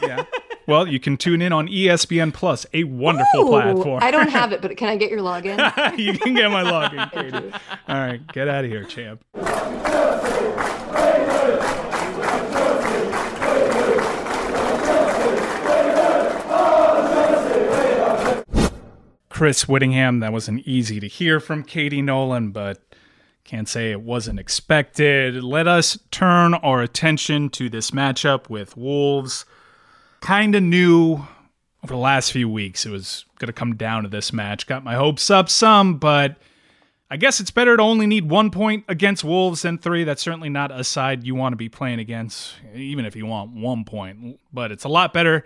Yeah. 0.00 0.24
well, 0.68 0.86
you 0.86 1.00
can 1.00 1.16
tune 1.16 1.42
in 1.42 1.52
on 1.52 1.66
ESPN 1.66 2.32
Plus, 2.32 2.66
a 2.72 2.84
wonderful 2.84 3.40
Ooh, 3.40 3.48
platform. 3.48 4.00
I 4.00 4.12
don't 4.12 4.30
have 4.30 4.52
it, 4.52 4.62
but 4.62 4.76
can 4.76 4.88
I 4.88 4.96
get 4.96 5.10
your 5.10 5.18
login? 5.22 5.58
you 5.98 6.16
can 6.16 6.34
get 6.34 6.52
my 6.52 6.62
login, 6.62 7.10
Katie. 7.12 7.52
All 7.88 7.96
right, 7.96 8.24
get 8.32 8.46
out 8.46 8.64
of 8.64 8.70
here, 8.70 8.84
champ. 8.84 9.24
Chris 19.34 19.66
Whittingham, 19.66 20.20
that 20.20 20.32
wasn't 20.32 20.60
easy 20.60 21.00
to 21.00 21.08
hear 21.08 21.40
from 21.40 21.64
Katie 21.64 22.00
Nolan, 22.00 22.52
but 22.52 22.80
can't 23.42 23.68
say 23.68 23.90
it 23.90 24.00
wasn't 24.00 24.38
expected. 24.38 25.42
Let 25.42 25.66
us 25.66 25.98
turn 26.12 26.54
our 26.54 26.82
attention 26.82 27.50
to 27.50 27.68
this 27.68 27.90
matchup 27.90 28.48
with 28.48 28.76
Wolves. 28.76 29.44
Kind 30.20 30.54
of 30.54 30.62
knew 30.62 31.26
over 31.82 31.94
the 31.94 31.96
last 31.96 32.30
few 32.30 32.48
weeks 32.48 32.86
it 32.86 32.90
was 32.90 33.24
going 33.40 33.48
to 33.48 33.52
come 33.52 33.74
down 33.74 34.04
to 34.04 34.08
this 34.08 34.32
match. 34.32 34.68
Got 34.68 34.84
my 34.84 34.94
hopes 34.94 35.28
up 35.30 35.48
some, 35.48 35.98
but 35.98 36.36
I 37.10 37.16
guess 37.16 37.40
it's 37.40 37.50
better 37.50 37.76
to 37.76 37.82
only 37.82 38.06
need 38.06 38.30
one 38.30 38.52
point 38.52 38.84
against 38.86 39.24
Wolves 39.24 39.62
than 39.62 39.78
three. 39.78 40.04
That's 40.04 40.22
certainly 40.22 40.48
not 40.48 40.70
a 40.70 40.84
side 40.84 41.24
you 41.24 41.34
want 41.34 41.54
to 41.54 41.56
be 41.56 41.68
playing 41.68 41.98
against, 41.98 42.54
even 42.72 43.04
if 43.04 43.16
you 43.16 43.26
want 43.26 43.50
one 43.50 43.84
point. 43.84 44.38
But 44.52 44.70
it's 44.70 44.84
a 44.84 44.88
lot 44.88 45.12
better 45.12 45.44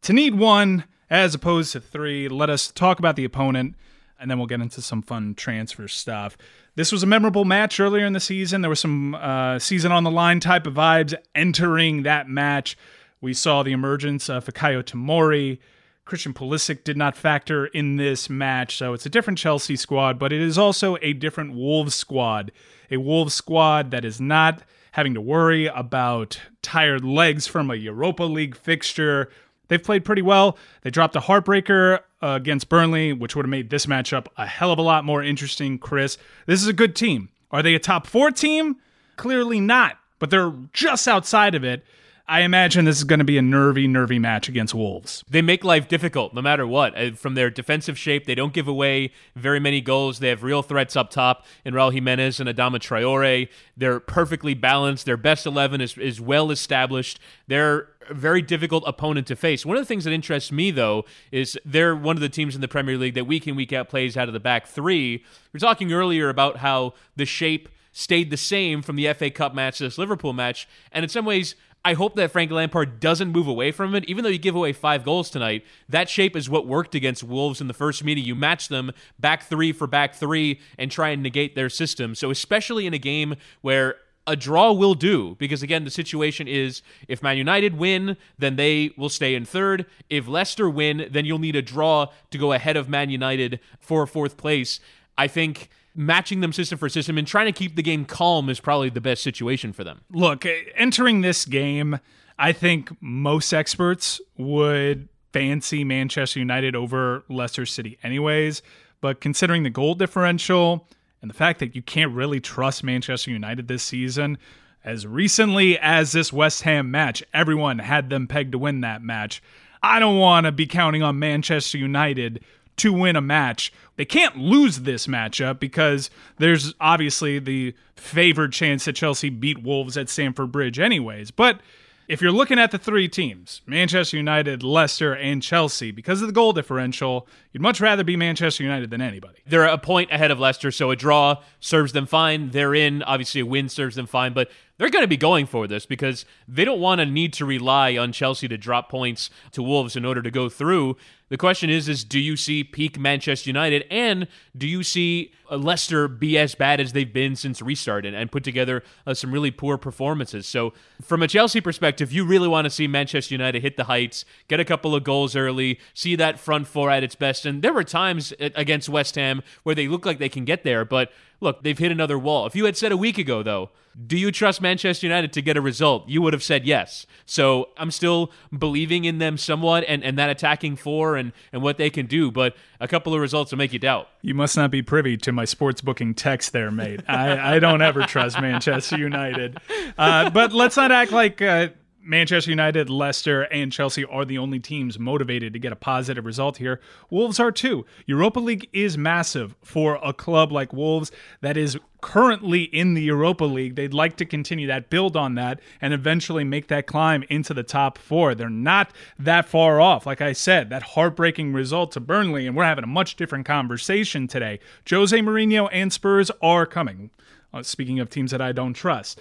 to 0.00 0.14
need 0.14 0.34
one 0.34 0.84
as 1.10 1.34
opposed 1.34 1.72
to 1.72 1.80
three. 1.80 2.28
Let 2.28 2.50
us 2.50 2.70
talk 2.70 2.98
about 2.98 3.16
the 3.16 3.24
opponent, 3.24 3.74
and 4.20 4.30
then 4.30 4.38
we'll 4.38 4.46
get 4.46 4.60
into 4.60 4.82
some 4.82 5.02
fun 5.02 5.34
transfer 5.34 5.88
stuff. 5.88 6.36
This 6.74 6.92
was 6.92 7.02
a 7.02 7.06
memorable 7.06 7.44
match 7.44 7.80
earlier 7.80 8.06
in 8.06 8.12
the 8.12 8.20
season. 8.20 8.60
There 8.60 8.70
was 8.70 8.80
some 8.80 9.14
uh, 9.14 9.58
season 9.58 9.90
on 9.90 10.04
the 10.04 10.10
line 10.10 10.40
type 10.40 10.66
of 10.66 10.74
vibes 10.74 11.14
entering 11.34 12.04
that 12.04 12.28
match. 12.28 12.76
We 13.20 13.34
saw 13.34 13.62
the 13.62 13.72
emergence 13.72 14.28
of 14.28 14.44
Fikayo 14.44 14.82
Tomori. 14.82 15.58
Christian 16.04 16.32
Pulisic 16.32 16.84
did 16.84 16.96
not 16.96 17.16
factor 17.16 17.66
in 17.66 17.96
this 17.96 18.30
match, 18.30 18.78
so 18.78 18.94
it's 18.94 19.04
a 19.04 19.10
different 19.10 19.38
Chelsea 19.38 19.76
squad, 19.76 20.18
but 20.18 20.32
it 20.32 20.40
is 20.40 20.56
also 20.56 20.96
a 21.02 21.12
different 21.12 21.54
Wolves 21.54 21.94
squad. 21.94 22.50
A 22.90 22.96
Wolves 22.96 23.34
squad 23.34 23.90
that 23.90 24.04
is 24.04 24.20
not 24.20 24.62
having 24.92 25.14
to 25.14 25.20
worry 25.20 25.66
about 25.66 26.40
tired 26.62 27.04
legs 27.04 27.46
from 27.46 27.70
a 27.70 27.74
Europa 27.74 28.22
League 28.22 28.56
fixture. 28.56 29.30
They've 29.68 29.82
played 29.82 30.04
pretty 30.04 30.22
well. 30.22 30.58
They 30.82 30.90
dropped 30.90 31.16
a 31.16 31.20
heartbreaker 31.20 32.00
uh, 32.22 32.28
against 32.28 32.68
Burnley, 32.68 33.12
which 33.12 33.36
would 33.36 33.44
have 33.44 33.50
made 33.50 33.70
this 33.70 33.86
matchup 33.86 34.26
a 34.36 34.46
hell 34.46 34.72
of 34.72 34.78
a 34.78 34.82
lot 34.82 35.04
more 35.04 35.22
interesting, 35.22 35.78
Chris. 35.78 36.18
This 36.46 36.60
is 36.60 36.68
a 36.68 36.72
good 36.72 36.96
team. 36.96 37.28
Are 37.50 37.62
they 37.62 37.74
a 37.74 37.78
top 37.78 38.06
four 38.06 38.30
team? 38.30 38.76
Clearly 39.16 39.60
not, 39.60 39.98
but 40.18 40.30
they're 40.30 40.52
just 40.72 41.06
outside 41.06 41.54
of 41.54 41.64
it. 41.64 41.84
I 42.30 42.40
imagine 42.40 42.84
this 42.84 42.98
is 42.98 43.04
going 43.04 43.20
to 43.20 43.24
be 43.24 43.38
a 43.38 43.42
nervy, 43.42 43.88
nervy 43.88 44.18
match 44.18 44.50
against 44.50 44.74
Wolves. 44.74 45.24
They 45.30 45.40
make 45.40 45.64
life 45.64 45.88
difficult 45.88 46.34
no 46.34 46.42
matter 46.42 46.66
what. 46.66 46.96
Uh, 46.96 47.12
From 47.12 47.34
their 47.34 47.48
defensive 47.48 47.98
shape, 47.98 48.26
they 48.26 48.34
don't 48.34 48.52
give 48.52 48.68
away 48.68 49.12
very 49.34 49.58
many 49.58 49.80
goals. 49.80 50.18
They 50.18 50.28
have 50.28 50.42
real 50.42 50.62
threats 50.62 50.94
up 50.94 51.08
top 51.08 51.46
in 51.64 51.72
Raul 51.72 51.90
Jimenez 51.90 52.38
and 52.38 52.46
Adama 52.46 52.76
Traore. 52.76 53.48
They're 53.78 53.98
perfectly 53.98 54.52
balanced. 54.52 55.06
Their 55.06 55.16
best 55.16 55.46
11 55.46 55.80
is, 55.80 55.96
is 55.96 56.20
well 56.20 56.50
established. 56.50 57.18
They're 57.46 57.88
very 58.10 58.42
difficult 58.42 58.84
opponent 58.86 59.26
to 59.28 59.36
face. 59.36 59.64
One 59.64 59.78
of 59.78 59.82
the 59.82 59.88
things 59.88 60.04
that 60.04 60.12
interests 60.12 60.52
me, 60.52 60.70
though, 60.70 61.06
is 61.32 61.58
they're 61.64 61.96
one 61.96 62.16
of 62.16 62.20
the 62.20 62.28
teams 62.28 62.54
in 62.54 62.60
the 62.60 62.68
Premier 62.68 62.98
League 62.98 63.14
that 63.14 63.24
week 63.24 63.48
in, 63.48 63.56
week 63.56 63.72
out 63.72 63.88
plays 63.88 64.18
out 64.18 64.28
of 64.28 64.34
the 64.34 64.40
back 64.40 64.66
three. 64.66 65.16
We 65.16 65.24
were 65.54 65.60
talking 65.60 65.94
earlier 65.94 66.28
about 66.28 66.58
how 66.58 66.92
the 67.16 67.24
shape 67.24 67.70
stayed 67.98 68.30
the 68.30 68.36
same 68.36 68.80
from 68.80 68.94
the 68.94 69.12
FA 69.12 69.28
Cup 69.28 69.54
match 69.54 69.78
to 69.78 69.84
this 69.84 69.98
Liverpool 69.98 70.32
match. 70.32 70.68
And 70.92 71.02
in 71.02 71.08
some 71.08 71.24
ways, 71.24 71.56
I 71.88 71.94
hope 71.94 72.16
that 72.16 72.30
Frank 72.30 72.50
Lampard 72.50 73.00
doesn't 73.00 73.32
move 73.32 73.48
away 73.48 73.72
from 73.72 73.94
it. 73.94 74.04
Even 74.04 74.22
though 74.22 74.28
you 74.28 74.36
give 74.36 74.54
away 74.54 74.74
five 74.74 75.04
goals 75.04 75.30
tonight, 75.30 75.64
that 75.88 76.10
shape 76.10 76.36
is 76.36 76.50
what 76.50 76.66
worked 76.66 76.94
against 76.94 77.24
Wolves 77.24 77.62
in 77.62 77.66
the 77.66 77.72
first 77.72 78.04
meeting. 78.04 78.24
You 78.24 78.34
match 78.34 78.68
them 78.68 78.92
back 79.18 79.44
three 79.44 79.72
for 79.72 79.86
back 79.86 80.14
three 80.14 80.60
and 80.76 80.90
try 80.90 81.08
and 81.08 81.22
negate 81.22 81.54
their 81.54 81.70
system. 81.70 82.14
So, 82.14 82.30
especially 82.30 82.86
in 82.86 82.92
a 82.92 82.98
game 82.98 83.36
where 83.62 83.96
a 84.26 84.36
draw 84.36 84.70
will 84.70 84.92
do 84.92 85.34
because 85.38 85.62
again 85.62 85.84
the 85.84 85.90
situation 85.90 86.46
is 86.46 86.82
if 87.08 87.22
Man 87.22 87.38
United 87.38 87.78
win 87.78 88.18
then 88.36 88.56
they 88.56 88.90
will 88.98 89.08
stay 89.08 89.34
in 89.34 89.46
third 89.46 89.86
if 90.10 90.28
Leicester 90.28 90.68
win 90.68 91.08
then 91.10 91.24
you'll 91.24 91.38
need 91.38 91.56
a 91.56 91.62
draw 91.62 92.08
to 92.30 92.36
go 92.36 92.52
ahead 92.52 92.76
of 92.76 92.90
Man 92.90 93.08
United 93.08 93.58
for 93.80 94.06
fourth 94.06 94.36
place 94.36 94.80
I 95.16 95.28
think 95.28 95.70
matching 95.98 96.40
them 96.40 96.52
system 96.52 96.78
for 96.78 96.88
system 96.88 97.18
and 97.18 97.26
trying 97.26 97.46
to 97.46 97.52
keep 97.52 97.74
the 97.74 97.82
game 97.82 98.04
calm 98.04 98.48
is 98.48 98.60
probably 98.60 98.88
the 98.88 99.00
best 99.00 99.22
situation 99.22 99.72
for 99.72 99.82
them 99.82 100.00
Look, 100.10 100.46
eh, 100.46 100.62
entering 100.76 101.22
this 101.22 101.44
game, 101.44 101.98
I 102.38 102.52
think 102.52 102.90
most 103.00 103.52
experts 103.52 104.20
would 104.36 105.08
fancy 105.32 105.84
Manchester 105.84 106.38
United 106.38 106.74
over 106.76 107.24
Leicester 107.28 107.66
City, 107.66 107.98
anyways. 108.02 108.62
But 109.00 109.20
considering 109.20 109.62
the 109.62 109.70
goal 109.70 109.94
differential 109.94 110.88
and 111.20 111.30
the 111.30 111.34
fact 111.34 111.58
that 111.60 111.74
you 111.74 111.82
can't 111.82 112.12
really 112.12 112.40
trust 112.40 112.82
Manchester 112.84 113.30
United 113.30 113.68
this 113.68 113.82
season, 113.82 114.38
as 114.84 115.06
recently 115.06 115.78
as 115.78 116.12
this 116.12 116.32
West 116.32 116.62
Ham 116.62 116.90
match, 116.90 117.22
everyone 117.34 117.80
had 117.80 118.10
them 118.10 118.26
pegged 118.26 118.52
to 118.52 118.58
win 118.58 118.80
that 118.80 119.02
match. 119.02 119.42
I 119.82 119.98
don't 119.98 120.18
want 120.18 120.46
to 120.46 120.52
be 120.52 120.66
counting 120.66 121.02
on 121.02 121.18
Manchester 121.18 121.78
United 121.78 122.42
to 122.78 122.92
win 122.92 123.16
a 123.16 123.20
match. 123.20 123.72
They 123.98 124.04
can't 124.04 124.36
lose 124.36 124.78
this 124.80 125.08
matchup 125.08 125.58
because 125.58 126.08
there's 126.38 126.72
obviously 126.80 127.40
the 127.40 127.74
favored 127.96 128.52
chance 128.52 128.84
that 128.84 128.94
Chelsea 128.94 129.28
beat 129.28 129.60
Wolves 129.60 129.96
at 129.96 130.08
Stamford 130.08 130.52
Bridge, 130.52 130.78
anyways. 130.78 131.32
But 131.32 131.60
if 132.06 132.22
you're 132.22 132.30
looking 132.30 132.60
at 132.60 132.70
the 132.70 132.78
three 132.78 133.08
teams, 133.08 133.60
Manchester 133.66 134.16
United, 134.16 134.62
Leicester, 134.62 135.14
and 135.14 135.42
Chelsea, 135.42 135.90
because 135.90 136.22
of 136.22 136.28
the 136.28 136.32
goal 136.32 136.52
differential, 136.52 137.26
you'd 137.52 137.60
much 137.60 137.80
rather 137.80 138.04
be 138.04 138.14
Manchester 138.14 138.62
United 138.62 138.90
than 138.90 139.02
anybody. 139.02 139.40
they're 139.48 139.64
a 139.64 139.76
point 139.76 140.12
ahead 140.12 140.30
of 140.30 140.38
Leicester, 140.38 140.70
so 140.70 140.92
a 140.92 140.96
draw 140.96 141.42
serves 141.58 141.92
them 141.92 142.06
fine. 142.06 142.50
They're 142.50 142.76
in. 142.76 143.02
Obviously, 143.02 143.40
a 143.40 143.46
win 143.46 143.68
serves 143.68 143.96
them 143.96 144.06
fine. 144.06 144.32
But 144.32 144.48
they're 144.78 144.90
going 144.90 145.02
to 145.02 145.08
be 145.08 145.16
going 145.16 145.46
for 145.46 145.66
this 145.66 145.86
because 145.86 146.24
they 146.46 146.64
don't 146.64 146.80
want 146.80 147.00
to 147.00 147.06
need 147.06 147.32
to 147.34 147.44
rely 147.44 147.96
on 147.96 148.12
Chelsea 148.12 148.48
to 148.48 148.56
drop 148.56 148.88
points 148.88 149.28
to 149.52 149.62
Wolves 149.62 149.96
in 149.96 150.04
order 150.04 150.22
to 150.22 150.30
go 150.30 150.48
through. 150.48 150.96
The 151.30 151.36
question 151.36 151.68
is 151.68 151.88
is 151.88 152.04
do 152.04 152.18
you 152.18 152.36
see 152.36 152.64
peak 152.64 152.98
Manchester 152.98 153.50
United 153.50 153.84
and 153.90 154.28
do 154.56 154.66
you 154.66 154.82
see 154.82 155.32
Leicester 155.50 156.08
be 156.08 156.38
as 156.38 156.54
bad 156.54 156.80
as 156.80 156.92
they've 156.92 157.12
been 157.12 157.36
since 157.36 157.60
restart 157.60 158.06
and, 158.06 158.16
and 158.16 158.30
put 158.32 158.44
together 158.44 158.82
uh, 159.06 159.14
some 159.14 159.32
really 159.32 159.50
poor 159.50 159.76
performances? 159.76 160.46
So 160.46 160.72
from 161.02 161.22
a 161.22 161.28
Chelsea 161.28 161.60
perspective, 161.60 162.12
you 162.12 162.24
really 162.24 162.48
want 162.48 162.64
to 162.64 162.70
see 162.70 162.86
Manchester 162.86 163.34
United 163.34 163.62
hit 163.62 163.76
the 163.76 163.84
heights, 163.84 164.24
get 164.46 164.60
a 164.60 164.64
couple 164.64 164.94
of 164.94 165.04
goals 165.04 165.36
early, 165.36 165.78
see 165.92 166.16
that 166.16 166.38
front 166.38 166.66
four 166.66 166.90
at 166.90 167.02
its 167.02 167.14
best. 167.14 167.44
And 167.44 167.62
there 167.62 167.74
were 167.74 167.84
times 167.84 168.32
uh, 168.40 168.50
against 168.54 168.88
West 168.88 169.16
Ham 169.16 169.42
where 169.64 169.74
they 169.74 169.88
look 169.88 170.06
like 170.06 170.18
they 170.18 170.28
can 170.30 170.44
get 170.44 170.62
there, 170.62 170.84
but 170.84 171.10
look, 171.40 171.62
they've 171.62 171.78
hit 171.78 171.92
another 171.92 172.18
wall. 172.18 172.46
If 172.46 172.56
you 172.56 172.64
had 172.64 172.76
said 172.76 172.92
a 172.92 172.96
week 172.96 173.18
ago 173.18 173.42
though, 173.42 173.70
do 174.06 174.16
you 174.16 174.30
trust 174.30 174.60
Manchester 174.60 175.06
United 175.06 175.32
to 175.32 175.42
get 175.42 175.56
a 175.56 175.60
result? 175.60 176.08
You 176.08 176.22
would 176.22 176.32
have 176.32 176.42
said 176.42 176.64
yes. 176.64 177.04
So 177.26 177.70
I'm 177.76 177.90
still 177.90 178.30
believing 178.56 179.04
in 179.04 179.18
them 179.18 179.36
somewhat 179.36 179.84
and, 179.88 180.04
and 180.04 180.16
that 180.18 180.30
attacking 180.30 180.76
four 180.76 181.16
and, 181.16 181.32
and 181.52 181.62
what 181.62 181.78
they 181.78 181.90
can 181.90 182.06
do, 182.06 182.30
but 182.30 182.54
a 182.80 182.86
couple 182.86 183.12
of 183.12 183.20
results 183.20 183.50
will 183.50 183.58
make 183.58 183.72
you 183.72 183.80
doubt. 183.80 184.08
You 184.22 184.34
must 184.34 184.56
not 184.56 184.70
be 184.70 184.82
privy 184.82 185.16
to 185.18 185.32
my 185.32 185.44
sports 185.44 185.80
booking 185.80 186.14
text 186.14 186.52
there, 186.52 186.70
mate. 186.70 187.00
I, 187.08 187.56
I 187.56 187.58
don't 187.58 187.82
ever 187.82 188.02
trust 188.02 188.40
Manchester 188.40 188.98
United. 188.98 189.58
Uh, 189.96 190.30
but 190.30 190.52
let's 190.52 190.76
not 190.76 190.92
act 190.92 191.10
like. 191.10 191.42
Uh, 191.42 191.68
Manchester 192.08 192.50
United, 192.50 192.88
Leicester, 192.88 193.42
and 193.42 193.70
Chelsea 193.70 194.02
are 194.02 194.24
the 194.24 194.38
only 194.38 194.58
teams 194.58 194.98
motivated 194.98 195.52
to 195.52 195.58
get 195.58 195.72
a 195.72 195.76
positive 195.76 196.24
result 196.24 196.56
here. 196.56 196.80
Wolves 197.10 197.38
are 197.38 197.52
too. 197.52 197.84
Europa 198.06 198.40
League 198.40 198.66
is 198.72 198.96
massive 198.96 199.54
for 199.62 199.98
a 200.02 200.14
club 200.14 200.50
like 200.50 200.72
Wolves 200.72 201.12
that 201.42 201.58
is 201.58 201.76
currently 202.00 202.62
in 202.62 202.94
the 202.94 203.02
Europa 203.02 203.44
League. 203.44 203.74
They'd 203.74 203.92
like 203.92 204.16
to 204.16 204.24
continue 204.24 204.66
that, 204.68 204.88
build 204.88 205.18
on 205.18 205.34
that, 205.34 205.60
and 205.82 205.92
eventually 205.92 206.44
make 206.44 206.68
that 206.68 206.86
climb 206.86 207.24
into 207.28 207.52
the 207.52 207.62
top 207.62 207.98
four. 207.98 208.34
They're 208.34 208.48
not 208.48 208.90
that 209.18 209.46
far 209.46 209.78
off. 209.78 210.06
Like 210.06 210.22
I 210.22 210.32
said, 210.32 210.70
that 210.70 210.82
heartbreaking 210.82 211.52
result 211.52 211.92
to 211.92 212.00
Burnley, 212.00 212.46
and 212.46 212.56
we're 212.56 212.64
having 212.64 212.84
a 212.84 212.88
much 212.88 213.16
different 213.16 213.44
conversation 213.44 214.26
today. 214.26 214.60
Jose 214.88 215.18
Mourinho 215.18 215.68
and 215.70 215.92
Spurs 215.92 216.30
are 216.40 216.64
coming. 216.64 217.10
Uh, 217.52 217.62
speaking 217.62 218.00
of 218.00 218.08
teams 218.08 218.30
that 218.30 218.40
I 218.40 218.52
don't 218.52 218.74
trust, 218.74 219.20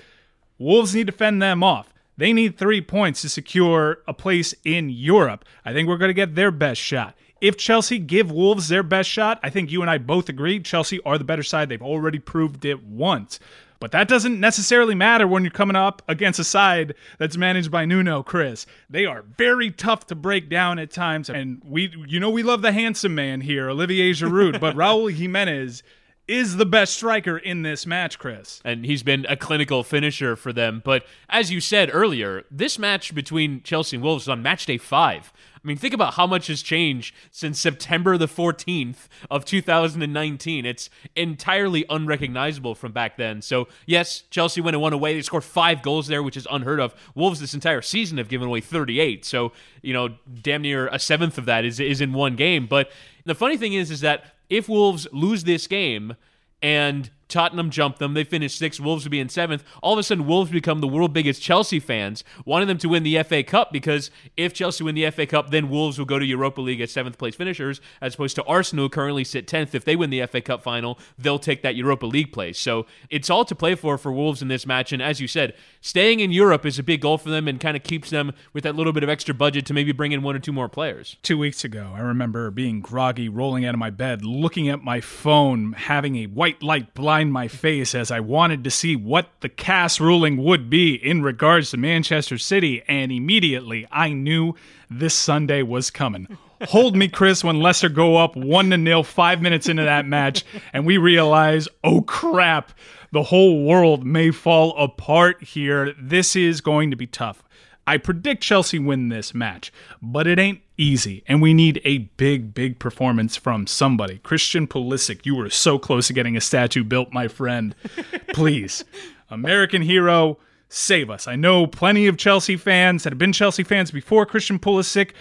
Wolves 0.58 0.96
need 0.96 1.08
to 1.08 1.14
fend 1.14 1.42
them 1.42 1.64
off. 1.64 1.94
They 2.18 2.34
need 2.34 2.58
three 2.58 2.82
points 2.82 3.22
to 3.22 3.30
secure 3.30 4.00
a 4.08 4.14
place 4.14 4.54
in 4.64 4.90
Europe. 4.90 5.46
I 5.64 5.74
think 5.74 5.88
we're 5.88 5.98
going 5.98 6.10
to 6.10 6.14
get 6.14 6.36
their 6.36 6.52
best 6.52 6.82
shot. 6.82 7.16
If 7.40 7.58
Chelsea 7.58 8.00
give 8.00 8.32
Wolves 8.32 8.68
their 8.68 8.82
best 8.82 9.10
shot, 9.10 9.40
I 9.44 9.52
think 9.52 9.72
you 9.72 9.82
and 9.82 9.92
I 9.92 10.00
both 10.00 10.28
agree 10.28 10.60
Chelsea 10.60 11.00
are 11.06 11.20
the 11.20 11.24
better 11.24 11.44
side. 11.44 11.70
They've 11.70 11.82
already 11.82 12.18
proved 12.18 12.66
it 12.66 12.84
once. 12.84 13.40
But 13.80 13.92
that 13.92 14.08
doesn't 14.08 14.40
necessarily 14.40 14.96
matter 14.96 15.28
when 15.28 15.44
you're 15.44 15.52
coming 15.52 15.76
up 15.76 16.02
against 16.08 16.40
a 16.40 16.44
side 16.44 16.96
that's 17.20 17.38
managed 17.38 17.70
by 17.70 17.86
Nuno 17.86 18.24
Chris. 18.24 18.66
They 18.90 19.06
are 19.06 19.22
very 19.22 19.70
tough 19.70 20.08
to 20.08 20.16
break 20.16 20.50
down 20.50 20.80
at 20.80 20.90
times. 20.90 21.30
And 21.30 21.62
we 21.64 21.94
you 22.08 22.20
know 22.20 22.30
we 22.32 22.44
love 22.44 22.64
the 22.64 22.72
handsome 22.72 23.14
man 23.14 23.42
here, 23.42 23.70
Olivier 23.70 24.12
Giroud, 24.14 24.60
but 24.60 24.76
Raul 24.76 25.14
Jimenez 25.14 25.84
is 26.28 26.58
the 26.58 26.66
best 26.66 26.94
striker 26.94 27.38
in 27.38 27.62
this 27.62 27.86
match, 27.86 28.20
Chris. 28.20 28.62
and 28.66 28.86
he's 28.86 29.04
been 29.04 29.26
a 29.30 29.38
clinical 29.38 29.84
finisher 29.84 30.36
for 30.36 30.52
them. 30.52 30.82
But 30.84 31.06
as 31.30 31.52
you 31.52 31.62
said 31.62 31.90
earlier, 31.94 32.44
this 32.52 32.78
match 32.78 33.16
between 33.16 33.64
Chelsea 33.64 33.96
and 33.98 34.04
Wolves 34.04 34.24
is 34.24 34.30
on 34.30 34.42
match 34.42 34.66
day 34.66 34.78
five. 34.78 35.32
I 35.56 35.68
mean, 35.68 35.78
think 35.78 35.94
about 35.94 36.14
how 36.14 36.28
much 36.28 36.48
has 36.48 36.62
changed 36.62 37.14
since 37.30 37.60
September 37.60 38.18
the 38.18 38.28
14th 38.28 39.08
of 39.30 39.44
2019. 39.44 40.66
It's 40.66 40.90
entirely 41.16 41.84
unrecognizable 41.90 42.74
from 42.76 42.94
back 42.94 43.18
then. 43.18 43.42
So, 43.42 43.68
yes, 43.86 44.24
Chelsea 44.30 44.62
went 44.62 44.76
and 44.76 44.82
won 44.82 44.94
away. 44.94 45.16
They 45.16 45.22
scored 45.24 45.44
five 45.44 45.82
goals 45.82 46.08
there, 46.08 46.24
which 46.24 46.38
is 46.38 46.48
unheard 46.50 46.80
of. 46.80 46.96
Wolves 47.16 47.42
this 47.42 47.54
entire 47.54 47.82
season 47.82 48.18
have 48.18 48.30
given 48.30 48.48
away 48.48 48.62
38. 48.62 49.26
So, 49.26 49.52
you 49.82 49.94
know, 49.94 50.10
damn 50.42 50.62
near 50.62 50.88
a 50.88 51.00
seventh 51.00 51.38
of 51.38 51.46
that 51.46 51.66
is, 51.66 51.82
is 51.82 52.00
in 52.00 52.14
one 52.14 52.38
game. 52.38 52.66
But 52.66 52.90
the 53.26 53.36
funny 53.36 53.58
thing 53.58 53.74
is, 53.74 53.92
is 53.92 54.02
that 54.02 54.37
if 54.50 54.70
Wolves 54.70 55.08
lose 55.12 55.44
this 55.44 55.68
game 55.68 56.16
and 56.62 57.10
Tottenham 57.28 57.70
jumped 57.70 58.00
them. 58.00 58.14
They 58.14 58.24
finished 58.24 58.58
sixth. 58.58 58.80
Wolves 58.80 59.04
would 59.04 59.12
be 59.12 59.20
in 59.20 59.30
seventh. 59.30 59.64
All 59.82 59.94
of 59.94 60.00
a 60.00 60.04
sudden, 60.04 60.26
Wolves 60.26 60.52
become 60.52 60.80
the 60.80 60.88
world 60.88 61.14
biggest 61.14 61.42
Chelsea 61.42 61.80
fans, 61.80 62.24
wanting 62.46 62.68
them 62.68 62.78
to 62.80 62.90
win 62.90 63.04
the 63.04 63.22
FA 63.24 63.44
Cup 63.44 63.72
because 63.72 64.12
if 64.36 64.54
Chelsea 64.54 64.84
win 64.84 64.96
the 64.96 65.10
FA 65.12 65.26
Cup, 65.26 65.50
then 65.50 65.70
Wolves 65.70 65.98
will 65.98 66.06
go 66.06 66.20
to 66.20 66.26
Europa 66.26 66.62
League 66.62 66.82
as 66.82 66.92
seventh 66.92 67.18
place 67.18 67.36
finishers, 67.36 67.82
as 68.02 68.16
opposed 68.16 68.36
to 68.36 68.44
Arsenal, 68.44 68.86
who 68.86 68.90
currently 68.90 69.24
sit 69.24 69.48
tenth. 69.48 69.76
If 69.76 69.86
they 69.86 69.96
win 69.96 70.10
the 70.10 70.26
FA 70.28 70.42
Cup 70.42 70.64
final, 70.64 70.98
they'll 71.18 71.40
take 71.40 71.62
that 71.64 71.76
Europa 71.76 72.06
League 72.06 72.32
place. 72.32 72.60
So 72.60 72.86
it's 73.10 73.30
all 73.30 73.46
to 73.46 73.56
play 73.56 73.76
for 73.76 73.98
for 73.98 74.12
Wolves 74.12 74.42
in 74.42 74.48
this 74.48 74.66
match. 74.66 74.92
And 74.92 75.02
as 75.02 75.20
you 75.20 75.28
said, 75.28 75.54
staying 75.82 76.20
in 76.20 76.32
Europe 76.32 76.66
is 76.66 76.80
a 76.80 76.84
big 76.84 77.02
goal 77.02 77.18
for 77.18 77.30
them 77.30 77.48
and 77.48 77.60
kind 77.60 77.76
of 77.76 77.84
keeps 77.84 78.10
them 78.10 78.34
with 78.54 78.64
that 78.64 78.76
little 78.76 78.94
bit 78.94 79.04
of 79.04 79.10
extra 79.10 79.34
budget 79.34 79.66
to 79.68 79.74
maybe 79.74 79.92
bring 79.92 80.12
in 80.12 80.22
one 80.22 80.36
or 80.36 80.40
two 80.40 80.54
more 80.54 80.70
players. 80.70 81.18
Two 81.24 81.38
weeks 81.38 81.64
ago, 81.64 81.92
I 81.94 82.00
remember 82.00 82.52
being 82.52 82.82
groggy, 82.82 83.30
rolling 83.30 83.66
out 83.66 83.74
of 83.74 83.80
my 83.80 83.90
bed, 83.90 84.24
looking 84.24 84.70
at 84.70 84.84
my 84.84 85.02
phone, 85.02 85.74
having 85.74 86.16
a 86.18 86.26
white 86.26 86.62
light 86.64 86.94
blind 86.94 87.17
my 87.26 87.48
face 87.48 87.94
as 87.96 88.12
I 88.12 88.20
wanted 88.20 88.64
to 88.64 88.72
see 88.72 88.96
what 88.96 89.30
the 89.42 89.50
CAS 89.50 90.00
ruling 90.00 90.38
would 90.44 90.70
be 90.70 90.96
in 90.96 91.22
regards 91.22 91.72
to 91.72 91.78
Manchester 91.78 92.38
City, 92.38 92.84
and 92.88 93.12
immediately 93.12 93.88
I 93.92 94.14
knew 94.14 94.54
this 94.90 95.14
Sunday 95.14 95.64
was 95.64 95.90
coming. 95.92 96.38
Hold 96.70 96.96
me, 96.96 97.08
Chris, 97.08 97.44
when 97.44 97.60
Leicester 97.60 97.90
go 97.90 98.18
up 98.18 98.36
one 98.36 98.72
to 98.72 98.78
nil 98.78 99.04
five 99.04 99.42
minutes 99.42 99.70
into 99.70 99.84
that 99.84 100.06
match, 100.06 100.44
and 100.74 100.86
we 100.86 100.98
realize, 100.98 101.68
oh 101.84 102.02
crap, 102.02 102.72
the 103.12 103.24
whole 103.24 103.64
world 103.64 104.06
may 104.06 104.32
fall 104.32 104.76
apart 104.78 105.44
here. 105.44 105.94
This 106.00 106.36
is 106.36 106.62
going 106.62 106.92
to 106.92 106.98
be 106.98 107.08
tough. 107.08 107.44
I 107.88 107.98
predict 107.98 108.44
Chelsea 108.44 108.78
win 108.78 109.08
this 109.08 109.34
match, 109.34 109.72
but 110.02 110.28
it 110.28 110.38
ain't 110.38 110.60
easy, 110.78 111.24
and 111.26 111.42
we 111.42 111.54
need 111.54 111.82
a 111.86 112.00
big, 112.18 112.54
big 112.54 112.80
performance 112.80 113.38
from 113.38 113.66
somebody. 113.66 114.18
Christian 114.20 114.68
Pulisic, 114.68 115.26
you 115.26 115.36
were 115.36 115.50
so 115.50 115.80
close 115.80 116.08
to 116.08 116.14
getting 116.14 116.36
a 116.36 116.42
statue 116.42 116.84
built, 116.84 117.14
my 117.14 117.30
friend. 117.30 117.74
Please, 118.34 118.84
American 119.30 119.82
hero, 119.82 120.38
save 120.68 121.10
us. 121.10 121.30
I 121.30 121.38
know 121.38 121.66
plenty 121.66 122.08
of 122.08 122.18
Chelsea 122.18 122.58
fans 122.58 123.04
that 123.04 123.14
have 123.14 123.18
been 123.18 123.32
Chelsea 123.32 123.64
fans 123.64 123.90
before 123.90 124.26
Christian 124.26 124.60
Pulisic 124.60 125.12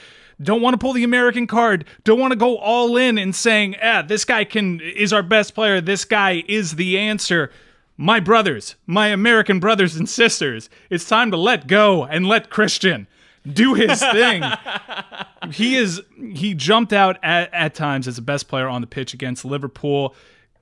don't 0.43 0.61
want 0.61 0.75
to 0.75 0.79
pull 0.79 0.93
the 0.93 1.05
American 1.05 1.47
card, 1.47 1.85
don't 2.05 2.21
want 2.21 2.33
to 2.33 2.37
go 2.37 2.59
all 2.59 2.97
in 2.97 3.17
and 3.17 3.35
saying, 3.35 3.77
"Ah, 3.83 4.03
this 4.03 4.25
guy 4.25 4.45
can 4.45 4.81
is 4.81 5.13
our 5.13 5.23
best 5.23 5.55
player. 5.55 5.81
This 5.81 6.05
guy 6.05 6.45
is 6.47 6.77
the 6.77 6.99
answer." 6.99 7.51
My 7.97 8.21
brothers, 8.21 8.77
my 8.87 9.09
American 9.09 9.59
brothers 9.59 9.97
and 9.97 10.09
sisters, 10.09 10.69
it's 10.91 11.09
time 11.09 11.31
to 11.31 11.37
let 11.37 11.67
go 11.67 12.05
and 12.05 12.27
let 12.27 12.51
Christian 12.51 13.07
do 13.51 13.75
his 13.75 14.01
thing. 14.01 14.43
he 15.53 15.77
is 15.77 16.03
he 16.35 16.55
jumped 16.55 16.93
out 16.93 17.19
at, 17.23 17.53
at 17.55 17.75
times 17.75 18.07
as 18.07 18.17
the 18.17 18.23
best 18.23 18.49
player 18.49 18.69
on 18.69 18.81
the 18.81 18.87
pitch 18.87 19.15
against 19.15 19.45
Liverpool. 19.45 20.15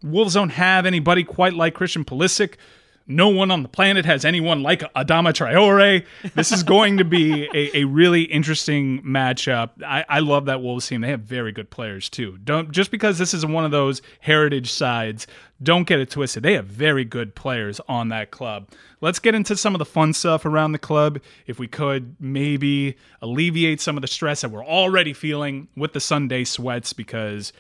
Wolves 0.03 0.35
don't 0.35 0.51
have 0.51 0.87
anybody 0.87 1.25
quite 1.25 1.55
like 1.55 1.75
Christian 1.75 2.05
Pulisic. 2.05 2.55
No 3.07 3.29
one 3.29 3.51
on 3.51 3.63
the 3.63 3.69
planet 3.69 4.07
has 4.07 4.25
anyone 4.25 4.63
like 4.63 4.81
Adama 4.95 5.35
Traore. 5.35 6.07
This 6.35 6.53
is 6.53 6.63
going 6.63 6.97
to 6.97 7.05
be 7.05 7.45
a, 7.55 7.81
a 7.81 7.85
really 7.85 8.23
interesting 8.23 9.03
matchup. 9.03 9.71
I, 9.85 10.07
I 10.09 10.21
love 10.21 10.47
that 10.47 10.63
Wolves 10.63 10.87
team. 10.87 11.03
They 11.03 11.11
have 11.11 11.21
very 11.21 11.53
good 11.53 11.69
players 11.69 12.09
too. 12.09 12.39
Don't 12.43 12.71
just 12.71 12.91
because 12.91 13.19
this 13.19 13.35
is 13.35 13.45
one 13.45 13.67
of 13.67 13.71
those 13.71 14.01
heritage 14.21 14.73
sides, 14.73 15.27
don't 15.63 15.87
get 15.87 16.01
it 16.01 16.11
twisted. 16.11 16.43
They 16.43 16.55
have 16.55 16.65
very 16.65 17.05
good 17.05 17.35
players 17.35 17.79
on 17.89 18.09
that 18.09 18.31
club. 18.31 18.71
Let's 19.03 19.19
get 19.19 19.35
into 19.35 19.55
some 19.55 19.75
of 19.75 19.81
the 19.81 19.85
fun 19.85 20.15
stuff 20.15 20.47
around 20.47 20.73
the 20.73 20.79
club. 20.79 21.21
If 21.47 21.59
we 21.59 21.69
could 21.69 22.17
maybe 22.19 22.97
alleviate 23.21 23.83
some 23.83 23.99
of 23.99 24.01
the 24.01 24.09
stress 24.09 24.41
that 24.41 24.51
we're 24.51 24.65
already 24.65 25.13
feeling 25.13 25.69
with 25.77 25.93
the 25.93 26.01
Sunday 26.01 26.45
sweats 26.45 26.95
because 26.95 27.53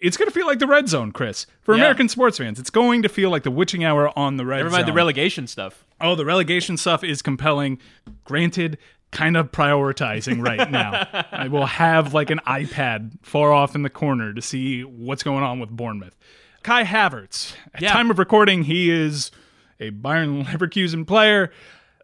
it's 0.00 0.16
going 0.16 0.28
to 0.28 0.34
feel 0.34 0.46
like 0.46 0.58
the 0.58 0.66
red 0.66 0.88
zone, 0.88 1.12
Chris. 1.12 1.46
For 1.62 1.74
Yeah. 1.74 1.82
American 1.82 2.08
sports 2.08 2.38
fans, 2.38 2.58
it's 2.58 2.70
going 2.70 3.02
to 3.02 3.08
feel 3.08 3.30
like 3.30 3.42
the 3.42 3.50
witching 3.50 3.84
hour 3.84 4.16
on 4.18 4.36
the 4.36 4.44
red 4.46 4.58
Never 4.58 4.70
zone. 4.70 4.86
the 4.86 4.92
relegation 4.92 5.46
stuff. 5.46 5.84
Oh, 6.00 6.14
the 6.14 6.24
relegation 6.24 6.76
stuff 6.76 7.04
is 7.04 7.20
compelling. 7.22 7.78
Granted, 8.24 8.78
kind 9.12 9.36
of 9.36 9.50
prioritizing 9.52 10.44
right 10.46 10.70
now. 10.80 11.06
I 11.32 11.48
will 11.48 11.66
have 11.66 12.14
like 12.14 12.30
an 12.30 12.40
iPad 12.46 13.12
far 13.22 13.52
off 13.52 13.74
in 13.74 13.82
the 13.82 13.90
corner 13.90 14.32
to 14.32 14.40
see 14.42 14.82
what's 14.82 15.22
going 15.22 15.42
on 15.42 15.60
with 15.60 15.70
Bournemouth. 15.70 16.16
Kai 16.62 16.84
Havertz. 16.84 17.54
At 17.74 17.82
Yeah. 17.82 17.92
time 17.92 18.10
of 18.10 18.18
recording, 18.18 18.64
he 18.64 18.90
is 18.90 19.30
a 19.80 19.90
Bayern 19.90 20.44
Leverkusen 20.46 21.06
player. 21.06 21.50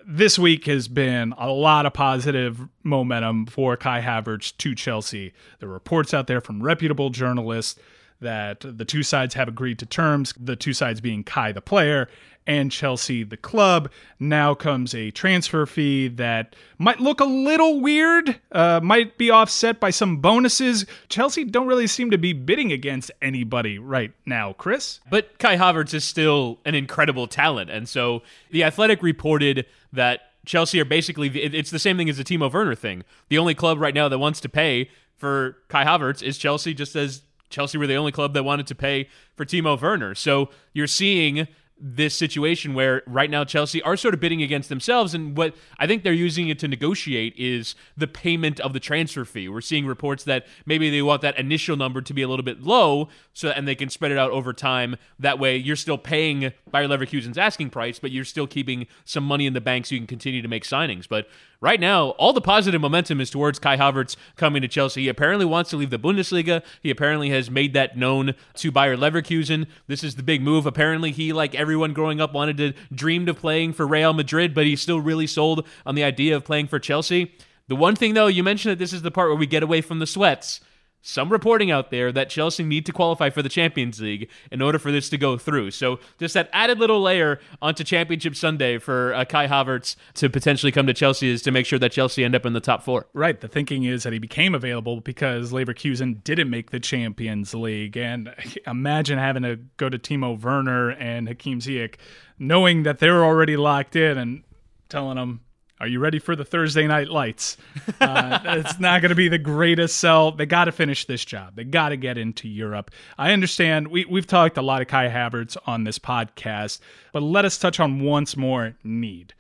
This 0.08 0.38
week 0.38 0.66
has 0.66 0.86
been 0.86 1.34
a 1.36 1.50
lot 1.50 1.84
of 1.84 1.92
positive 1.92 2.60
momentum 2.84 3.46
for 3.46 3.76
Kai 3.76 4.00
Havertz 4.00 4.56
to 4.58 4.72
Chelsea. 4.72 5.34
There 5.58 5.68
are 5.68 5.72
reports 5.72 6.14
out 6.14 6.28
there 6.28 6.40
from 6.40 6.62
reputable 6.62 7.10
journalists 7.10 7.76
that 8.20 8.60
the 8.60 8.84
two 8.84 9.02
sides 9.02 9.34
have 9.34 9.48
agreed 9.48 9.80
to 9.80 9.86
terms, 9.86 10.32
the 10.38 10.54
two 10.54 10.72
sides 10.72 11.00
being 11.00 11.24
Kai 11.24 11.50
the 11.50 11.60
player 11.60 12.08
and 12.46 12.70
Chelsea 12.70 13.24
the 13.24 13.36
club. 13.36 13.90
Now 14.20 14.54
comes 14.54 14.94
a 14.94 15.10
transfer 15.10 15.66
fee 15.66 16.06
that 16.06 16.54
might 16.78 17.00
look 17.00 17.20
a 17.20 17.24
little 17.24 17.80
weird, 17.80 18.38
uh, 18.52 18.78
might 18.84 19.18
be 19.18 19.30
offset 19.30 19.80
by 19.80 19.90
some 19.90 20.18
bonuses. 20.18 20.86
Chelsea 21.08 21.42
don't 21.42 21.66
really 21.66 21.88
seem 21.88 22.12
to 22.12 22.18
be 22.18 22.32
bidding 22.32 22.70
against 22.70 23.10
anybody 23.20 23.76
right 23.80 24.12
now, 24.24 24.52
Chris. 24.52 25.00
But 25.10 25.36
Kai 25.40 25.56
Havertz 25.56 25.92
is 25.94 26.04
still 26.04 26.60
an 26.64 26.76
incredible 26.76 27.26
talent. 27.26 27.70
And 27.70 27.88
so 27.88 28.22
the 28.50 28.62
Athletic 28.62 29.02
reported 29.02 29.66
that 29.92 30.20
Chelsea 30.44 30.80
are 30.80 30.84
basically, 30.84 31.28
it's 31.28 31.70
the 31.70 31.78
same 31.78 31.96
thing 31.96 32.08
as 32.08 32.18
the 32.18 32.24
Timo 32.24 32.52
Werner 32.52 32.74
thing. 32.74 33.04
The 33.28 33.38
only 33.38 33.54
club 33.54 33.78
right 33.78 33.94
now 33.94 34.08
that 34.08 34.18
wants 34.18 34.40
to 34.40 34.48
pay 34.48 34.90
for 35.16 35.56
Kai 35.68 35.84
Havertz 35.84 36.22
is 36.22 36.38
Chelsea, 36.38 36.72
just 36.74 36.94
as 36.94 37.22
Chelsea 37.48 37.78
were 37.78 37.86
the 37.86 37.96
only 37.96 38.12
club 38.12 38.34
that 38.34 38.44
wanted 38.44 38.66
to 38.68 38.74
pay 38.74 39.08
for 39.34 39.44
Timo 39.44 39.80
Werner. 39.80 40.14
So 40.14 40.50
you're 40.72 40.86
seeing 40.86 41.48
this 41.78 42.14
situation 42.14 42.72
where 42.74 43.02
right 43.06 43.28
now 43.28 43.44
Chelsea 43.44 43.82
are 43.82 43.96
sort 43.96 44.14
of 44.14 44.20
bidding 44.20 44.42
against 44.42 44.68
themselves 44.68 45.14
and 45.14 45.36
what 45.36 45.54
I 45.78 45.86
think 45.86 46.02
they're 46.02 46.12
using 46.12 46.48
it 46.48 46.58
to 46.60 46.68
negotiate 46.68 47.34
is 47.36 47.74
the 47.96 48.06
payment 48.06 48.60
of 48.60 48.72
the 48.72 48.80
transfer 48.80 49.24
fee. 49.26 49.48
We're 49.48 49.60
seeing 49.60 49.86
reports 49.86 50.24
that 50.24 50.46
maybe 50.64 50.88
they 50.88 51.02
want 51.02 51.20
that 51.22 51.38
initial 51.38 51.76
number 51.76 52.00
to 52.00 52.14
be 52.14 52.22
a 52.22 52.28
little 52.28 52.44
bit 52.44 52.62
low 52.62 53.08
so 53.34 53.50
and 53.50 53.68
they 53.68 53.74
can 53.74 53.90
spread 53.90 54.10
it 54.10 54.18
out 54.18 54.30
over 54.30 54.54
time. 54.54 54.96
That 55.18 55.38
way 55.38 55.56
you're 55.56 55.76
still 55.76 55.98
paying 55.98 56.52
Bayer 56.70 56.88
Leverkusen's 56.88 57.38
asking 57.38 57.70
price 57.70 57.98
but 57.98 58.10
you're 58.10 58.24
still 58.24 58.46
keeping 58.46 58.86
some 59.04 59.24
money 59.24 59.46
in 59.46 59.52
the 59.52 59.60
bank 59.60 59.86
so 59.86 59.94
you 59.94 60.00
can 60.00 60.06
continue 60.06 60.40
to 60.40 60.48
make 60.48 60.64
signings. 60.64 61.06
But 61.06 61.28
right 61.60 61.80
now, 61.80 62.10
all 62.10 62.32
the 62.32 62.40
positive 62.40 62.80
momentum 62.80 63.20
is 63.20 63.30
towards 63.30 63.58
Kai 63.58 63.76
Havertz 63.76 64.16
coming 64.36 64.62
to 64.62 64.68
Chelsea. 64.68 65.02
He 65.02 65.08
apparently 65.08 65.44
wants 65.44 65.70
to 65.70 65.76
leave 65.76 65.90
the 65.90 65.98
Bundesliga. 65.98 66.62
He 66.82 66.90
apparently 66.90 67.30
has 67.30 67.50
made 67.50 67.74
that 67.74 67.96
known 67.96 68.34
to 68.54 68.70
Bayer 68.70 68.96
Leverkusen. 68.96 69.66
This 69.86 70.04
is 70.04 70.16
the 70.16 70.22
big 70.22 70.42
move. 70.42 70.66
Apparently, 70.66 71.12
he, 71.12 71.32
like 71.32 71.54
everyone 71.66 71.92
growing 71.92 72.20
up, 72.20 72.32
wanted 72.32 72.56
to 72.56 72.72
dreamed 72.94 73.28
of 73.28 73.36
playing 73.36 73.72
for 73.72 73.84
Real 73.84 74.12
Madrid, 74.12 74.54
but 74.54 74.66
he's 74.66 74.80
still 74.80 75.00
really 75.00 75.26
sold 75.26 75.66
on 75.84 75.96
the 75.96 76.04
idea 76.04 76.36
of 76.36 76.44
playing 76.44 76.68
for 76.68 76.78
Chelsea. 76.78 77.34
The 77.66 77.74
one 77.74 77.96
thing, 77.96 78.14
though, 78.14 78.28
you 78.28 78.44
mentioned 78.44 78.70
that 78.70 78.78
this 78.78 78.92
is 78.92 79.02
the 79.02 79.10
part 79.10 79.30
where 79.30 79.36
we 79.36 79.46
get 79.46 79.64
away 79.64 79.80
from 79.80 79.98
the 79.98 80.06
sweats 80.06 80.60
some 81.06 81.28
reporting 81.30 81.70
out 81.70 81.90
there 81.92 82.10
that 82.10 82.28
Chelsea 82.28 82.64
need 82.64 82.84
to 82.84 82.92
qualify 82.92 83.30
for 83.30 83.40
the 83.40 83.48
Champions 83.48 84.00
League 84.00 84.28
in 84.50 84.60
order 84.60 84.76
for 84.76 84.90
this 84.90 85.08
to 85.10 85.16
go 85.16 85.38
through. 85.38 85.70
So 85.70 86.00
just 86.18 86.34
that 86.34 86.50
added 86.52 86.80
little 86.80 87.00
layer 87.00 87.38
onto 87.62 87.84
Championship 87.84 88.34
Sunday 88.34 88.78
for 88.78 89.14
uh, 89.14 89.24
Kai 89.24 89.46
Havertz 89.46 89.94
to 90.14 90.28
potentially 90.28 90.72
come 90.72 90.86
to 90.88 90.92
Chelsea 90.92 91.28
is 91.28 91.42
to 91.42 91.52
make 91.52 91.64
sure 91.64 91.78
that 91.78 91.92
Chelsea 91.92 92.24
end 92.24 92.34
up 92.34 92.44
in 92.44 92.54
the 92.54 92.60
top 92.60 92.82
four. 92.82 93.06
Right. 93.12 93.40
The 93.40 93.46
thinking 93.46 93.84
is 93.84 94.02
that 94.02 94.12
he 94.12 94.18
became 94.18 94.52
available 94.52 95.00
because 95.00 95.52
Leverkusen 95.52 96.24
didn't 96.24 96.50
make 96.50 96.70
the 96.70 96.80
Champions 96.80 97.54
League. 97.54 97.96
And 97.96 98.34
imagine 98.66 99.18
having 99.18 99.44
to 99.44 99.60
go 99.76 99.88
to 99.88 100.00
Timo 100.00 100.42
Werner 100.42 100.90
and 100.90 101.28
Hakim 101.28 101.60
Ziyech, 101.60 101.94
knowing 102.36 102.82
that 102.82 102.98
they're 102.98 103.24
already 103.24 103.56
locked 103.56 103.94
in 103.94 104.18
and 104.18 104.42
telling 104.88 105.16
them, 105.16 105.40
are 105.78 105.86
you 105.86 106.00
ready 106.00 106.18
for 106.18 106.34
the 106.34 106.44
Thursday 106.44 106.86
night 106.86 107.08
lights? 107.08 107.58
Uh, 108.00 108.38
it's 108.44 108.80
not 108.80 109.02
going 109.02 109.10
to 109.10 109.14
be 109.14 109.28
the 109.28 109.38
greatest 109.38 109.98
sell. 109.98 110.32
They 110.32 110.46
got 110.46 110.64
to 110.64 110.72
finish 110.72 111.04
this 111.04 111.24
job. 111.24 111.54
They 111.56 111.64
got 111.64 111.90
to 111.90 111.96
get 111.96 112.16
into 112.16 112.48
Europe. 112.48 112.90
I 113.18 113.32
understand 113.32 113.88
we, 113.88 114.06
we've 114.06 114.26
talked 114.26 114.56
a 114.56 114.62
lot 114.62 114.80
of 114.80 114.88
Kai 114.88 115.08
Havertz 115.08 115.56
on 115.66 115.84
this 115.84 115.98
podcast, 115.98 116.80
but 117.12 117.22
let 117.22 117.44
us 117.44 117.58
touch 117.58 117.78
on 117.78 118.00
once 118.00 118.36
more 118.36 118.74
need. 118.82 119.34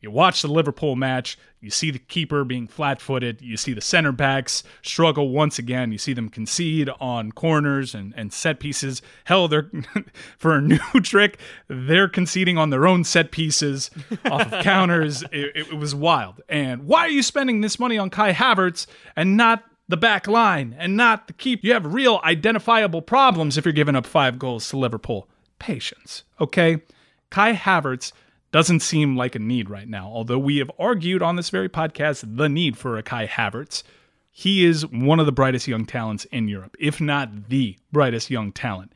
You 0.00 0.12
watch 0.12 0.42
the 0.42 0.48
Liverpool 0.48 0.94
match, 0.94 1.36
you 1.60 1.70
see 1.70 1.90
the 1.90 1.98
keeper 1.98 2.44
being 2.44 2.68
flat 2.68 3.00
footed, 3.00 3.42
you 3.42 3.56
see 3.56 3.72
the 3.72 3.80
center 3.80 4.12
backs 4.12 4.62
struggle 4.80 5.30
once 5.30 5.58
again, 5.58 5.90
you 5.90 5.98
see 5.98 6.12
them 6.12 6.28
concede 6.28 6.88
on 7.00 7.32
corners 7.32 7.96
and, 7.96 8.14
and 8.16 8.32
set 8.32 8.60
pieces. 8.60 9.02
Hell, 9.24 9.48
they're 9.48 9.70
for 10.38 10.54
a 10.54 10.60
new 10.60 10.78
trick, 11.02 11.40
they're 11.66 12.08
conceding 12.08 12.56
on 12.56 12.70
their 12.70 12.86
own 12.86 13.02
set 13.02 13.32
pieces 13.32 13.90
off 14.26 14.52
of 14.52 14.62
counters. 14.62 15.24
It, 15.38 15.68
it 15.72 15.78
was 15.78 15.94
wild. 15.94 16.40
And 16.48 16.84
why 16.84 17.00
are 17.00 17.10
you 17.10 17.22
spending 17.22 17.60
this 17.60 17.78
money 17.78 17.98
on 17.98 18.08
Kai 18.10 18.32
Havertz 18.32 18.86
and 19.14 19.36
not 19.36 19.62
the 19.88 19.96
back 19.96 20.26
line 20.26 20.74
and 20.78 20.96
not 20.96 21.26
the 21.26 21.32
keep? 21.32 21.62
You 21.62 21.74
have 21.74 21.92
real 21.92 22.20
identifiable 22.24 23.02
problems 23.02 23.58
if 23.58 23.64
you're 23.64 23.72
giving 23.72 23.94
up 23.94 24.06
five 24.06 24.38
goals 24.38 24.68
to 24.70 24.78
Liverpool. 24.78 25.28
Patience, 25.58 26.24
okay? 26.40 26.82
Kai 27.30 27.54
Havertz 27.54 28.12
doesn't 28.50 28.80
seem 28.80 29.16
like 29.16 29.34
a 29.34 29.38
need 29.38 29.68
right 29.68 29.88
now. 29.88 30.08
Although 30.08 30.38
we 30.38 30.58
have 30.58 30.70
argued 30.78 31.22
on 31.22 31.36
this 31.36 31.50
very 31.50 31.68
podcast 31.68 32.36
the 32.36 32.48
need 32.48 32.76
for 32.76 32.96
a 32.96 33.02
Kai 33.02 33.26
Havertz. 33.26 33.82
He 34.30 34.64
is 34.64 34.86
one 34.86 35.18
of 35.18 35.26
the 35.26 35.32
brightest 35.32 35.66
young 35.66 35.84
talents 35.84 36.24
in 36.26 36.46
Europe, 36.46 36.76
if 36.78 37.00
not 37.00 37.48
the 37.48 37.76
brightest 37.90 38.30
young 38.30 38.52
talent. 38.52 38.92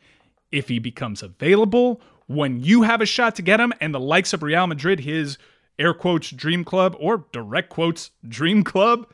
If 0.52 0.68
he 0.68 0.78
becomes 0.78 1.22
available, 1.22 2.00
when 2.26 2.60
you 2.60 2.82
have 2.82 3.00
a 3.00 3.06
shot 3.06 3.34
to 3.36 3.42
get 3.42 3.58
him, 3.58 3.72
and 3.80 3.92
the 3.92 3.98
likes 3.98 4.32
of 4.32 4.42
Real 4.42 4.66
Madrid, 4.66 5.00
his 5.00 5.38
air 5.78 5.94
quotes 5.94 6.30
dream 6.30 6.64
club 6.64 6.94
or 7.00 7.26
direct 7.32 7.70
quotes 7.70 8.12
dream 8.26 8.62
club, 8.62 9.10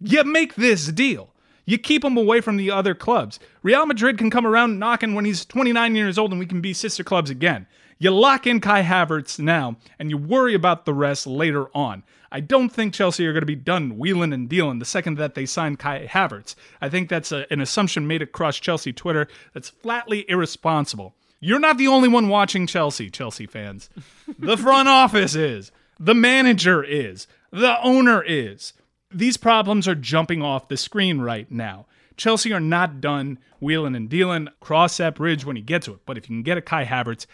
you 0.00 0.22
make 0.24 0.54
this 0.56 0.88
deal. 0.88 1.32
You 1.64 1.78
keep 1.78 2.04
him 2.04 2.16
away 2.16 2.40
from 2.40 2.56
the 2.56 2.70
other 2.70 2.94
clubs. 2.94 3.38
Real 3.62 3.86
Madrid 3.86 4.18
can 4.18 4.30
come 4.30 4.46
around 4.46 4.78
knocking 4.78 5.14
when 5.14 5.24
he's 5.24 5.44
29 5.44 5.94
years 5.94 6.18
old 6.18 6.32
and 6.32 6.40
we 6.40 6.46
can 6.46 6.60
be 6.60 6.72
sister 6.72 7.04
clubs 7.04 7.30
again. 7.30 7.66
You 8.02 8.10
lock 8.12 8.46
in 8.46 8.60
Kai 8.60 8.82
Havertz 8.82 9.38
now, 9.38 9.76
and 9.98 10.08
you 10.08 10.16
worry 10.16 10.54
about 10.54 10.86
the 10.86 10.94
rest 10.94 11.26
later 11.26 11.66
on. 11.76 12.02
I 12.32 12.40
don't 12.40 12.70
think 12.70 12.94
Chelsea 12.94 13.26
are 13.26 13.34
going 13.34 13.42
to 13.42 13.46
be 13.46 13.54
done 13.54 13.98
wheeling 13.98 14.32
and 14.32 14.48
dealing 14.48 14.78
the 14.78 14.86
second 14.86 15.18
that 15.18 15.34
they 15.34 15.44
sign 15.44 15.76
Kai 15.76 16.06
Havertz. 16.06 16.54
I 16.80 16.88
think 16.88 17.10
that's 17.10 17.30
a, 17.30 17.44
an 17.52 17.60
assumption 17.60 18.06
made 18.06 18.22
across 18.22 18.58
Chelsea 18.58 18.94
Twitter 18.94 19.28
that's 19.52 19.68
flatly 19.68 20.24
irresponsible. 20.30 21.14
You're 21.40 21.60
not 21.60 21.76
the 21.76 21.88
only 21.88 22.08
one 22.08 22.30
watching 22.30 22.66
Chelsea, 22.66 23.10
Chelsea 23.10 23.44
fans. 23.46 23.90
The 24.38 24.56
front 24.56 24.88
office 24.88 25.34
is, 25.34 25.70
the 25.98 26.14
manager 26.14 26.82
is, 26.82 27.26
the 27.50 27.78
owner 27.82 28.22
is. 28.22 28.72
These 29.12 29.36
problems 29.36 29.86
are 29.86 29.94
jumping 29.94 30.40
off 30.40 30.68
the 30.68 30.78
screen 30.78 31.20
right 31.20 31.50
now. 31.50 31.84
Chelsea 32.16 32.52
are 32.52 32.60
not 32.60 33.00
done 33.00 33.38
wheeling 33.60 33.94
and 33.94 34.08
dealing. 34.08 34.48
Cross 34.60 34.98
that 34.98 35.14
bridge 35.14 35.44
when 35.44 35.56
you 35.56 35.62
get 35.62 35.82
to 35.82 35.92
it. 35.92 36.00
But 36.06 36.16
if 36.16 36.28
you 36.28 36.36
can 36.36 36.42
get 36.42 36.58
a 36.58 36.62
Kai 36.62 36.84
Havertz, 36.84 37.26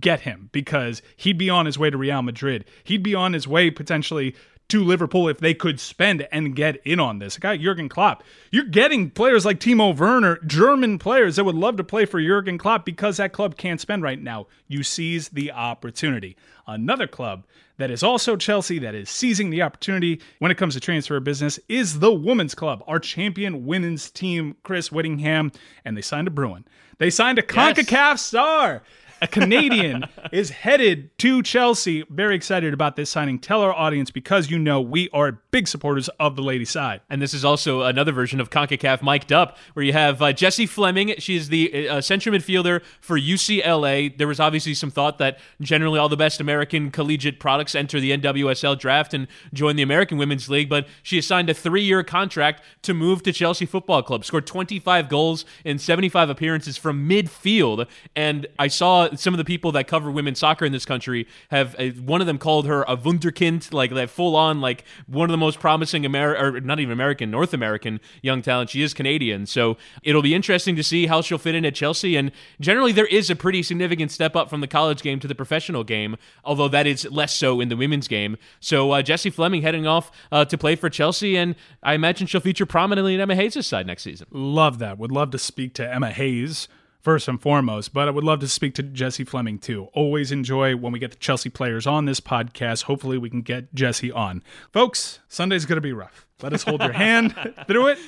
get 0.00 0.20
him 0.20 0.48
because 0.52 1.02
he'd 1.16 1.38
be 1.38 1.50
on 1.50 1.66
his 1.66 1.78
way 1.78 1.90
to 1.90 1.96
Real 1.96 2.22
Madrid. 2.22 2.64
He'd 2.84 3.02
be 3.02 3.14
on 3.14 3.32
his 3.32 3.46
way 3.46 3.70
potentially 3.70 4.34
to 4.70 4.84
Liverpool 4.84 5.28
if 5.28 5.38
they 5.38 5.52
could 5.52 5.80
spend 5.80 6.26
and 6.30 6.54
get 6.54 6.80
in 6.84 7.00
on 7.00 7.18
this. 7.18 7.36
A 7.36 7.40
guy 7.40 7.56
Jurgen 7.56 7.88
Klopp. 7.88 8.22
You're 8.50 8.64
getting 8.64 9.10
players 9.10 9.44
like 9.44 9.58
Timo 9.58 9.96
Werner, 9.96 10.38
German 10.46 10.98
players 10.98 11.36
that 11.36 11.44
would 11.44 11.56
love 11.56 11.76
to 11.76 11.84
play 11.84 12.06
for 12.06 12.22
Jurgen 12.22 12.56
Klopp 12.56 12.84
because 12.84 13.16
that 13.16 13.32
club 13.32 13.56
can't 13.56 13.80
spend 13.80 14.02
right 14.02 14.20
now. 14.20 14.46
You 14.68 14.82
seize 14.82 15.28
the 15.28 15.50
opportunity. 15.52 16.36
Another 16.66 17.08
club 17.08 17.46
that 17.78 17.90
is 17.90 18.02
also 18.02 18.36
Chelsea 18.36 18.78
that 18.78 18.94
is 18.94 19.10
seizing 19.10 19.50
the 19.50 19.62
opportunity 19.62 20.20
when 20.38 20.50
it 20.50 20.58
comes 20.58 20.74
to 20.74 20.80
transfer 20.80 21.18
business 21.18 21.58
is 21.68 21.98
the 21.98 22.12
Women's 22.12 22.54
Club, 22.54 22.84
our 22.86 22.98
champion 22.98 23.66
women's 23.66 24.10
team, 24.10 24.54
Chris 24.62 24.92
Whittingham, 24.92 25.50
and 25.84 25.96
they 25.96 26.02
signed 26.02 26.28
a 26.28 26.30
Bruin. 26.30 26.66
They 26.98 27.10
signed 27.10 27.38
a 27.38 27.42
CONCACAF 27.42 27.90
yes. 27.90 28.22
star 28.22 28.82
a 29.20 29.26
Canadian 29.26 30.04
is 30.32 30.50
headed 30.50 31.16
to 31.18 31.42
Chelsea. 31.42 32.04
Very 32.08 32.34
excited 32.34 32.72
about 32.72 32.96
this 32.96 33.10
signing. 33.10 33.38
Tell 33.38 33.60
our 33.60 33.72
audience 33.72 34.10
because 34.10 34.50
you 34.50 34.58
know 34.58 34.80
we 34.80 35.08
are 35.12 35.32
big 35.50 35.68
supporters 35.68 36.08
of 36.20 36.36
the 36.36 36.42
lady 36.42 36.64
side. 36.64 37.00
And 37.10 37.20
this 37.20 37.34
is 37.34 37.44
also 37.44 37.82
another 37.82 38.12
version 38.12 38.40
of 38.40 38.50
CONCACAF 38.50 39.02
mic'd 39.02 39.32
up, 39.32 39.58
where 39.74 39.84
you 39.84 39.92
have 39.92 40.22
uh, 40.22 40.32
Jessie 40.32 40.66
Fleming. 40.66 41.14
She's 41.18 41.48
the 41.48 41.88
uh, 41.88 42.00
central 42.00 42.34
midfielder 42.34 42.82
for 43.00 43.18
UCLA. 43.18 44.16
There 44.16 44.28
was 44.28 44.40
obviously 44.40 44.74
some 44.74 44.90
thought 44.90 45.18
that 45.18 45.38
generally 45.60 45.98
all 45.98 46.08
the 46.08 46.16
best 46.16 46.40
American 46.40 46.90
collegiate 46.90 47.40
products 47.40 47.74
enter 47.74 48.00
the 48.00 48.16
NWSL 48.16 48.78
draft 48.78 49.12
and 49.12 49.26
join 49.52 49.76
the 49.76 49.82
American 49.82 50.18
Women's 50.18 50.48
League, 50.48 50.68
but 50.68 50.86
she 51.02 51.16
has 51.16 51.26
signed 51.26 51.50
a 51.50 51.54
three 51.54 51.82
year 51.82 52.02
contract 52.02 52.62
to 52.82 52.94
move 52.94 53.22
to 53.24 53.32
Chelsea 53.32 53.66
Football 53.66 54.02
Club. 54.02 54.24
Scored 54.24 54.46
25 54.46 55.08
goals 55.08 55.44
in 55.64 55.78
75 55.78 56.30
appearances 56.30 56.76
from 56.76 57.08
midfield. 57.08 57.86
And 58.16 58.46
I 58.58 58.68
saw 58.68 59.09
some 59.16 59.34
of 59.34 59.38
the 59.38 59.44
people 59.44 59.72
that 59.72 59.86
cover 59.86 60.10
women's 60.10 60.38
soccer 60.38 60.64
in 60.64 60.72
this 60.72 60.84
country 60.84 61.26
have 61.50 61.74
uh, 61.78 61.86
one 61.88 62.20
of 62.20 62.26
them 62.26 62.38
called 62.38 62.66
her 62.66 62.82
a 62.82 62.96
wunderkind, 62.96 63.72
like 63.72 63.92
that 63.94 64.10
full 64.10 64.36
on 64.36 64.60
like 64.60 64.84
one 65.06 65.28
of 65.28 65.32
the 65.32 65.38
most 65.38 65.58
promising 65.58 66.04
American 66.04 66.44
or 66.44 66.60
not 66.60 66.80
even 66.80 66.92
American, 66.92 67.30
North 67.30 67.54
American 67.54 68.00
young 68.22 68.42
talent. 68.42 68.70
She 68.70 68.82
is 68.82 68.94
Canadian, 68.94 69.46
so 69.46 69.76
it'll 70.02 70.22
be 70.22 70.34
interesting 70.34 70.76
to 70.76 70.82
see 70.82 71.06
how 71.06 71.20
she'll 71.20 71.38
fit 71.38 71.54
in 71.54 71.64
at 71.64 71.74
Chelsea. 71.74 72.16
And 72.16 72.32
generally, 72.60 72.92
there 72.92 73.06
is 73.06 73.30
a 73.30 73.36
pretty 73.36 73.62
significant 73.62 74.10
step 74.10 74.36
up 74.36 74.50
from 74.50 74.60
the 74.60 74.68
college 74.68 75.02
game 75.02 75.20
to 75.20 75.28
the 75.28 75.34
professional 75.34 75.84
game, 75.84 76.16
although 76.44 76.68
that 76.68 76.86
is 76.86 77.04
less 77.10 77.34
so 77.34 77.60
in 77.60 77.68
the 77.68 77.76
women's 77.76 78.08
game. 78.08 78.36
So 78.60 78.92
uh, 78.92 79.02
Jessie 79.02 79.30
Fleming 79.30 79.62
heading 79.62 79.86
off 79.86 80.10
uh, 80.32 80.44
to 80.44 80.58
play 80.58 80.76
for 80.76 80.90
Chelsea, 80.90 81.36
and 81.36 81.54
I 81.82 81.94
imagine 81.94 82.26
she'll 82.26 82.40
feature 82.40 82.66
prominently 82.66 83.14
in 83.14 83.20
Emma 83.20 83.34
Hayes' 83.34 83.66
side 83.66 83.86
next 83.86 84.02
season. 84.02 84.26
Love 84.30 84.78
that. 84.78 84.98
Would 84.98 85.12
love 85.12 85.30
to 85.30 85.38
speak 85.38 85.74
to 85.74 85.92
Emma 85.92 86.10
Hayes 86.10 86.68
first 87.00 87.28
and 87.28 87.40
foremost, 87.40 87.92
but 87.92 88.08
I 88.08 88.10
would 88.10 88.24
love 88.24 88.40
to 88.40 88.48
speak 88.48 88.74
to 88.74 88.82
Jessie 88.82 89.24
Fleming 89.24 89.58
too. 89.58 89.88
Always 89.92 90.32
enjoy 90.32 90.76
when 90.76 90.92
we 90.92 90.98
get 90.98 91.10
the 91.10 91.16
Chelsea 91.16 91.50
players 91.50 91.86
on 91.86 92.04
this 92.04 92.20
podcast. 92.20 92.84
Hopefully, 92.84 93.18
we 93.18 93.30
can 93.30 93.42
get 93.42 93.74
Jesse 93.74 94.12
on. 94.12 94.42
Folks, 94.72 95.20
Sunday's 95.28 95.64
going 95.64 95.76
to 95.76 95.80
be 95.80 95.92
rough. 95.92 96.26
Let 96.42 96.52
us 96.52 96.62
hold 96.62 96.82
your 96.82 96.92
hand 96.92 97.34
through 97.66 97.88
it. 97.88 97.98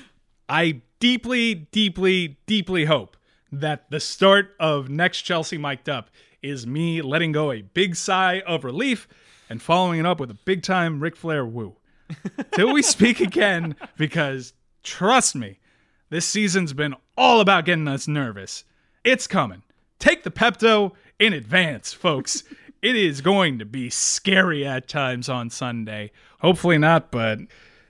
I 0.49 0.83
deeply, 1.01 1.55
deeply, 1.55 2.39
deeply 2.47 2.85
hope 2.85 3.17
that 3.51 3.91
the 3.91 4.01
start 4.01 4.55
of 4.59 4.89
next 4.89 5.23
Chelsea 5.23 5.59
mic'd 5.59 5.89
up 5.89 6.11
is 6.43 6.67
me 6.67 7.03
letting 7.03 7.33
go 7.33 7.53
a 7.53 7.63
big 7.63 7.95
sigh 7.95 8.41
of 8.47 8.65
relief 8.65 9.07
and 9.49 9.61
following 9.63 10.01
it 10.01 10.07
up 10.07 10.19
with 10.19 10.31
a 10.31 10.39
big 10.45 10.63
time 10.63 11.01
Ric 11.01 11.17
Flair 11.17 11.45
woo. 11.45 11.77
Till 12.53 12.73
we 12.73 12.83
speak 12.83 13.21
again, 13.21 13.77
because 13.97 14.53
trust 14.83 15.35
me, 15.35 15.59
this 16.11 16.27
season's 16.27 16.73
been 16.73 16.95
all 17.17 17.41
about 17.41 17.65
getting 17.65 17.89
us 17.89 18.09
nervous. 18.09 18.65
It's 19.05 19.27
coming. 19.27 19.63
Take 19.99 20.23
the 20.23 20.31
Pepto 20.31 20.93
in 21.19 21.33
advance, 21.33 21.93
folks. 21.93 22.45
it 22.83 22.97
is 22.97 23.21
going 23.21 23.59
to 23.59 23.65
be 23.65 23.91
scary 23.91 24.67
at 24.67 24.89
times 24.89 25.29
on 25.29 25.51
Sunday. 25.51 26.11
Hopefully 26.41 26.79
not, 26.79 27.11
but 27.11 27.39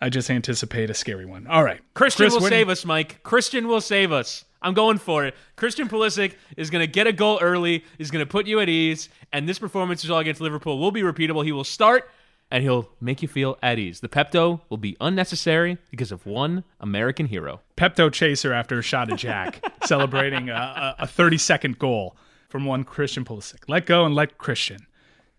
I 0.01 0.09
just 0.09 0.31
anticipate 0.31 0.91
a 0.91 0.95
scary 0.95 1.25
one. 1.25 1.47
All 1.47 1.65
right. 1.65 1.81
Christian 1.95 2.25
Chris 2.25 2.35
will 2.35 2.43
Whitney- 2.43 2.57
save 2.57 2.69
us, 2.69 2.85
Mike. 2.85 3.23
Christian 3.23 3.69
will 3.69 3.81
save 3.81 4.13
us. 4.13 4.45
I'm 4.61 4.75
going 4.75 4.99
for 4.99 5.25
it. 5.25 5.35
Christian 5.57 5.89
Pulisic 5.89 6.35
is 6.57 6.71
going 6.71 6.83
to 6.83 6.87
get 6.87 7.07
a 7.07 7.13
goal 7.13 7.39
early. 7.43 7.85
He's 7.99 8.11
going 8.11 8.25
to 8.25 8.31
put 8.31 8.47
you 8.47 8.61
at 8.61 8.69
ease, 8.69 9.09
and 9.33 9.49
this 9.49 9.59
performance 9.59 10.05
result 10.05 10.21
against 10.21 10.41
Liverpool 10.41 10.79
will 10.79 10.93
be 10.93 11.03
repeatable. 11.03 11.45
He 11.45 11.51
will 11.51 11.65
start, 11.65 12.09
and 12.53 12.63
he'll 12.63 12.91
make 13.01 13.23
you 13.23 13.29
feel 13.29 13.59
at 13.63 13.79
ease. 13.79 14.01
The 14.01 14.11
Pepto 14.11 14.61
will 14.69 14.77
be 14.77 14.95
unnecessary 15.01 15.79
because 15.91 16.13
of 16.13 16.27
one 16.27 16.65
American 16.81 17.27
hero. 17.27 17.63
Pepto 17.79 18.13
Chaser 18.13 18.53
after 18.53 18.79
a 18.79 18.83
shot 18.83 19.11
of 19.11 19.19
Jack, 19.19 19.65
celebrating 19.85 20.51
a, 20.51 20.53
a, 20.53 20.97
a 21.01 21.07
30 21.07 21.39
second 21.39 21.79
goal 21.79 22.15
from 22.51 22.67
one 22.67 22.85
Christian 22.85 23.25
Pulisic. 23.25 23.61
Let 23.69 23.87
go 23.87 24.05
and 24.05 24.15
let 24.15 24.37
Christian. 24.37 24.87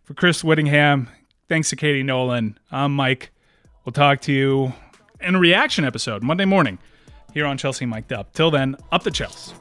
For 0.02 0.16
Chris 0.16 0.44
Whittingham, 0.44 1.08
thanks 1.48 1.70
to 1.70 1.76
Katie 1.76 2.02
Nolan. 2.04 2.58
I'm 2.72 2.96
Mike. 2.96 3.30
We'll 3.86 3.94
talk 3.94 4.20
to 4.22 4.34
you 4.34 4.74
in 5.22 5.36
a 5.36 5.40
reaction 5.40 5.86
episode 5.86 6.24
Monday 6.24 6.46
morning 6.46 6.80
here 7.32 7.46
on 7.46 7.60
Chelsea 7.60 7.86
Mic'd 7.86 8.12
Up. 8.12 8.34
Till 8.34 8.50
then, 8.50 8.76
up 8.92 9.04
the 9.04 9.12
Chelsea. 9.12 9.54